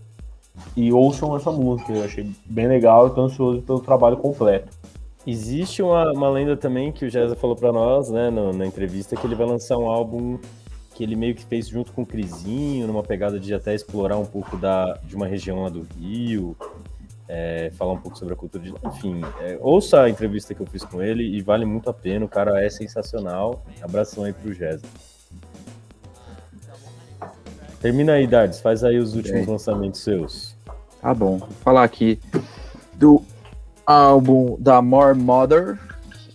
[0.76, 4.68] E ouçam essa música, eu achei bem legal e ansioso pelo trabalho completo.
[5.26, 9.16] Existe uma, uma lenda também que o Jazz falou para nós, né, no, na entrevista,
[9.16, 10.38] que ele vai lançar um álbum
[10.94, 14.26] que ele meio que fez junto com o Crisinho, numa pegada de até explorar um
[14.26, 16.54] pouco da, de uma região lá do Rio,
[17.34, 18.74] é, falar um pouco sobre a cultura de.
[18.86, 22.26] Enfim, é, ouça a entrevista que eu fiz com ele e vale muito a pena.
[22.26, 23.64] O cara é sensacional.
[23.80, 24.86] Abração aí pro Jéssica.
[27.80, 28.60] Termina aí, Dardes.
[28.60, 30.54] Faz aí os últimos lançamentos seus.
[31.00, 31.38] Tá bom.
[31.38, 32.20] Vou falar aqui
[32.92, 33.22] do
[33.86, 35.78] álbum da More Mother.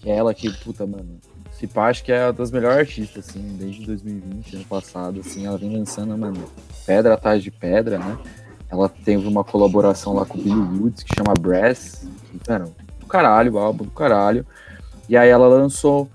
[0.02, 1.20] Que é ela que, puta, mano.
[1.52, 5.46] Se pá, acho que é uma das melhores artistas, assim, desde 2020, ano passado, assim,
[5.46, 6.44] ela vem lançando, mano,
[6.86, 8.18] pedra atrás de pedra, né?
[8.70, 12.06] Ela teve uma colaboração lá com o Billy Woods, que chama Brass,
[12.48, 14.46] mano, do caralho, o álbum do caralho.
[15.08, 16.10] E aí ela lançou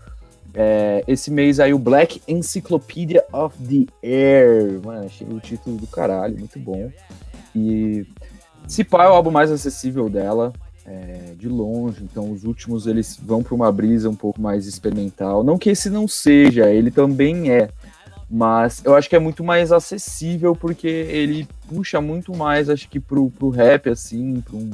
[0.54, 4.80] é, esse mês aí o Black Encyclopedia of the Air.
[4.84, 6.90] Mano, achei o título do caralho, muito bom.
[7.54, 8.06] E
[8.66, 10.52] se pá é o álbum mais acessível dela
[10.86, 15.42] é, de longe, então os últimos eles vão para uma brisa um pouco mais experimental.
[15.42, 17.68] Não que esse não seja, ele também é,
[18.34, 22.98] mas eu acho que é muito mais acessível porque ele puxa muito mais, acho que
[22.98, 24.70] pro, pro rap, assim, para um,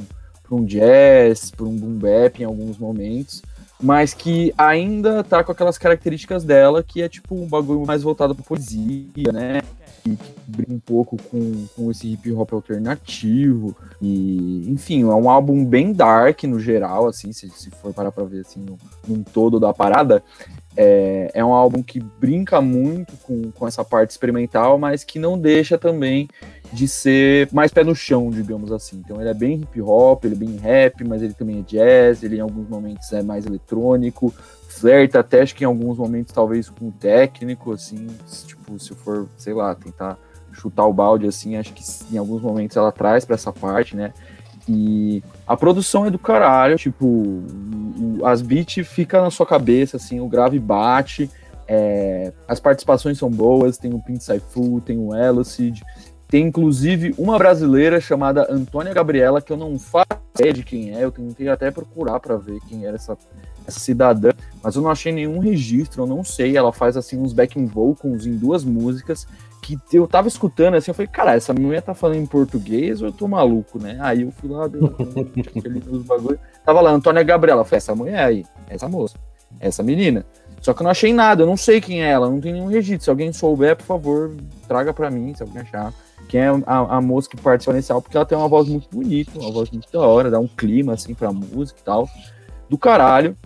[0.49, 3.41] um jazz, para um boom bap em alguns momentos,
[3.81, 8.33] mas que ainda tá com aquelas características dela, que é tipo um bagulho mais voltado
[8.33, 9.61] para poesia, né?
[10.03, 10.17] Que,
[10.47, 13.75] brinca um pouco com, com esse hip hop alternativo.
[14.01, 18.23] E, enfim, é um álbum bem dark no geral, assim, se, se for parar pra
[18.23, 18.77] ver assim, no,
[19.07, 20.23] num todo da parada.
[20.77, 25.37] É, é um álbum que brinca muito com, com essa parte experimental, mas que não
[25.37, 26.27] deixa também
[26.71, 29.01] de ser mais pé no chão, digamos assim.
[29.03, 32.23] Então ele é bem hip hop, ele é bem rap, mas ele também é jazz,
[32.23, 34.33] ele em alguns momentos é mais eletrônico,
[34.79, 38.07] flerta até acho que em alguns momentos talvez com o técnico, assim,
[38.45, 40.17] tipo, se for, sei lá, tentar
[40.51, 44.13] chutar o balde assim, acho que em alguns momentos ela traz para essa parte, né?
[44.67, 47.43] E a produção é do caralho, tipo,
[48.23, 51.29] as beats ficam na sua cabeça, assim, o grave bate,
[51.67, 55.81] é, as participações são boas, tem o Pink Saifu, tem o Elocid,
[56.27, 61.03] tem inclusive uma brasileira chamada Antônia Gabriela, que eu não faço ideia de quem é,
[61.03, 63.17] eu tentei até procurar para ver quem era essa
[63.67, 64.29] essa cidadã,
[64.63, 66.57] mas eu não achei nenhum registro, eu não sei.
[66.57, 69.27] Ela faz assim uns backing vocals em duas músicas
[69.61, 73.09] que eu tava escutando assim, eu falei, cara, essa mulher tá falando em português ou
[73.09, 73.97] eu tô maluco, né?
[73.99, 74.95] Aí eu fui lá, deu,
[76.07, 76.39] bagulho.
[76.65, 79.17] Tava lá, Antônia Gabriela, falei, essa mulher aí, essa moça,
[79.59, 80.25] essa menina.
[80.61, 82.67] Só que eu não achei nada, eu não sei quem é ela, não tem nenhum
[82.67, 83.03] registro.
[83.03, 84.31] Se alguém souber, por favor,
[84.67, 85.93] traga para mim, se alguém achar.
[86.27, 88.87] Quem é a, a moça que participa nesse álbum, porque ela tem uma voz muito
[88.91, 92.07] bonita, uma voz muito da hora, dá um clima assim pra música e tal.
[92.69, 93.37] Do caralho.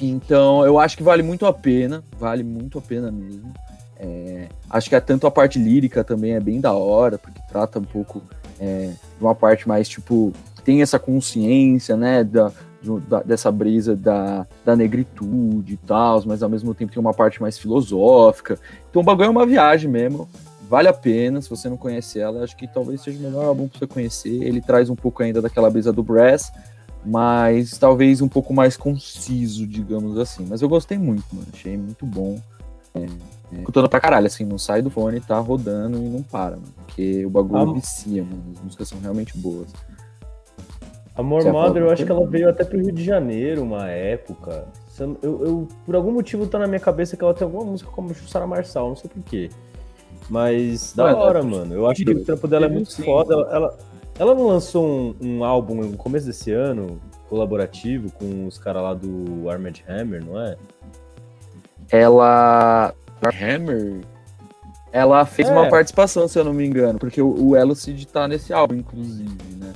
[0.00, 3.52] Então, eu acho que vale muito a pena, vale muito a pena mesmo.
[3.96, 7.78] É, acho que é tanto a parte lírica também é bem da hora, porque trata
[7.78, 8.22] um pouco
[8.58, 10.32] é, de uma parte mais, tipo,
[10.64, 12.50] tem essa consciência, né, da,
[13.08, 17.40] da, dessa brisa da, da negritude e tal, mas ao mesmo tempo tem uma parte
[17.40, 18.58] mais filosófica.
[18.90, 20.28] Então o bagulho é uma viagem mesmo,
[20.68, 23.68] vale a pena, se você não conhece ela, acho que talvez seja o melhor álbum
[23.68, 24.42] pra você conhecer.
[24.42, 26.52] Ele traz um pouco ainda daquela brisa do Brass,
[27.04, 30.46] mas talvez um pouco mais conciso, digamos assim.
[30.48, 31.48] Mas eu gostei muito, mano.
[31.52, 32.38] Achei muito bom.
[32.94, 36.56] É, é, escutando pra caralho, assim, não sai do fone, tá rodando e não para,
[36.56, 36.72] mano.
[36.86, 38.42] Porque o bagulho ah, vicia, mano.
[38.54, 39.68] As músicas são realmente boas.
[41.14, 44.66] A More Mother, eu acho que ela veio até pro Rio de Janeiro uma época.
[44.98, 48.14] Eu, eu, por algum motivo tá na minha cabeça que ela tem alguma música como
[48.14, 49.50] Jussara Marçal, não sei porquê.
[50.30, 51.74] Mas da hora, é, mano.
[51.74, 53.34] Eu acho que o trampo dela é muito sim, foda.
[53.50, 53.76] Ela,
[54.22, 58.94] ela não lançou um, um, álbum no começo desse ano, colaborativo, com os caras lá
[58.94, 60.56] do Armored Hammer, não é?
[61.90, 62.94] Ela.
[63.20, 64.00] Hammer?
[64.92, 65.52] Ela fez é.
[65.52, 69.56] uma participação, se eu não me engano, porque o, o Elocid tá nesse álbum, inclusive,
[69.56, 69.72] né?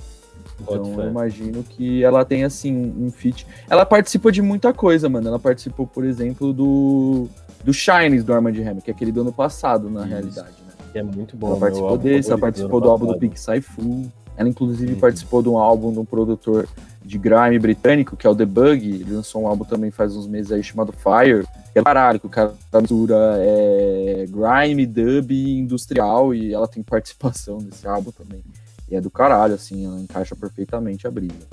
[0.61, 3.45] Então eu imagino que ela tem, assim, um feat.
[3.69, 5.27] Ela participa de muita coisa, mano.
[5.27, 7.29] Ela participou, por exemplo, do,
[7.65, 10.09] do Shines do Armored Hammer, que é aquele do ano passado, na Isso.
[10.09, 10.73] realidade, né?
[10.93, 11.49] Que é muito bom.
[11.49, 14.09] Ela participou desse, ela participou do, do álbum do Pink Saifu.
[14.37, 15.01] Ela, inclusive, uhum.
[15.01, 16.69] participou de um álbum de um produtor
[17.03, 18.87] de grime britânico, que é o The Bug.
[18.87, 21.47] Ele lançou um álbum também faz uns meses aí chamado Fire.
[21.75, 27.87] É caralho, que o cara mistura é, grime, dub industrial e ela tem participação nesse
[27.87, 28.43] álbum também.
[28.89, 31.47] E é do caralho, assim, ela encaixa perfeitamente a brisa.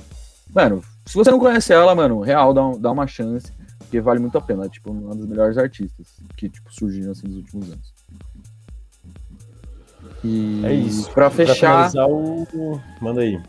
[0.53, 4.37] Mano, se você não conhece ela, mano, real, dá, dá uma chance, porque vale muito
[4.37, 4.65] a pena.
[4.65, 6.07] É, tipo, uma das melhores artistas
[6.37, 7.93] que, tipo, surgiram, assim, nos últimos anos.
[10.23, 11.11] E é isso.
[11.11, 11.91] Pra fechar.
[11.91, 12.79] Pra o...
[13.01, 13.39] Manda aí.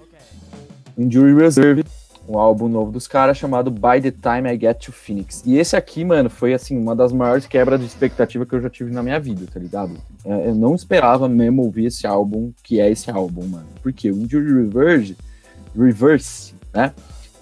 [0.96, 1.84] Injury Reserve,
[2.28, 5.42] um álbum novo dos caras chamado By the Time I Get to Phoenix.
[5.44, 8.70] E esse aqui, mano, foi assim, uma das maiores quebras de expectativa que eu já
[8.70, 9.96] tive na minha vida, tá ligado?
[10.24, 13.66] É, eu não esperava mesmo ouvir esse álbum, que é esse álbum, mano.
[13.82, 15.16] Porque o Injury Reverse,
[15.76, 16.92] Reverse, né?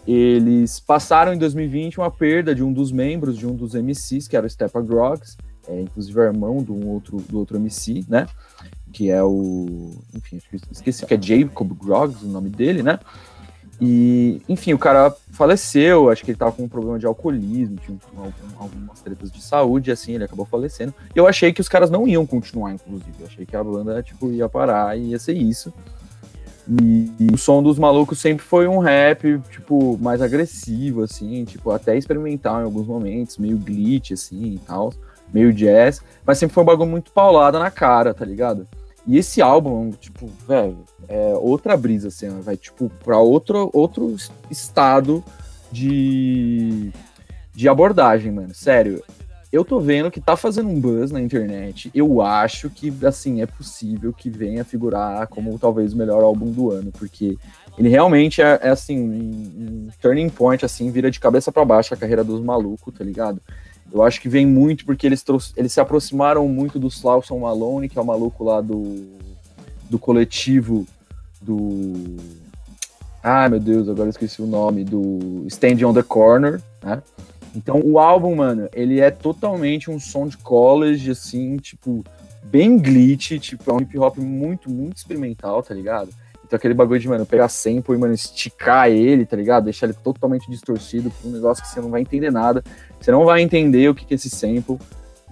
[0.07, 4.37] Eles passaram em 2020 uma perda de um dos membros de um dos MCs, que
[4.37, 5.37] era o Stepa Groggs,
[5.69, 8.27] é, inclusive é irmão do, um outro, do outro MC, né?
[8.93, 9.91] Que é o.
[10.15, 10.41] Enfim,
[10.71, 12.99] esqueci que é Jacob Groggs, o nome dele, né?
[13.81, 17.99] E, enfim, o cara faleceu, acho que ele tava com um problema de alcoolismo, tinha
[18.17, 20.95] algum- algumas tretas de saúde, assim, ele acabou falecendo.
[21.13, 23.13] E eu achei que os caras não iam continuar, inclusive.
[23.19, 25.73] Eu achei que a banda, tipo, ia parar e ia ser isso.
[26.69, 31.73] E, e o som dos malucos sempre foi um rap, tipo, mais agressivo, assim, tipo,
[31.73, 34.93] até experimental em alguns momentos, meio glitch, assim, e tal,
[35.35, 38.69] meio jazz, mas sempre foi um bagulho muito paulada na cara, tá ligado?
[39.07, 44.15] E esse álbum, tipo, velho, é outra brisa, assim, vai, tipo, pra outro, outro
[44.49, 45.25] estado
[45.73, 46.93] de,
[47.53, 48.55] de abordagem, mano.
[48.55, 49.03] Sério,
[49.53, 51.91] eu tô vendo que tá fazendo um buzz na internet.
[51.95, 56.71] Eu acho que, assim, é possível que venha figurar como talvez o melhor álbum do
[56.71, 57.37] ano, porque
[57.77, 61.93] ele realmente é, é, assim, um, um turning point, assim, vira de cabeça para baixo
[61.93, 63.43] a carreira dos malucos, tá ligado?
[63.93, 65.23] Eu acho que vem muito porque eles,
[65.57, 69.07] eles se aproximaram muito do Slauson Malone, que é o maluco lá do,
[69.91, 70.87] do coletivo
[71.41, 72.17] do.
[73.23, 77.03] Ah, meu Deus, agora eu esqueci o nome, do Stand on the Corner, né?
[77.55, 82.03] Então o álbum, mano, ele é totalmente um som de college, assim, tipo,
[82.45, 86.09] bem glitch, tipo, é um hip hop muito, muito experimental, tá ligado?
[86.53, 89.65] Então aquele bagulho de, mano, pegar sample e, mano, esticar ele, tá ligado?
[89.65, 92.63] Deixar ele totalmente distorcido um negócio que você não vai entender nada.
[93.01, 94.79] Você não vai entender o que que é esse sample.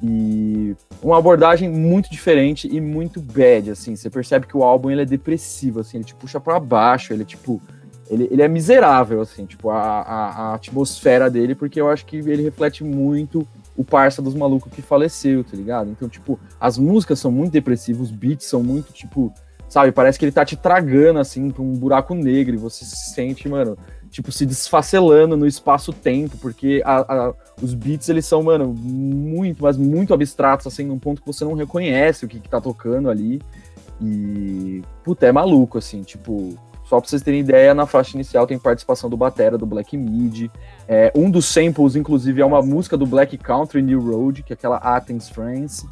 [0.02, 3.94] E uma abordagem muito diferente e muito bad, assim.
[3.94, 7.26] Você percebe que o álbum ele é depressivo, assim, ele te puxa para baixo, ele
[7.26, 7.60] tipo.
[8.08, 12.16] Ele, ele é miserável, assim, tipo, a, a, a, atmosfera dele, porque eu acho que
[12.16, 15.90] ele reflete muito o parça dos malucos que faleceu, tá ligado?
[15.90, 19.32] Então, tipo, as músicas são muito depressivas, os beats são muito, tipo,
[19.70, 23.14] sabe, parece que ele tá te tragando, assim, pra um buraco negro, e você se
[23.14, 23.78] sente, mano,
[24.10, 29.76] tipo, se desfacelando no espaço-tempo, porque a, a, os beats, eles são, mano, muito, mas
[29.76, 33.40] muito abstratos, assim, num ponto que você não reconhece o que, que tá tocando ali.
[34.02, 38.58] E, puta, é maluco, assim, tipo, só pra vocês terem ideia, na faixa inicial tem
[38.58, 40.50] participação do Batera, do Black Mid.
[40.88, 44.54] É, um dos samples, inclusive, é uma música do Black Country New Road, que é
[44.54, 45.86] aquela Athens France.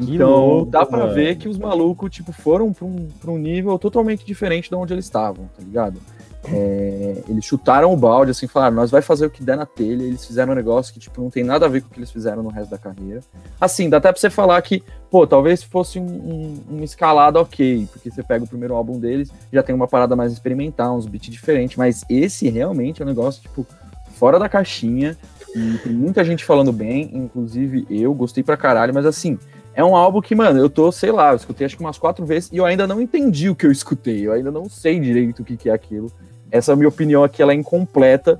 [0.00, 1.14] Então, louco, dá pra mano.
[1.14, 4.92] ver que os malucos, tipo, foram pra um, pra um nível totalmente diferente de onde
[4.92, 6.00] eles estavam, tá ligado?
[6.44, 10.02] É, eles chutaram o balde, assim, falaram, nós vai fazer o que der na telha,
[10.02, 12.10] eles fizeram um negócio que, tipo, não tem nada a ver com o que eles
[12.10, 13.20] fizeram no resto da carreira.
[13.60, 17.88] Assim, dá até pra você falar que, pô, talvez fosse um, um, uma escalada ok,
[17.92, 21.28] porque você pega o primeiro álbum deles, já tem uma parada mais experimental, uns beats
[21.28, 23.66] diferentes, mas esse realmente é um negócio, tipo,
[24.14, 25.16] fora da caixinha,
[25.54, 29.38] e tem muita gente falando bem, inclusive eu, gostei pra caralho, mas assim,
[29.74, 32.26] é um álbum que, mano, eu tô, sei lá, eu escutei acho que umas quatro
[32.26, 35.40] vezes e eu ainda não entendi o que eu escutei, eu ainda não sei direito
[35.40, 36.10] o que, que é aquilo.
[36.50, 38.38] Essa minha opinião aqui, ela é incompleta,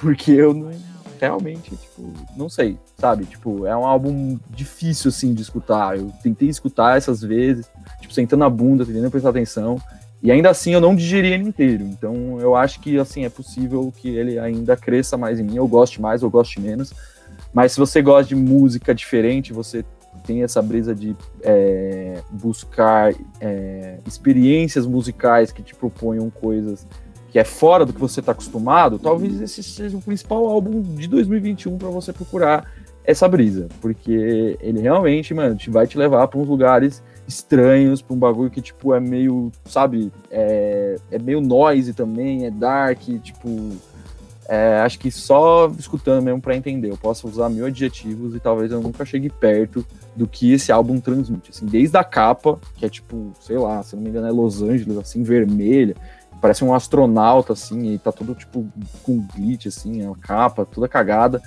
[0.00, 0.70] porque eu não,
[1.20, 3.24] realmente, tipo, não sei, sabe?
[3.24, 5.96] Tipo, é um álbum difícil, assim, de escutar.
[5.98, 7.66] Eu tentei escutar essas vezes,
[8.00, 9.80] tipo, sentando na bunda, tentando prestar atenção,
[10.22, 11.84] e ainda assim eu não digeri ele inteiro.
[11.84, 15.66] Então eu acho que, assim, é possível que ele ainda cresça mais em mim, eu
[15.66, 16.92] goste mais, eu goste menos.
[17.52, 19.84] Mas se você gosta de música diferente, você
[20.26, 26.86] tem essa brisa de é, buscar é, experiências musicais que te proponham coisas
[27.30, 31.06] que é fora do que você está acostumado, talvez esse seja o principal álbum de
[31.06, 32.72] 2021 para você procurar
[33.04, 38.14] essa brisa, porque ele realmente, mano, te vai te levar para uns lugares estranhos, para
[38.16, 43.48] um bagulho que tipo é meio, sabe, é, é meio noise também, é dark, tipo,
[44.48, 46.90] é, acho que só escutando mesmo para entender.
[46.90, 51.00] Eu posso usar mil adjetivos e talvez eu nunca chegue perto do que esse álbum
[51.00, 51.50] transmite.
[51.50, 54.62] Assim, desde a capa, que é tipo, sei lá, se não me engano, é Los
[54.62, 55.96] Angeles, assim, vermelha.
[56.40, 58.66] Parece um astronauta, assim, e tá tudo tipo
[59.02, 61.42] com glitch, assim, a capa, toda cagada.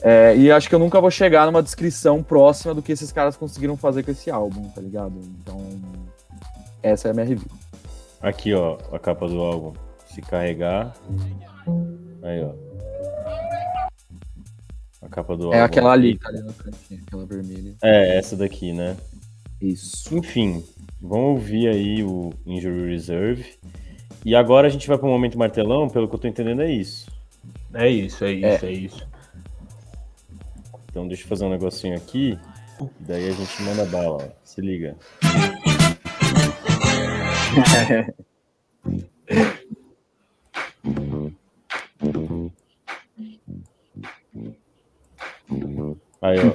[0.00, 3.36] É, e acho que eu nunca vou chegar numa descrição próxima do que esses caras
[3.36, 5.18] conseguiram fazer com esse álbum, tá ligado?
[5.40, 5.60] Então,
[6.82, 7.50] essa é a minha review.
[8.20, 9.72] Aqui, ó, a capa do álbum.
[10.06, 10.94] Se carregar.
[12.26, 12.52] Aí, ó.
[15.00, 15.56] A capa do álbum.
[15.56, 17.76] É aquela ali, tá ali no cantinho, aquela vermelha.
[17.80, 18.96] É, essa daqui, né?
[19.60, 20.12] Isso.
[20.16, 20.64] Enfim,
[21.00, 23.54] vamos ouvir aí o Injury Reserve.
[24.24, 27.08] E agora a gente vai pro momento martelão, pelo que eu tô entendendo é isso.
[27.72, 29.06] É isso, é isso, é, isso.
[30.90, 32.36] Então deixa eu fazer um negocinho aqui.
[32.98, 34.28] Daí a gente manda bala, ó.
[34.42, 34.96] Se liga.
[46.20, 46.52] Aí, ó.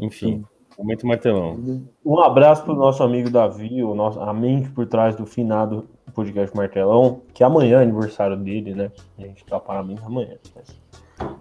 [0.00, 0.44] Enfim,
[0.78, 1.86] momento martelão.
[2.04, 6.56] Um abraço pro nosso amigo Davi, o nosso, a mente por trás do finado podcast
[6.56, 8.90] Martelão, que amanhã é aniversário dele, né?
[9.18, 10.36] A gente tá parabéns amanhã.
[10.54, 10.80] Mas...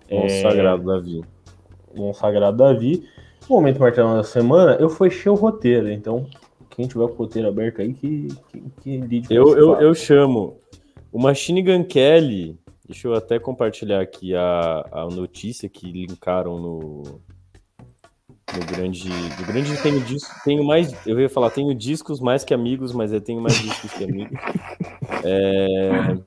[0.10, 0.42] É...
[0.42, 1.24] Sagrado Davi.
[1.96, 3.08] Um sagrado Davi.
[3.48, 6.26] No momento martelão da semana, eu fechei o roteiro, então
[6.70, 10.58] quem tiver com o roteiro aberto aí, que, que, que lide Eu, eu, eu chamo
[11.14, 12.60] o Machine Gun Kelly.
[12.86, 17.22] Deixa eu até compartilhar aqui a, a notícia que linkaram no.
[18.54, 19.08] No grande.
[19.08, 20.34] No grande tenho disco.
[20.44, 20.94] Tenho mais.
[21.08, 24.38] Eu ia falar, tenho discos mais que amigos, mas eu tenho mais discos que amigos.
[25.26, 26.18] É,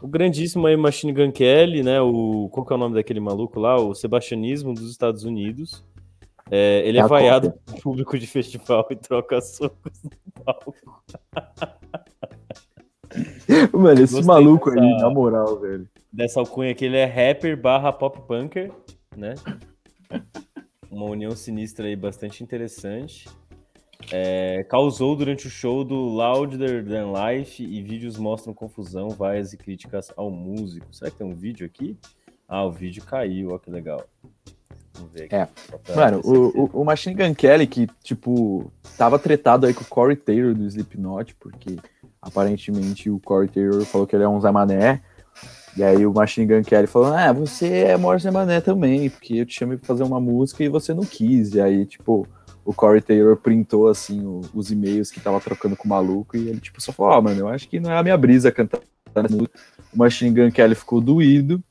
[0.00, 2.00] o grandíssimo aí Machine Gun Kelly, né?
[2.00, 3.76] O, qual que é o nome daquele maluco lá?
[3.76, 5.84] O Sebastianismo dos Estados Unidos.
[6.50, 10.74] É, ele é, É vaiado por público de festival e troca socos no palco.
[13.72, 15.88] Mano, esse Gostei maluco dessa- aí, na moral, velho.
[16.12, 18.70] dessa alcunha que ele é rapper barra pop punker,
[19.16, 19.34] né?
[20.90, 23.28] Uma união sinistra aí bastante interessante.
[24.10, 29.56] É, causou durante o show do Louder Than Life e vídeos mostram confusão, vaias e
[29.56, 30.86] críticas ao músico.
[30.94, 31.96] Será que tem um vídeo aqui?
[32.48, 34.02] Ah, o vídeo caiu, ó que legal.
[34.94, 35.34] Vamos ver aqui.
[35.36, 35.48] É.
[35.96, 40.16] Mano, o, o, o Machine Gun Kelly, que, tipo, tava tretado aí com o Corey
[40.16, 41.76] Taylor do Slipknot, porque
[42.22, 45.02] aparentemente o Corey Taylor falou que ele é um Zé Mané.
[45.76, 49.36] E aí o Machine Gun Kelly falou, ah, você é maior Zé Mané também, porque
[49.36, 51.54] eu te chamei pra fazer uma música e você não quis.
[51.54, 52.26] E aí, tipo,
[52.64, 56.48] o Corey Taylor printou, assim, o- os e-mails que tava trocando com o maluco e
[56.48, 58.80] ele, tipo, só falou, ó, mano, eu acho que não é a minha brisa cantar
[59.14, 59.58] nessa música.
[59.94, 61.62] O Machine Gun Kelly ficou doído.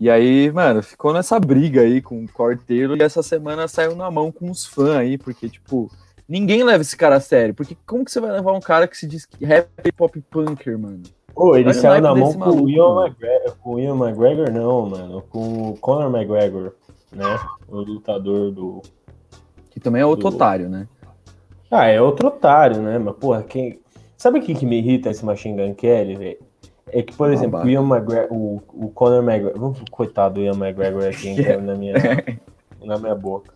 [0.00, 3.96] E aí, mano, ficou nessa briga aí com o Corey Taylor e essa semana saiu
[3.96, 5.90] na mão com os fãs aí, porque, tipo,
[6.28, 7.54] ninguém leva esse cara a sério.
[7.54, 10.20] Porque como que você vai levar um cara que se diz que rap e pop
[10.30, 11.02] punker, mano?
[11.34, 13.06] Pô, ele saiu na mão com o Ian.
[13.06, 16.74] McGregor, com o Ian McGregor, não, mano, com o Conor McGregor,
[17.10, 17.24] né?
[17.68, 18.82] O lutador do.
[19.70, 20.86] Que também é outro Do- otário, né?
[21.70, 22.98] Ah, é outro otário, né?
[22.98, 23.80] Mas, porra, quem.
[24.16, 26.38] Sabe o que, que me irrita esse Machine Gun Kelly, velho?
[26.86, 29.58] É que, por exemplo, o Ian McGregor, o, o Conor McGregor.
[29.60, 31.94] Vamos, coitado do Ian McGregor aqui entrando na minha,
[32.84, 33.52] na minha boca.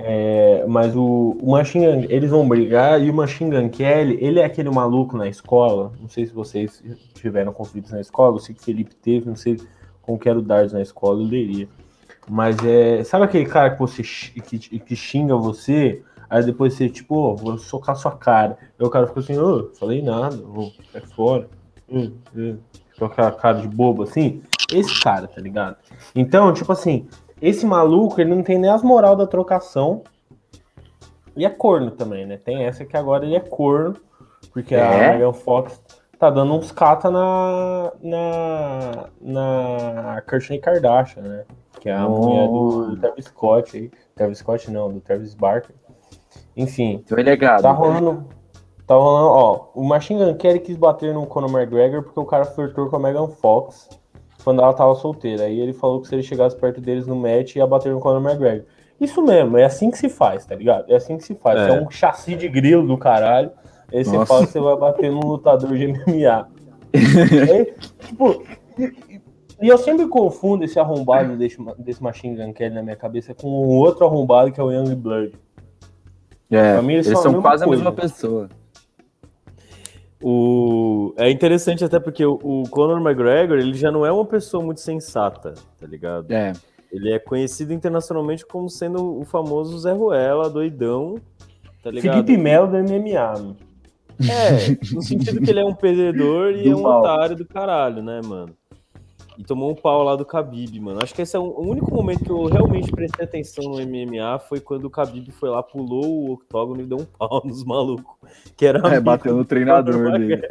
[0.00, 4.38] É, mas o, o Machine Gun, eles vão brigar e o Machine Gun Kelly, ele
[4.38, 5.92] é aquele maluco na escola.
[6.00, 6.80] Não sei se vocês
[7.14, 9.56] tiveram conflitos na escola, eu sei que o Felipe teve, não sei
[10.00, 11.68] como que era o Dardos na escola, eu leria.
[12.30, 13.02] Mas é.
[13.02, 16.00] Sabe aquele cara que você que, que xinga você?
[16.30, 18.56] Aí depois você, tipo, ô, vou socar sua cara.
[18.78, 21.48] Aí o cara fica assim, ô, falei nada, vou sair fora.
[21.90, 22.58] Hum, hum.
[22.96, 24.42] Com aquela cara de bobo assim.
[24.72, 25.76] Esse cara, tá ligado?
[26.14, 27.08] Então, tipo assim,
[27.40, 30.02] esse maluco, ele não tem nem as moral da trocação.
[31.36, 32.36] E é corno também, né?
[32.36, 33.94] Tem essa que agora ele é corno,
[34.52, 35.12] porque a É?
[35.12, 35.80] Megan Fox
[36.18, 37.92] tá dando uns cata na.
[38.02, 39.08] na.
[39.20, 41.44] na Kourtney Kardashian, né?
[41.80, 42.18] Que é a Oh.
[42.18, 43.90] mulher do Travis Scott aí.
[44.16, 45.76] Travis Scott não, do Travis Barker.
[46.56, 47.36] Enfim, Então ele é.
[47.36, 47.70] Tá né?
[47.70, 48.24] rolando.
[48.84, 49.66] Tá rolando, ó.
[49.74, 52.98] O Machine Gun Kelly quis bater no Conor McGregor porque o cara flertou com a
[52.98, 53.88] Megan Fox
[54.48, 55.44] quando ela tava solteira.
[55.44, 58.22] Aí ele falou que se ele chegasse perto deles no match, ia bater no Conor
[58.26, 58.64] McGregor.
[58.98, 60.90] Isso mesmo, é assim que se faz, tá ligado?
[60.90, 61.60] É assim que se faz.
[61.60, 61.80] É, É.
[61.82, 63.50] um chassi de grilo do caralho.
[63.92, 66.48] Aí você fala que você vai bater num lutador de MMA.
[66.94, 68.42] Aí, tipo,
[68.78, 69.20] e-
[69.60, 73.48] e eu sempre confundo esse arrombado desse, desse Machine Gun Kelly na minha cabeça com
[73.48, 75.32] um outro arrombado que é o Young Blood.
[76.50, 77.84] É, eles são a quase a coisa.
[77.84, 78.48] mesma pessoa.
[80.22, 81.14] O...
[81.16, 84.80] É interessante até porque o, o Conor McGregor, ele já não é uma pessoa muito
[84.80, 86.30] sensata, tá ligado?
[86.32, 86.52] É.
[86.90, 91.16] Ele é conhecido internacionalmente como sendo o famoso Zé Ruela, doidão,
[91.82, 92.14] tá ligado?
[92.14, 93.56] Felipe Melo do MMA.
[94.20, 97.00] É, no sentido que ele é um perdedor e Do é um mal.
[97.00, 98.56] otário do caralho, né, mano?
[99.38, 100.98] E tomou um pau lá do Khabib, mano.
[101.00, 104.58] Acho que esse é o único momento que eu realmente prestei atenção no MMA foi
[104.58, 108.16] quando o Khabib foi lá, pulou o octógono e deu um pau nos malucos.
[108.56, 110.42] Que era É, bateu no do treinador dele.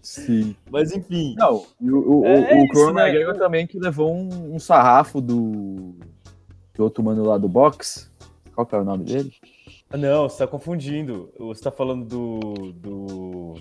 [0.00, 0.56] Sim.
[0.70, 3.02] Mas enfim, Não, e o, o, É o, o Conor né?
[3.02, 5.96] McGregor também que levou um, um sarrafo do,
[6.74, 8.10] do outro mano lá do box.
[8.54, 9.34] Qual que é o nome dele?
[9.90, 11.30] Ah, Não, você tá confundindo.
[11.38, 12.72] Você tá falando do.
[12.72, 13.54] do...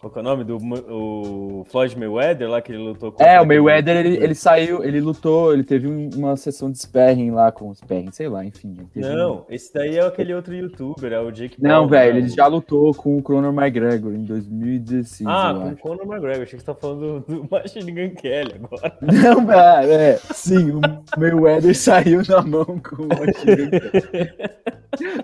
[0.00, 0.44] Qual que é o nome?
[0.44, 4.82] Do o Floyd Mayweather lá que ele lutou com É, o Mayweather, ele, ele saiu,
[4.82, 8.42] ele lutou, ele teve um- uma sessão de sparring lá com os sparring, sei lá,
[8.42, 8.74] enfim.
[8.94, 12.18] teve um- Não, esse daí é aquele outro youtuber, é o Jake Não, velho, né?
[12.20, 15.76] ele já lutou com o Conor McGregor em 2016, Ah, eu com o.
[15.76, 16.42] Conor McGregor.
[16.44, 18.96] Achei que você tá falando do, do Machine Gun Kelly agora.
[19.02, 20.80] Não, velho, é, sim, o
[21.18, 24.30] Mayweather saiu na mão com o Machine Gun Kelly.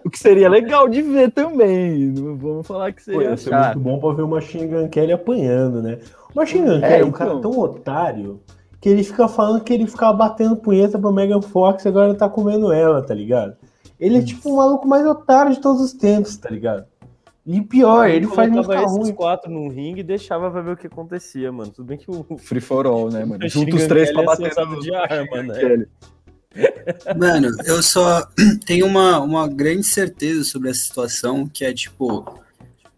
[0.05, 3.51] O que seria legal de ver também, não vamos falar que Pô, seria ia ser
[3.53, 5.99] muito bom pra ver o Machine Gun Kelly apanhando, né?
[6.35, 7.13] O Machine Gun É, Kelly é um então.
[7.13, 8.41] cara tão otário
[8.81, 12.29] que ele fica falando que ele ficava batendo punheta pra Megan Fox e agora tá
[12.29, 13.57] comendo ela, tá ligado?
[13.99, 16.85] Ele é tipo o maluco mais otário de todos os tempos, tá ligado?
[17.47, 19.13] E pior, ele faz colocava música esses ruim.
[19.15, 21.71] quatro num ringue e deixava pra ver o que acontecia, mano.
[21.71, 23.39] Tudo bem que o Free for all, né, mano?
[23.43, 25.87] Machine Junta os três pra ser bater no de arma, né?
[27.17, 28.27] Mano, eu só
[28.67, 32.25] tenho uma, uma grande certeza sobre essa situação, que é tipo,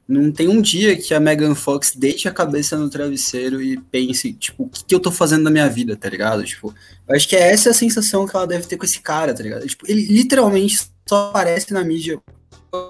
[0.08, 4.32] não tem um dia que a Megan Fox deite a cabeça no travesseiro e pense,
[4.32, 6.42] tipo, o que, que eu tô fazendo na minha vida, tá ligado?
[6.44, 6.74] Tipo,
[7.06, 9.42] eu acho que é essa a sensação que ela deve ter com esse cara, tá
[9.42, 9.66] ligado?
[9.66, 12.18] Tipo, ele literalmente só aparece na mídia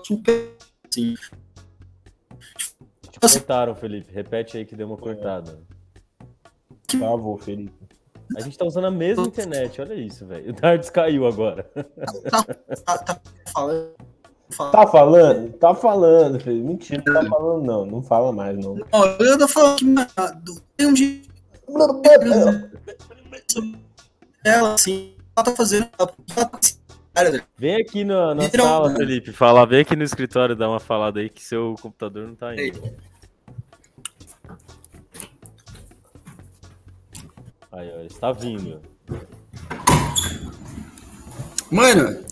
[0.05, 0.49] super
[0.89, 1.17] assim.
[3.11, 4.13] Te cortaram, Felipe.
[4.13, 5.59] Repete aí que deu uma cortada.
[6.87, 7.73] Travou, Felipe.
[8.37, 10.51] A gente tá usando a mesma internet, olha isso, velho.
[10.51, 11.69] O Darts caiu agora.
[12.31, 12.45] Tá,
[12.85, 13.21] tá, tá
[13.53, 14.08] falando.
[14.57, 15.53] Tá falando?
[15.55, 16.67] Tá falando, Felipe.
[16.67, 17.87] Mentira, não tá falando, não.
[17.87, 18.77] Não fala mais, não.
[18.77, 20.09] Não, eu tô falando que, mano,
[20.77, 21.23] tem um dia.
[24.45, 25.87] Ela, assim, ela tá fazendo.
[25.97, 27.43] Tá né?
[27.57, 29.67] Vem aqui na, na sala, Felipe, falar.
[29.67, 32.81] Vem aqui no escritório dar uma falada aí que seu computador não tá indo.
[37.71, 38.81] Aí, ó, está vindo.
[41.71, 42.25] Mano,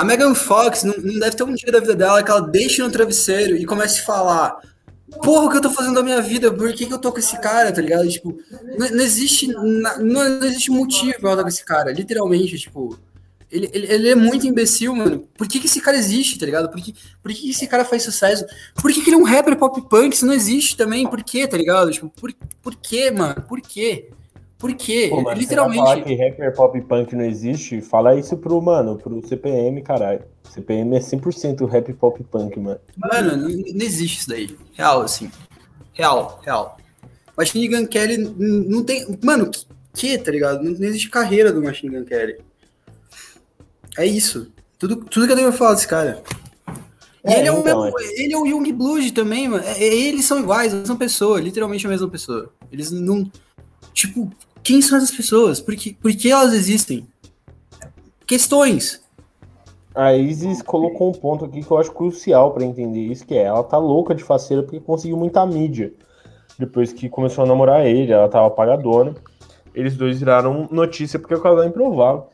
[0.00, 2.80] a Megan Fox não, não deve ter um dia da vida dela que ela deixe
[2.82, 4.56] no travesseiro e comece a falar.
[5.22, 6.52] Porra, o que eu tô fazendo da minha vida?
[6.52, 8.08] Por que, que eu tô com esse cara, tá ligado?
[8.08, 8.38] Tipo,
[8.78, 9.46] não, não existe.
[9.48, 11.92] Não, não existe motivo pra ela estar com esse cara.
[11.92, 12.98] Literalmente, tipo.
[13.50, 15.26] Ele, ele, ele é muito imbecil, mano.
[15.34, 16.70] Por que, que esse cara existe, tá ligado?
[16.70, 18.44] Por que, por que, que esse cara faz sucesso?
[18.74, 20.14] Por que, que ele é um rapper pop punk?
[20.14, 21.08] Isso não existe também.
[21.08, 21.90] Por quê, tá ligado?
[21.90, 22.30] Tipo, por,
[22.60, 23.42] por quê, mano?
[23.48, 24.10] Por quê?
[24.58, 25.06] Por quê?
[25.08, 25.82] Pô, mas Literalmente.
[25.82, 27.80] Falar que rapper pop punk não existe?
[27.80, 30.22] Fala isso pro, mano, pro CPM, caralho.
[30.50, 32.80] CPM é 100% rap pop punk, mano.
[32.96, 34.56] Mano, não, não existe isso daí.
[34.72, 35.30] Real, assim.
[35.92, 36.76] Real, real.
[37.36, 39.06] Machine Gun Kelly não tem.
[39.22, 39.64] Mano, que,
[39.94, 40.62] que tá ligado?
[40.62, 42.38] Não, não existe carreira do Machine Gun Kelly.
[43.96, 44.50] É isso.
[44.76, 46.22] Tudo, tudo que eu tenho pra falar desse cara.
[47.24, 49.62] É, ele, é o então, mesmo, ele é o Young Blood também, mano.
[49.64, 52.52] É- é- eles são iguais, a mesma pessoa, literalmente a mesma pessoa.
[52.72, 53.30] Eles não.
[53.92, 54.30] Tipo,
[54.62, 55.60] quem são essas pessoas?
[55.60, 57.06] Por que, por que elas existem?
[58.26, 59.02] Questões.
[59.94, 63.44] A Isis colocou um ponto aqui que eu acho crucial pra entender isso, que é
[63.44, 65.92] ela tá louca de faceira porque conseguiu muita mídia.
[66.58, 69.14] Depois que começou a namorar ele, ela tava pagadora.
[69.74, 72.26] Eles dois viraram notícia porque o casal é improvável.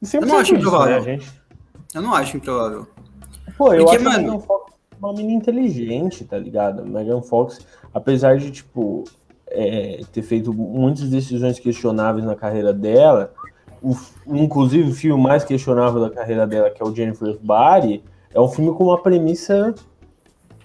[0.00, 0.96] E sempre Eu não acho isso, improvável.
[0.96, 1.30] Né, gente?
[1.94, 2.86] Eu não acho improvável.
[3.56, 6.84] Pô, eu Porque, acho mano- Megan Fox uma menina inteligente, tá ligado?
[6.86, 7.60] Megan Fox,
[7.92, 9.04] apesar de, tipo,
[9.56, 13.32] é, ter feito muitas decisões questionáveis na carreira dela,
[13.82, 13.96] o,
[14.26, 18.02] inclusive o filme mais questionável da carreira dela, que é o Jennifer's Body,
[18.34, 19.74] é um filme com uma premissa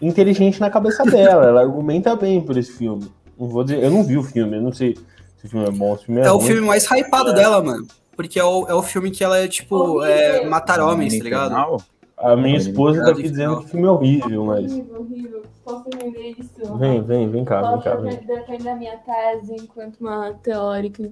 [0.01, 1.45] inteligente na cabeça dela.
[1.45, 3.09] Ela argumenta bem por esse filme.
[3.39, 4.95] Não vou dizer, eu não vi o filme, eu não sei
[5.37, 7.61] se o filme é bom, se o filme é, É o filme mais hypado dela,
[7.63, 7.87] mano.
[8.15, 11.83] Porque é o, é o filme que ela é, tipo, é, matar homens, tá ligado?
[12.21, 14.71] A minha esposa tá aqui dizendo que o filme é horrível, mas.
[14.71, 15.41] Horrível, horrível.
[15.63, 16.77] Posso entender isso?
[16.77, 17.95] Vem, vem, vem cá, vem Posso cá.
[17.95, 18.15] Vem.
[18.17, 21.11] defender a minha tese enquanto uma teórica.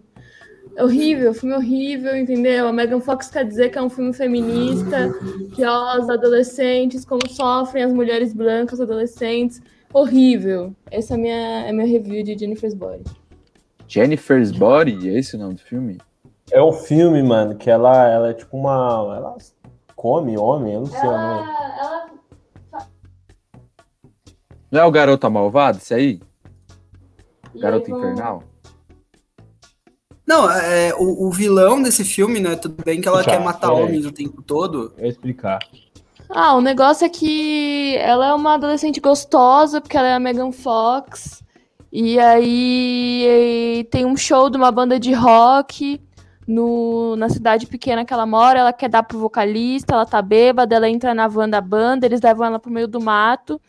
[0.75, 2.67] É horrível, filme horrível, entendeu?
[2.67, 5.11] A Megan Fox quer dizer que é um filme feminista,
[5.55, 9.61] que ó, os adolescentes, como sofrem as mulheres brancas adolescentes.
[9.91, 10.75] Horrível.
[10.91, 13.03] Essa é a minha, é a minha review de Jennifer's Body.
[13.87, 15.97] Jennifer's Body, é esse o nome do filme?
[16.51, 19.15] É um filme, mano, que ela, ela é tipo uma.
[19.17, 19.37] Ela
[19.99, 20.99] come homem, eu não sei.
[21.01, 22.07] Ela,
[22.71, 22.87] ela
[24.71, 26.21] Não é o Garota Malvada, esse aí?
[27.53, 28.43] e Garota aí, Infernal?
[30.25, 32.55] Não, é, o, o vilão desse filme, né?
[32.55, 33.71] Tudo bem que ela Já, quer matar é.
[33.71, 34.93] homens o tempo todo.
[34.97, 35.59] Eu ia explicar.
[36.29, 40.53] Ah, o negócio é que ela é uma adolescente gostosa, porque ela é a Megan
[40.53, 41.43] Fox.
[41.91, 45.99] E aí tem um show de uma banda de rock
[46.49, 48.59] no, na cidade pequena que ela mora.
[48.59, 52.21] Ela quer dar pro vocalista, ela tá bêbada, ela entra na van da banda, eles
[52.21, 53.61] levam ela pro meio do mato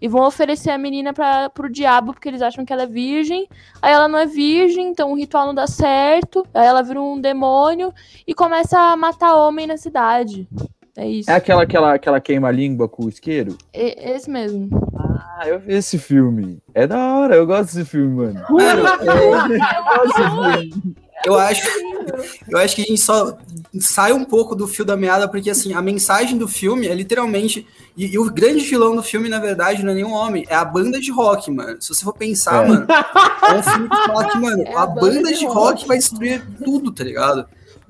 [0.00, 3.48] e vão oferecer a menina pra, pro diabo porque eles acham que ela é virgem.
[3.82, 6.46] Aí ela não é virgem, então o ritual não dá certo.
[6.54, 7.92] Aí ela vira um demônio
[8.24, 10.48] e começa a matar homem na cidade.
[10.96, 11.30] É isso.
[11.30, 13.56] É aquela que ela, que ela queima a língua com o isqueiro?
[13.74, 14.68] E- Esse mesmo.
[14.96, 16.60] Ah, eu vi esse filme.
[16.74, 18.44] É da hora, eu gosto desse filme, mano.
[18.50, 20.96] Mano, Eu gosto desse filme.
[21.24, 21.62] Eu acho,
[22.48, 23.36] eu acho que a gente só
[23.80, 27.66] sai um pouco do fio da meada, porque assim, a mensagem do filme é literalmente.
[27.96, 30.64] E, e o grande vilão do filme, na verdade, não é nenhum homem, é a
[30.64, 31.80] banda de rock, mano.
[31.82, 32.68] Se você for pensar, É.
[32.68, 35.46] mano, é um filme que fala que, mano, É a, a banda, banda de de
[35.46, 35.88] rock, rock.
[35.88, 37.46] vai destruir tudo, tá ligado?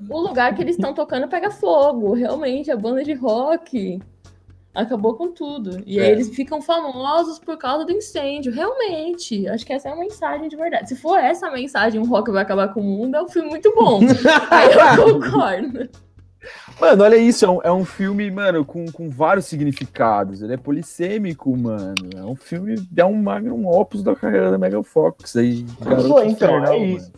[0.09, 2.13] O lugar que eles estão tocando pega fogo.
[2.13, 3.99] Realmente, a banda de rock
[4.73, 5.81] acabou com tudo.
[5.85, 6.11] E aí É.
[6.11, 8.51] eles ficam famosos por causa do incêndio.
[8.51, 9.47] Realmente.
[9.47, 10.89] Acho que essa é a mensagem de verdade.
[10.89, 13.49] Se for essa a mensagem, um rock vai acabar com o mundo, é um filme
[13.49, 13.99] muito bom.
[14.51, 15.89] aí eu concordo.
[16.79, 20.41] Mano, olha isso, é um, é um filme, mano, com, com vários significados.
[20.41, 21.95] Ele é polissêmico, mano.
[22.15, 25.35] É um filme, é um magnum opus da carreira da Megan Fox.
[25.35, 25.65] Aí,
[26.07, 26.97] Pô, então, Infernal, é mano.
[26.97, 27.11] isso.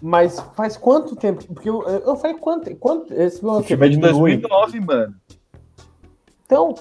[0.00, 1.44] Mas faz quanto tempo?
[1.52, 5.14] Porque eu, eu falei quanto, quanto esse filme Esse filme é de 2009, mano.
[6.46, 6.74] Então,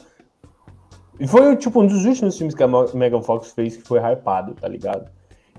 [1.28, 4.68] foi tipo um dos últimos filmes que a Megan Fox fez que foi hypado, tá
[4.68, 5.10] ligado?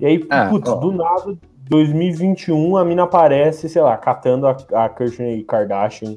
[0.00, 0.76] E aí, Ah, putz, ó.
[0.76, 1.36] do nada,
[1.68, 6.16] 2021, a mina aparece, sei lá, catando a, a Kourtney Kardashian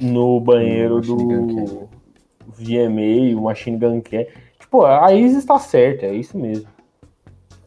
[0.00, 1.88] no banheiro Hum, do
[2.56, 4.28] VMA, o Machine Gun Kelly.
[4.58, 6.66] Tipo, a Isis está certa, é isso mesmo.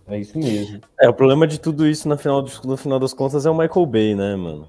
[0.07, 0.79] É isso mesmo.
[0.99, 3.85] É, o problema de tudo isso no final, no final das contas é o Michael
[3.85, 4.67] Bay, né, mano?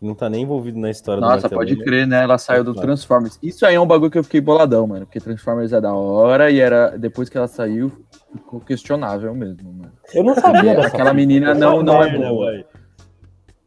[0.00, 2.22] Que não tá nem envolvido na história do Nossa, Michael pode crer, né?
[2.22, 2.88] Ela saiu do Claro.
[2.88, 3.38] Transformers.
[3.42, 5.04] Isso aí é um bagulho que eu fiquei boladão, mano.
[5.04, 7.92] Porque Transformers é da hora e era depois que ela saiu,
[8.32, 9.92] ficou questionável mesmo, mano.
[10.14, 12.64] Eu não sabia dessa Aquela menina não, não é boa.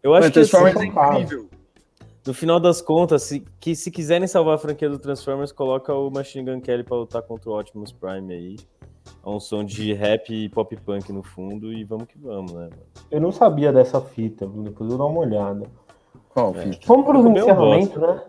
[0.01, 1.19] Eu acho Mano, que Transformers é chocado.
[1.21, 1.49] incrível.
[2.25, 6.09] no final das contas, se, que se quiserem salvar a franquia do Transformers, coloca o
[6.09, 8.55] Machine Gun Kelly pra lutar contra o Optimus Prime aí.
[9.25, 12.61] É um som de rap e pop punk no fundo e vamos que vamos, né?
[12.61, 12.73] mano?
[13.11, 15.67] Eu não sabia dessa fita, depois eu vou dar uma olhada.
[16.33, 16.71] Qual, É.
[16.85, 18.21] Vamos para os encerramentos, né?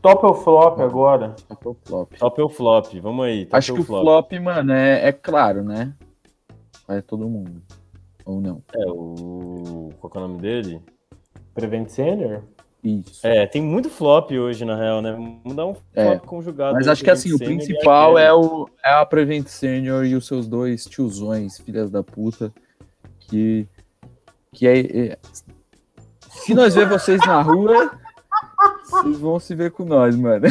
[0.00, 1.34] Top ou flop agora?
[1.62, 2.12] Qual o flop?
[2.18, 2.94] Top ou flop?
[3.00, 3.44] Vamos aí.
[3.46, 5.94] Top Acho ou que o flop, mano, é, é claro, né?
[6.86, 7.62] Vai todo mundo.
[8.24, 8.62] Ou não.
[8.74, 9.90] É o.
[10.00, 10.80] Qual que é o nome dele?
[11.54, 12.42] Prevent Senior?
[12.82, 13.26] Isso.
[13.26, 15.12] É, tem muito flop hoje, na real, né?
[15.12, 16.18] Vamos dar um flop É.
[16.18, 16.74] conjugado.
[16.74, 20.46] Mas acho que assim, o principal é, o, é a Prevent Senior e os seus
[20.46, 22.52] dois tiozões, filhas da puta,
[23.20, 23.66] que,
[24.52, 25.18] que é, é-
[26.42, 27.98] Se nós ver vocês na rua,
[28.84, 30.46] vocês vão se ver com nós, mano.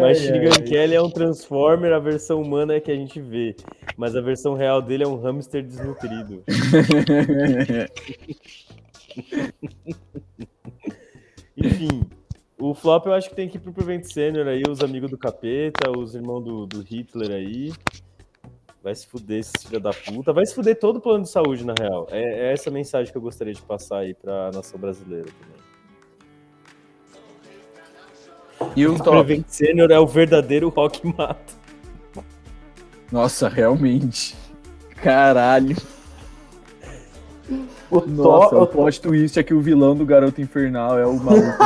[0.00, 3.56] Machine Gun Kelly é um Transformer, a versão humana é que a gente vê.
[3.96, 6.44] Mas a versão real dele é um hamster desnutrido.
[11.56, 12.02] Enfim,
[12.60, 15.18] o flop eu acho que tem que ir pro Prevent Senior aí, os amigos do
[15.18, 17.72] capeta, os irmãos do, do Hitler aí.
[18.82, 20.32] Vai se fuder esses filha da puta.
[20.32, 22.06] Vai se fuder todo o plano de saúde, na real.
[22.10, 25.58] É, é essa mensagem que eu gostaria de passar aí pra nação brasileira também.
[28.76, 29.10] E o O top?
[29.10, 31.58] Prevent Senior é o verdadeiro rock mata.
[33.10, 34.36] Nossa, realmente.
[34.96, 35.76] Caralho.
[37.90, 41.14] O Nossa, o top, plot twist é que o vilão do Garoto Infernal é o
[41.14, 41.58] maluco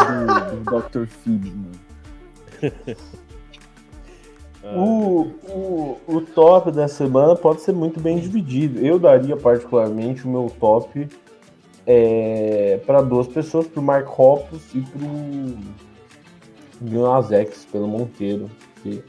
[0.56, 1.06] do, do Dr.
[1.09, 1.82] Phoebs, mano.
[4.64, 8.84] o, o, o top da semana pode ser muito bem dividido.
[8.84, 11.09] Eu daria particularmente o meu top
[11.86, 15.59] é, para duas pessoas, pro Mark Hoppus e pro
[16.80, 18.48] Lil Nas X, pelo Monteiro.
[18.82, 19.02] Que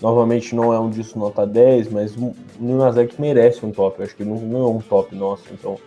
[0.00, 4.00] novamente não é um disso nota 10, mas o Lil Nas X merece um top.
[4.00, 5.78] Eu acho que ele não ganhou um top nosso, então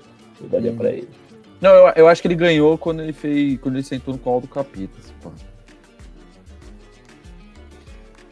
[0.41, 1.09] eu daria pra ele.
[1.59, 3.59] Não, eu, eu acho que ele ganhou quando ele fez.
[3.59, 4.97] Quando ele sentou no colo do capeta.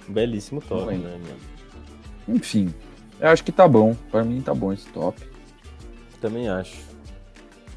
[0.07, 1.35] Belíssimo top, Não né, mano?
[2.38, 2.73] Enfim.
[3.19, 3.95] Eu acho que tá bom.
[4.11, 5.19] Pra mim tá bom esse top.
[6.21, 6.85] Também acho.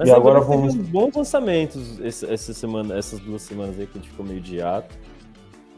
[0.04, 4.00] E agora teve vamos- bons lançamentos esse- essa semana, essas duas semanas aí que a
[4.00, 4.94] gente ficou meio de ato.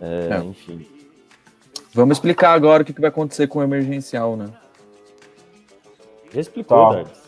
[0.01, 0.39] É, É.
[0.45, 0.87] Enfim.
[1.95, 4.47] Vamos explicar agora o que, que vai acontecer com o emergencial, né?
[6.33, 6.95] Já explicou, Tá.
[6.95, 7.23] Dardes.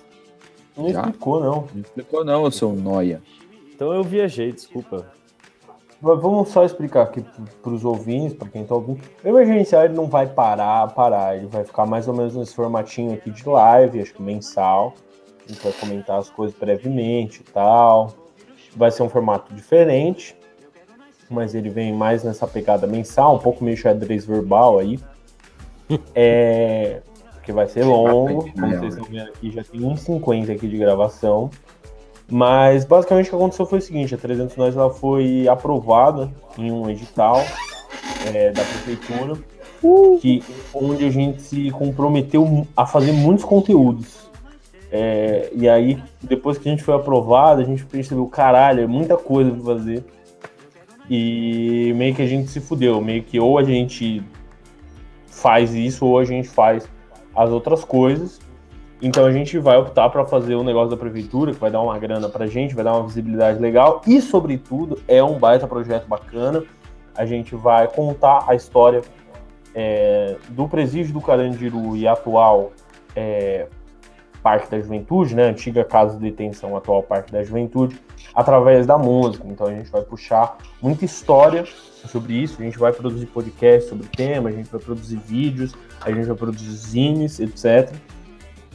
[0.76, 1.00] Não Já?
[1.02, 1.68] explicou, não.
[1.74, 3.22] Não explicou, não, eu sou um noia.
[3.74, 5.12] Então eu viajei, desculpa.
[6.04, 7.24] Vamos só explicar aqui
[7.62, 9.00] para os ouvintes, para quem tá ouvindo.
[9.24, 11.36] O emergencial ele não vai parar, parar.
[11.36, 14.92] Ele vai ficar mais ou menos nesse formatinho aqui de live, acho que mensal.
[15.44, 18.12] A gente vai comentar as coisas brevemente e tal.
[18.76, 20.36] Vai ser um formato diferente,
[21.30, 24.98] mas ele vem mais nessa pegada mensal, um pouco meio xadrez verbal aí.
[26.14, 27.02] É,
[27.42, 31.50] que vai ser longo, como vocês estão vendo aqui, já tem 1,50 aqui de gravação.
[32.30, 36.70] Mas basicamente o que aconteceu foi o seguinte: a 300 Nós ela foi aprovada em
[36.70, 37.42] um edital
[38.32, 39.34] é, da prefeitura,
[40.20, 40.42] que,
[40.72, 44.24] onde a gente se comprometeu a fazer muitos conteúdos.
[44.90, 49.16] É, e aí, depois que a gente foi aprovado, a gente percebeu: caralho, é muita
[49.16, 50.04] coisa pra fazer.
[51.10, 54.22] E meio que a gente se fudeu, meio que ou a gente
[55.26, 56.88] faz isso ou a gente faz
[57.36, 58.40] as outras coisas.
[59.04, 61.98] Então a gente vai optar para fazer um negócio da prefeitura que vai dar uma
[61.98, 66.64] grana pra gente, vai dar uma visibilidade legal e, sobretudo, é um baita projeto bacana.
[67.14, 69.02] A gente vai contar a história
[69.74, 72.72] é, do presídio do Carandiru e atual
[73.14, 73.66] é,
[74.42, 75.50] Parque da Juventude, né?
[75.50, 78.00] Antiga casa de detenção, atual Parque da Juventude,
[78.34, 79.46] através da música.
[79.46, 84.06] Então a gente vai puxar muita história sobre isso, a gente vai produzir podcast sobre
[84.06, 87.94] o tema, a gente vai produzir vídeos, a gente vai produzir zines, etc.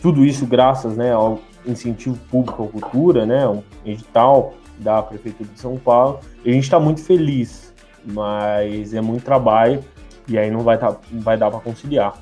[0.01, 5.59] Tudo isso graças né, ao incentivo público à cultura, né, um edital da Prefeitura de
[5.59, 6.19] São Paulo.
[6.43, 7.73] E a gente está muito feliz,
[8.05, 9.83] mas é muito trabalho
[10.27, 12.17] e aí não vai, tá, não vai dar para conciliar.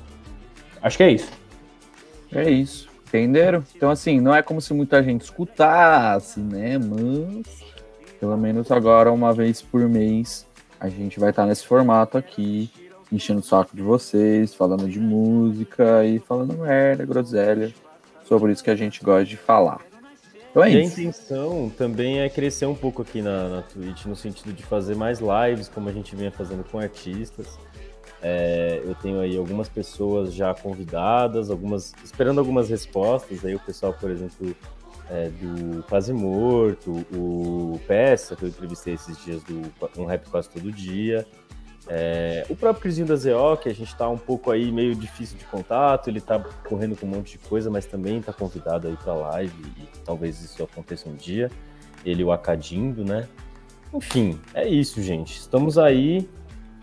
[0.82, 1.30] Acho que é isso.
[2.32, 2.88] É isso.
[3.06, 3.64] Entenderam?
[3.74, 6.78] Então, assim, não é como se muita gente escutasse, né?
[6.78, 7.64] Mas,
[8.20, 10.46] pelo menos agora, uma vez por mês,
[10.78, 12.70] a gente vai estar nesse formato aqui,
[13.10, 17.72] enchendo o saco de vocês, falando de música e falando merda, groselha,
[18.24, 19.80] sobre isso que a gente gosta de falar.
[20.50, 21.00] Então é E a isso.
[21.00, 25.20] intenção também é crescer um pouco aqui na, na Twitch, no sentido de fazer mais
[25.20, 27.58] lives, como a gente vinha fazendo com artistas.
[28.20, 33.44] É, eu tenho aí algumas pessoas já convidadas, algumas esperando algumas respostas.
[33.44, 34.56] Aí o pessoal, por exemplo,
[35.10, 39.62] é, do Quase Morto, o Peça, que eu entrevistei esses dias do
[39.96, 41.26] Um Rap Quase Todo Dia.
[41.90, 45.38] É, o próprio Crisinho da ZO, que a gente tá um pouco aí meio difícil
[45.38, 46.38] de contato, ele tá
[46.68, 50.42] correndo com um monte de coisa, mas também tá convidado aí pra live e talvez
[50.42, 51.50] isso aconteça um dia.
[52.04, 53.26] Ele o Acadindo, né?
[53.92, 55.38] Enfim, é isso, gente.
[55.38, 56.28] Estamos aí.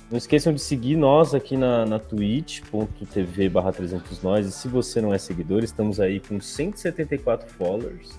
[0.09, 4.47] Não esqueçam de seguir nós aqui na, na twitch.tv barra 300 nós.
[4.47, 8.17] E se você não é seguidor, estamos aí com 174 followers.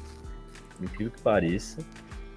[0.81, 1.79] Incrível que pareça.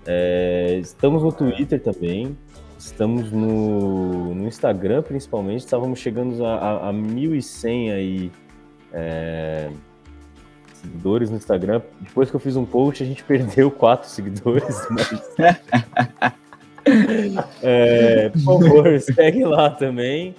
[0.05, 2.37] É, estamos no Twitter também.
[2.79, 5.59] Estamos no, no Instagram, principalmente.
[5.59, 8.31] Estávamos chegando a, a, a 1.100 aí,
[8.93, 9.69] é,
[10.75, 11.81] seguidores no Instagram.
[11.99, 14.77] Depois que eu fiz um post, a gente perdeu quatro seguidores.
[14.89, 15.11] Mas...
[17.61, 20.33] é, por favor, segue lá também.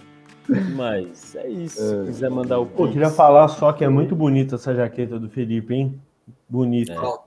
[0.75, 1.79] Mas é isso.
[1.79, 5.29] Se quiser mandar o Pô, queria falar só que é muito bonita essa jaqueta do
[5.29, 6.01] Felipe, hein?
[6.49, 6.99] Bonita.
[6.99, 7.19] Ó,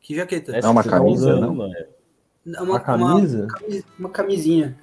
[0.00, 0.56] Que jaqueta?
[0.56, 1.54] essa É uma tá camisa, usando, não?
[1.56, 1.74] mano.
[2.46, 3.46] Uma, Uma camisa?
[3.66, 4.76] Uma, uma camisinha.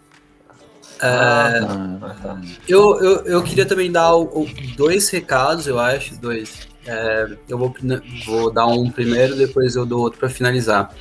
[1.02, 6.68] É, Ah, eu, eu, eu queria também dar o- o- dois recados, eu acho, dois.
[6.86, 10.94] É, eu vou, prime- vou dar um primeiro, depois eu dou outro para finalizar.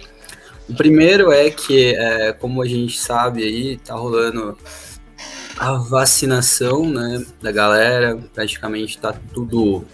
[0.69, 4.57] O primeiro é que, é, como a gente sabe aí, tá rolando
[5.59, 9.85] a vacinação, né, da galera, praticamente tá tudo,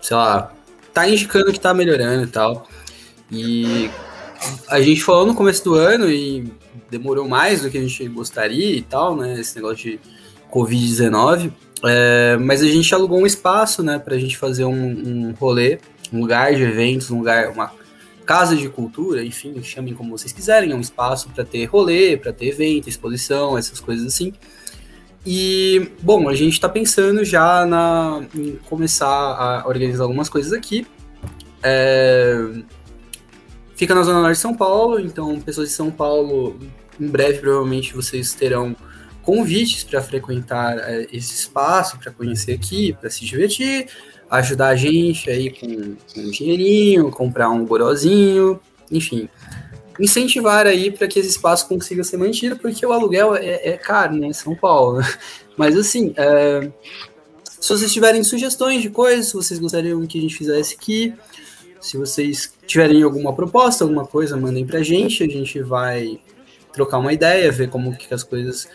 [0.00, 0.52] sei lá,
[0.94, 2.66] tá indicando que tá melhorando e tal.
[3.30, 3.90] E
[4.68, 6.50] a gente falou no começo do ano e
[6.90, 9.38] demorou mais do que a gente gostaria e tal, né?
[9.40, 10.00] Esse negócio de
[10.50, 11.52] Covid-19.
[11.84, 15.78] É, mas a gente alugou um espaço, né, pra gente fazer um, um rolê,
[16.12, 17.72] um lugar de eventos, um lugar, uma
[18.26, 22.32] casa de cultura, enfim, chamem como vocês quiserem, é um espaço para ter rolê, para
[22.32, 24.32] ter evento, exposição, essas coisas assim.
[25.24, 30.86] E, bom, a gente está pensando já na, em começar a organizar algumas coisas aqui.
[31.62, 32.46] É,
[33.80, 36.54] fica na Zona Norte de São Paulo, então pessoas de São Paulo,
[37.00, 38.76] em breve provavelmente vocês terão
[39.22, 43.86] convites para frequentar é, esse espaço, para conhecer aqui, para se divertir,
[44.28, 48.60] ajudar a gente aí com, com um dinheirinho, comprar um gorozinho,
[48.92, 49.30] enfim.
[49.98, 54.14] Incentivar aí para que esse espaço consiga ser mantido, porque o aluguel é, é caro,
[54.14, 55.00] né, São Paulo.
[55.56, 56.70] Mas assim, é,
[57.44, 61.14] se vocês tiverem sugestões de coisas, se vocês gostariam que a gente fizesse aqui,
[61.80, 66.20] se vocês tiverem alguma proposta, alguma coisa, mandem pra gente, a gente vai
[66.72, 68.68] trocar uma ideia, ver como que as coisas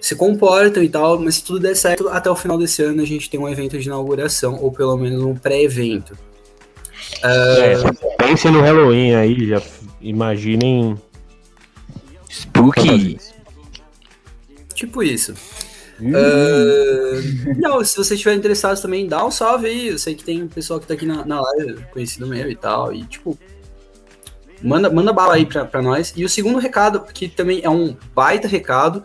[0.00, 3.06] se comportam e tal, mas se tudo der certo, até o final desse ano a
[3.06, 6.16] gente tem um evento de inauguração, ou pelo menos um pré-evento.
[7.22, 7.74] É,
[8.18, 9.62] pense no Halloween aí, já
[10.00, 10.96] imaginem.
[12.30, 13.18] Spooky.
[14.74, 15.34] Tipo isso.
[16.00, 19.88] Ah, não, se vocês estiverem interessados também, dá um salve aí.
[19.88, 22.56] Eu sei que tem um pessoal que tá aqui na, na live, conhecido meu e
[22.56, 22.92] tal.
[22.92, 23.38] E, tipo,
[24.62, 26.12] manda, manda bala aí pra, pra nós.
[26.16, 29.02] E o segundo recado, que também é um baita recado,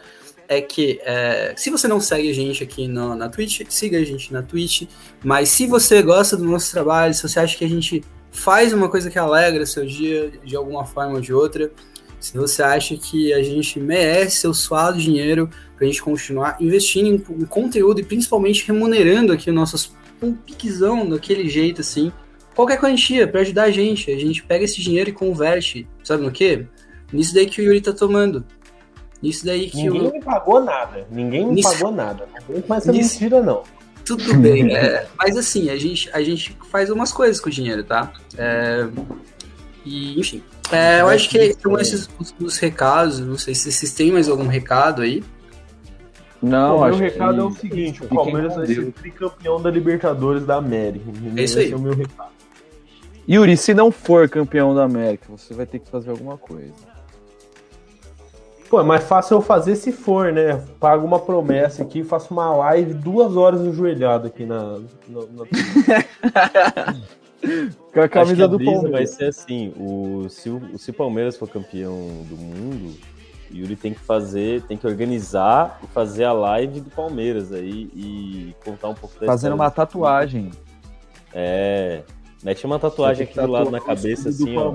[0.48, 4.04] é que é, se você não segue a gente aqui no, na Twitch, siga a
[4.04, 4.84] gente na Twitch.
[5.24, 8.90] Mas se você gosta do nosso trabalho, se você acha que a gente faz uma
[8.90, 11.72] coisa que alegra seu dia de alguma forma ou de outra,
[12.24, 17.10] se você acha que a gente merece seu suado dinheiro para a gente continuar investindo
[17.10, 22.14] em, conteúdo e principalmente remunerando aqui nossos um piquezão daquele jeito assim,
[22.56, 26.32] qualquer quantia para ajudar a gente, a gente pega esse dinheiro e converte, sabe no
[26.32, 26.66] que?
[27.12, 28.46] Nisso daí que o Yuri tá tomando.
[29.22, 30.12] Nisso daí que Ninguém o...
[30.14, 31.06] me pagou nada.
[31.12, 32.26] Ninguém me Nisso- pagou nada.
[32.48, 33.64] Não com essa Nisso- mentira, não.
[34.06, 37.84] Tudo bem, é, mas assim, a gente, a gente faz umas coisas com o dinheiro,
[37.84, 38.14] tá?
[38.38, 38.88] É,
[39.86, 40.42] e, enfim,
[40.72, 44.28] é, eu acho que são esses os, os recados, não sei se vocês têm mais
[44.30, 45.24] algum recado aí.
[46.42, 49.70] Não, o meu acho recado que é o seguinte: o Palmeiras vai ser tricampeão da
[49.72, 51.06] Libertadores da América.
[51.38, 51.66] É isso aí.
[51.66, 52.32] Esse é o meu recado.
[53.30, 56.74] Yuri, se não for campeão da América, você vai ter que fazer alguma coisa.
[58.70, 60.62] Pô, é mais fácil eu fazer se for, né?
[60.80, 64.80] Pago uma promessa aqui, faço uma live duas horas ajoelhado aqui na.
[65.08, 66.96] na- na-
[67.94, 69.10] Com a Acho que camisa a do brisa vai Palmeiras.
[69.12, 71.98] ser assim: o, se, o, se o Palmeiras for campeão
[72.30, 72.98] do mundo,
[73.52, 77.90] o Yuri tem que fazer, tem que organizar e fazer a live do Palmeiras aí
[77.94, 80.52] e contar um pouco da Fazendo uma tatuagem.
[81.34, 82.04] É.
[82.42, 84.74] Mete uma tatuagem aqui do lado na cabeça, assim, ó.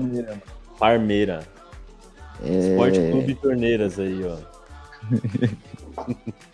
[0.77, 1.41] Parmeira.
[2.43, 4.37] É, Esporte Clube Torneiras aí, ó.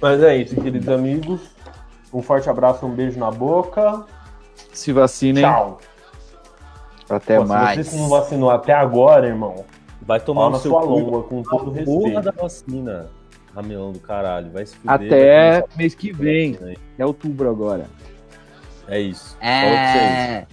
[0.00, 1.40] Mas é isso, queridos amigos.
[2.12, 4.04] Um forte abraço, um beijo na boca.
[4.72, 5.42] Se vacinem.
[5.44, 5.78] Tchau.
[7.08, 7.86] Até Pô, Se mais.
[7.88, 9.64] você não vacinou até agora, irmão,
[10.02, 10.94] Vai tomar Pau no na seu sua cu.
[10.98, 12.22] língua, com todo Porra respeito.
[12.22, 13.10] da vacina.
[13.54, 14.50] Ramelão do caralho.
[14.50, 14.94] Vai se fuder.
[14.94, 16.54] Até vai mês que vem.
[16.54, 16.78] tomar essa vacina aí.
[16.98, 17.86] É outubro agora.
[18.88, 19.36] É isso.
[19.38, 20.02] Fala pra vocês.
[20.02, 20.46] É.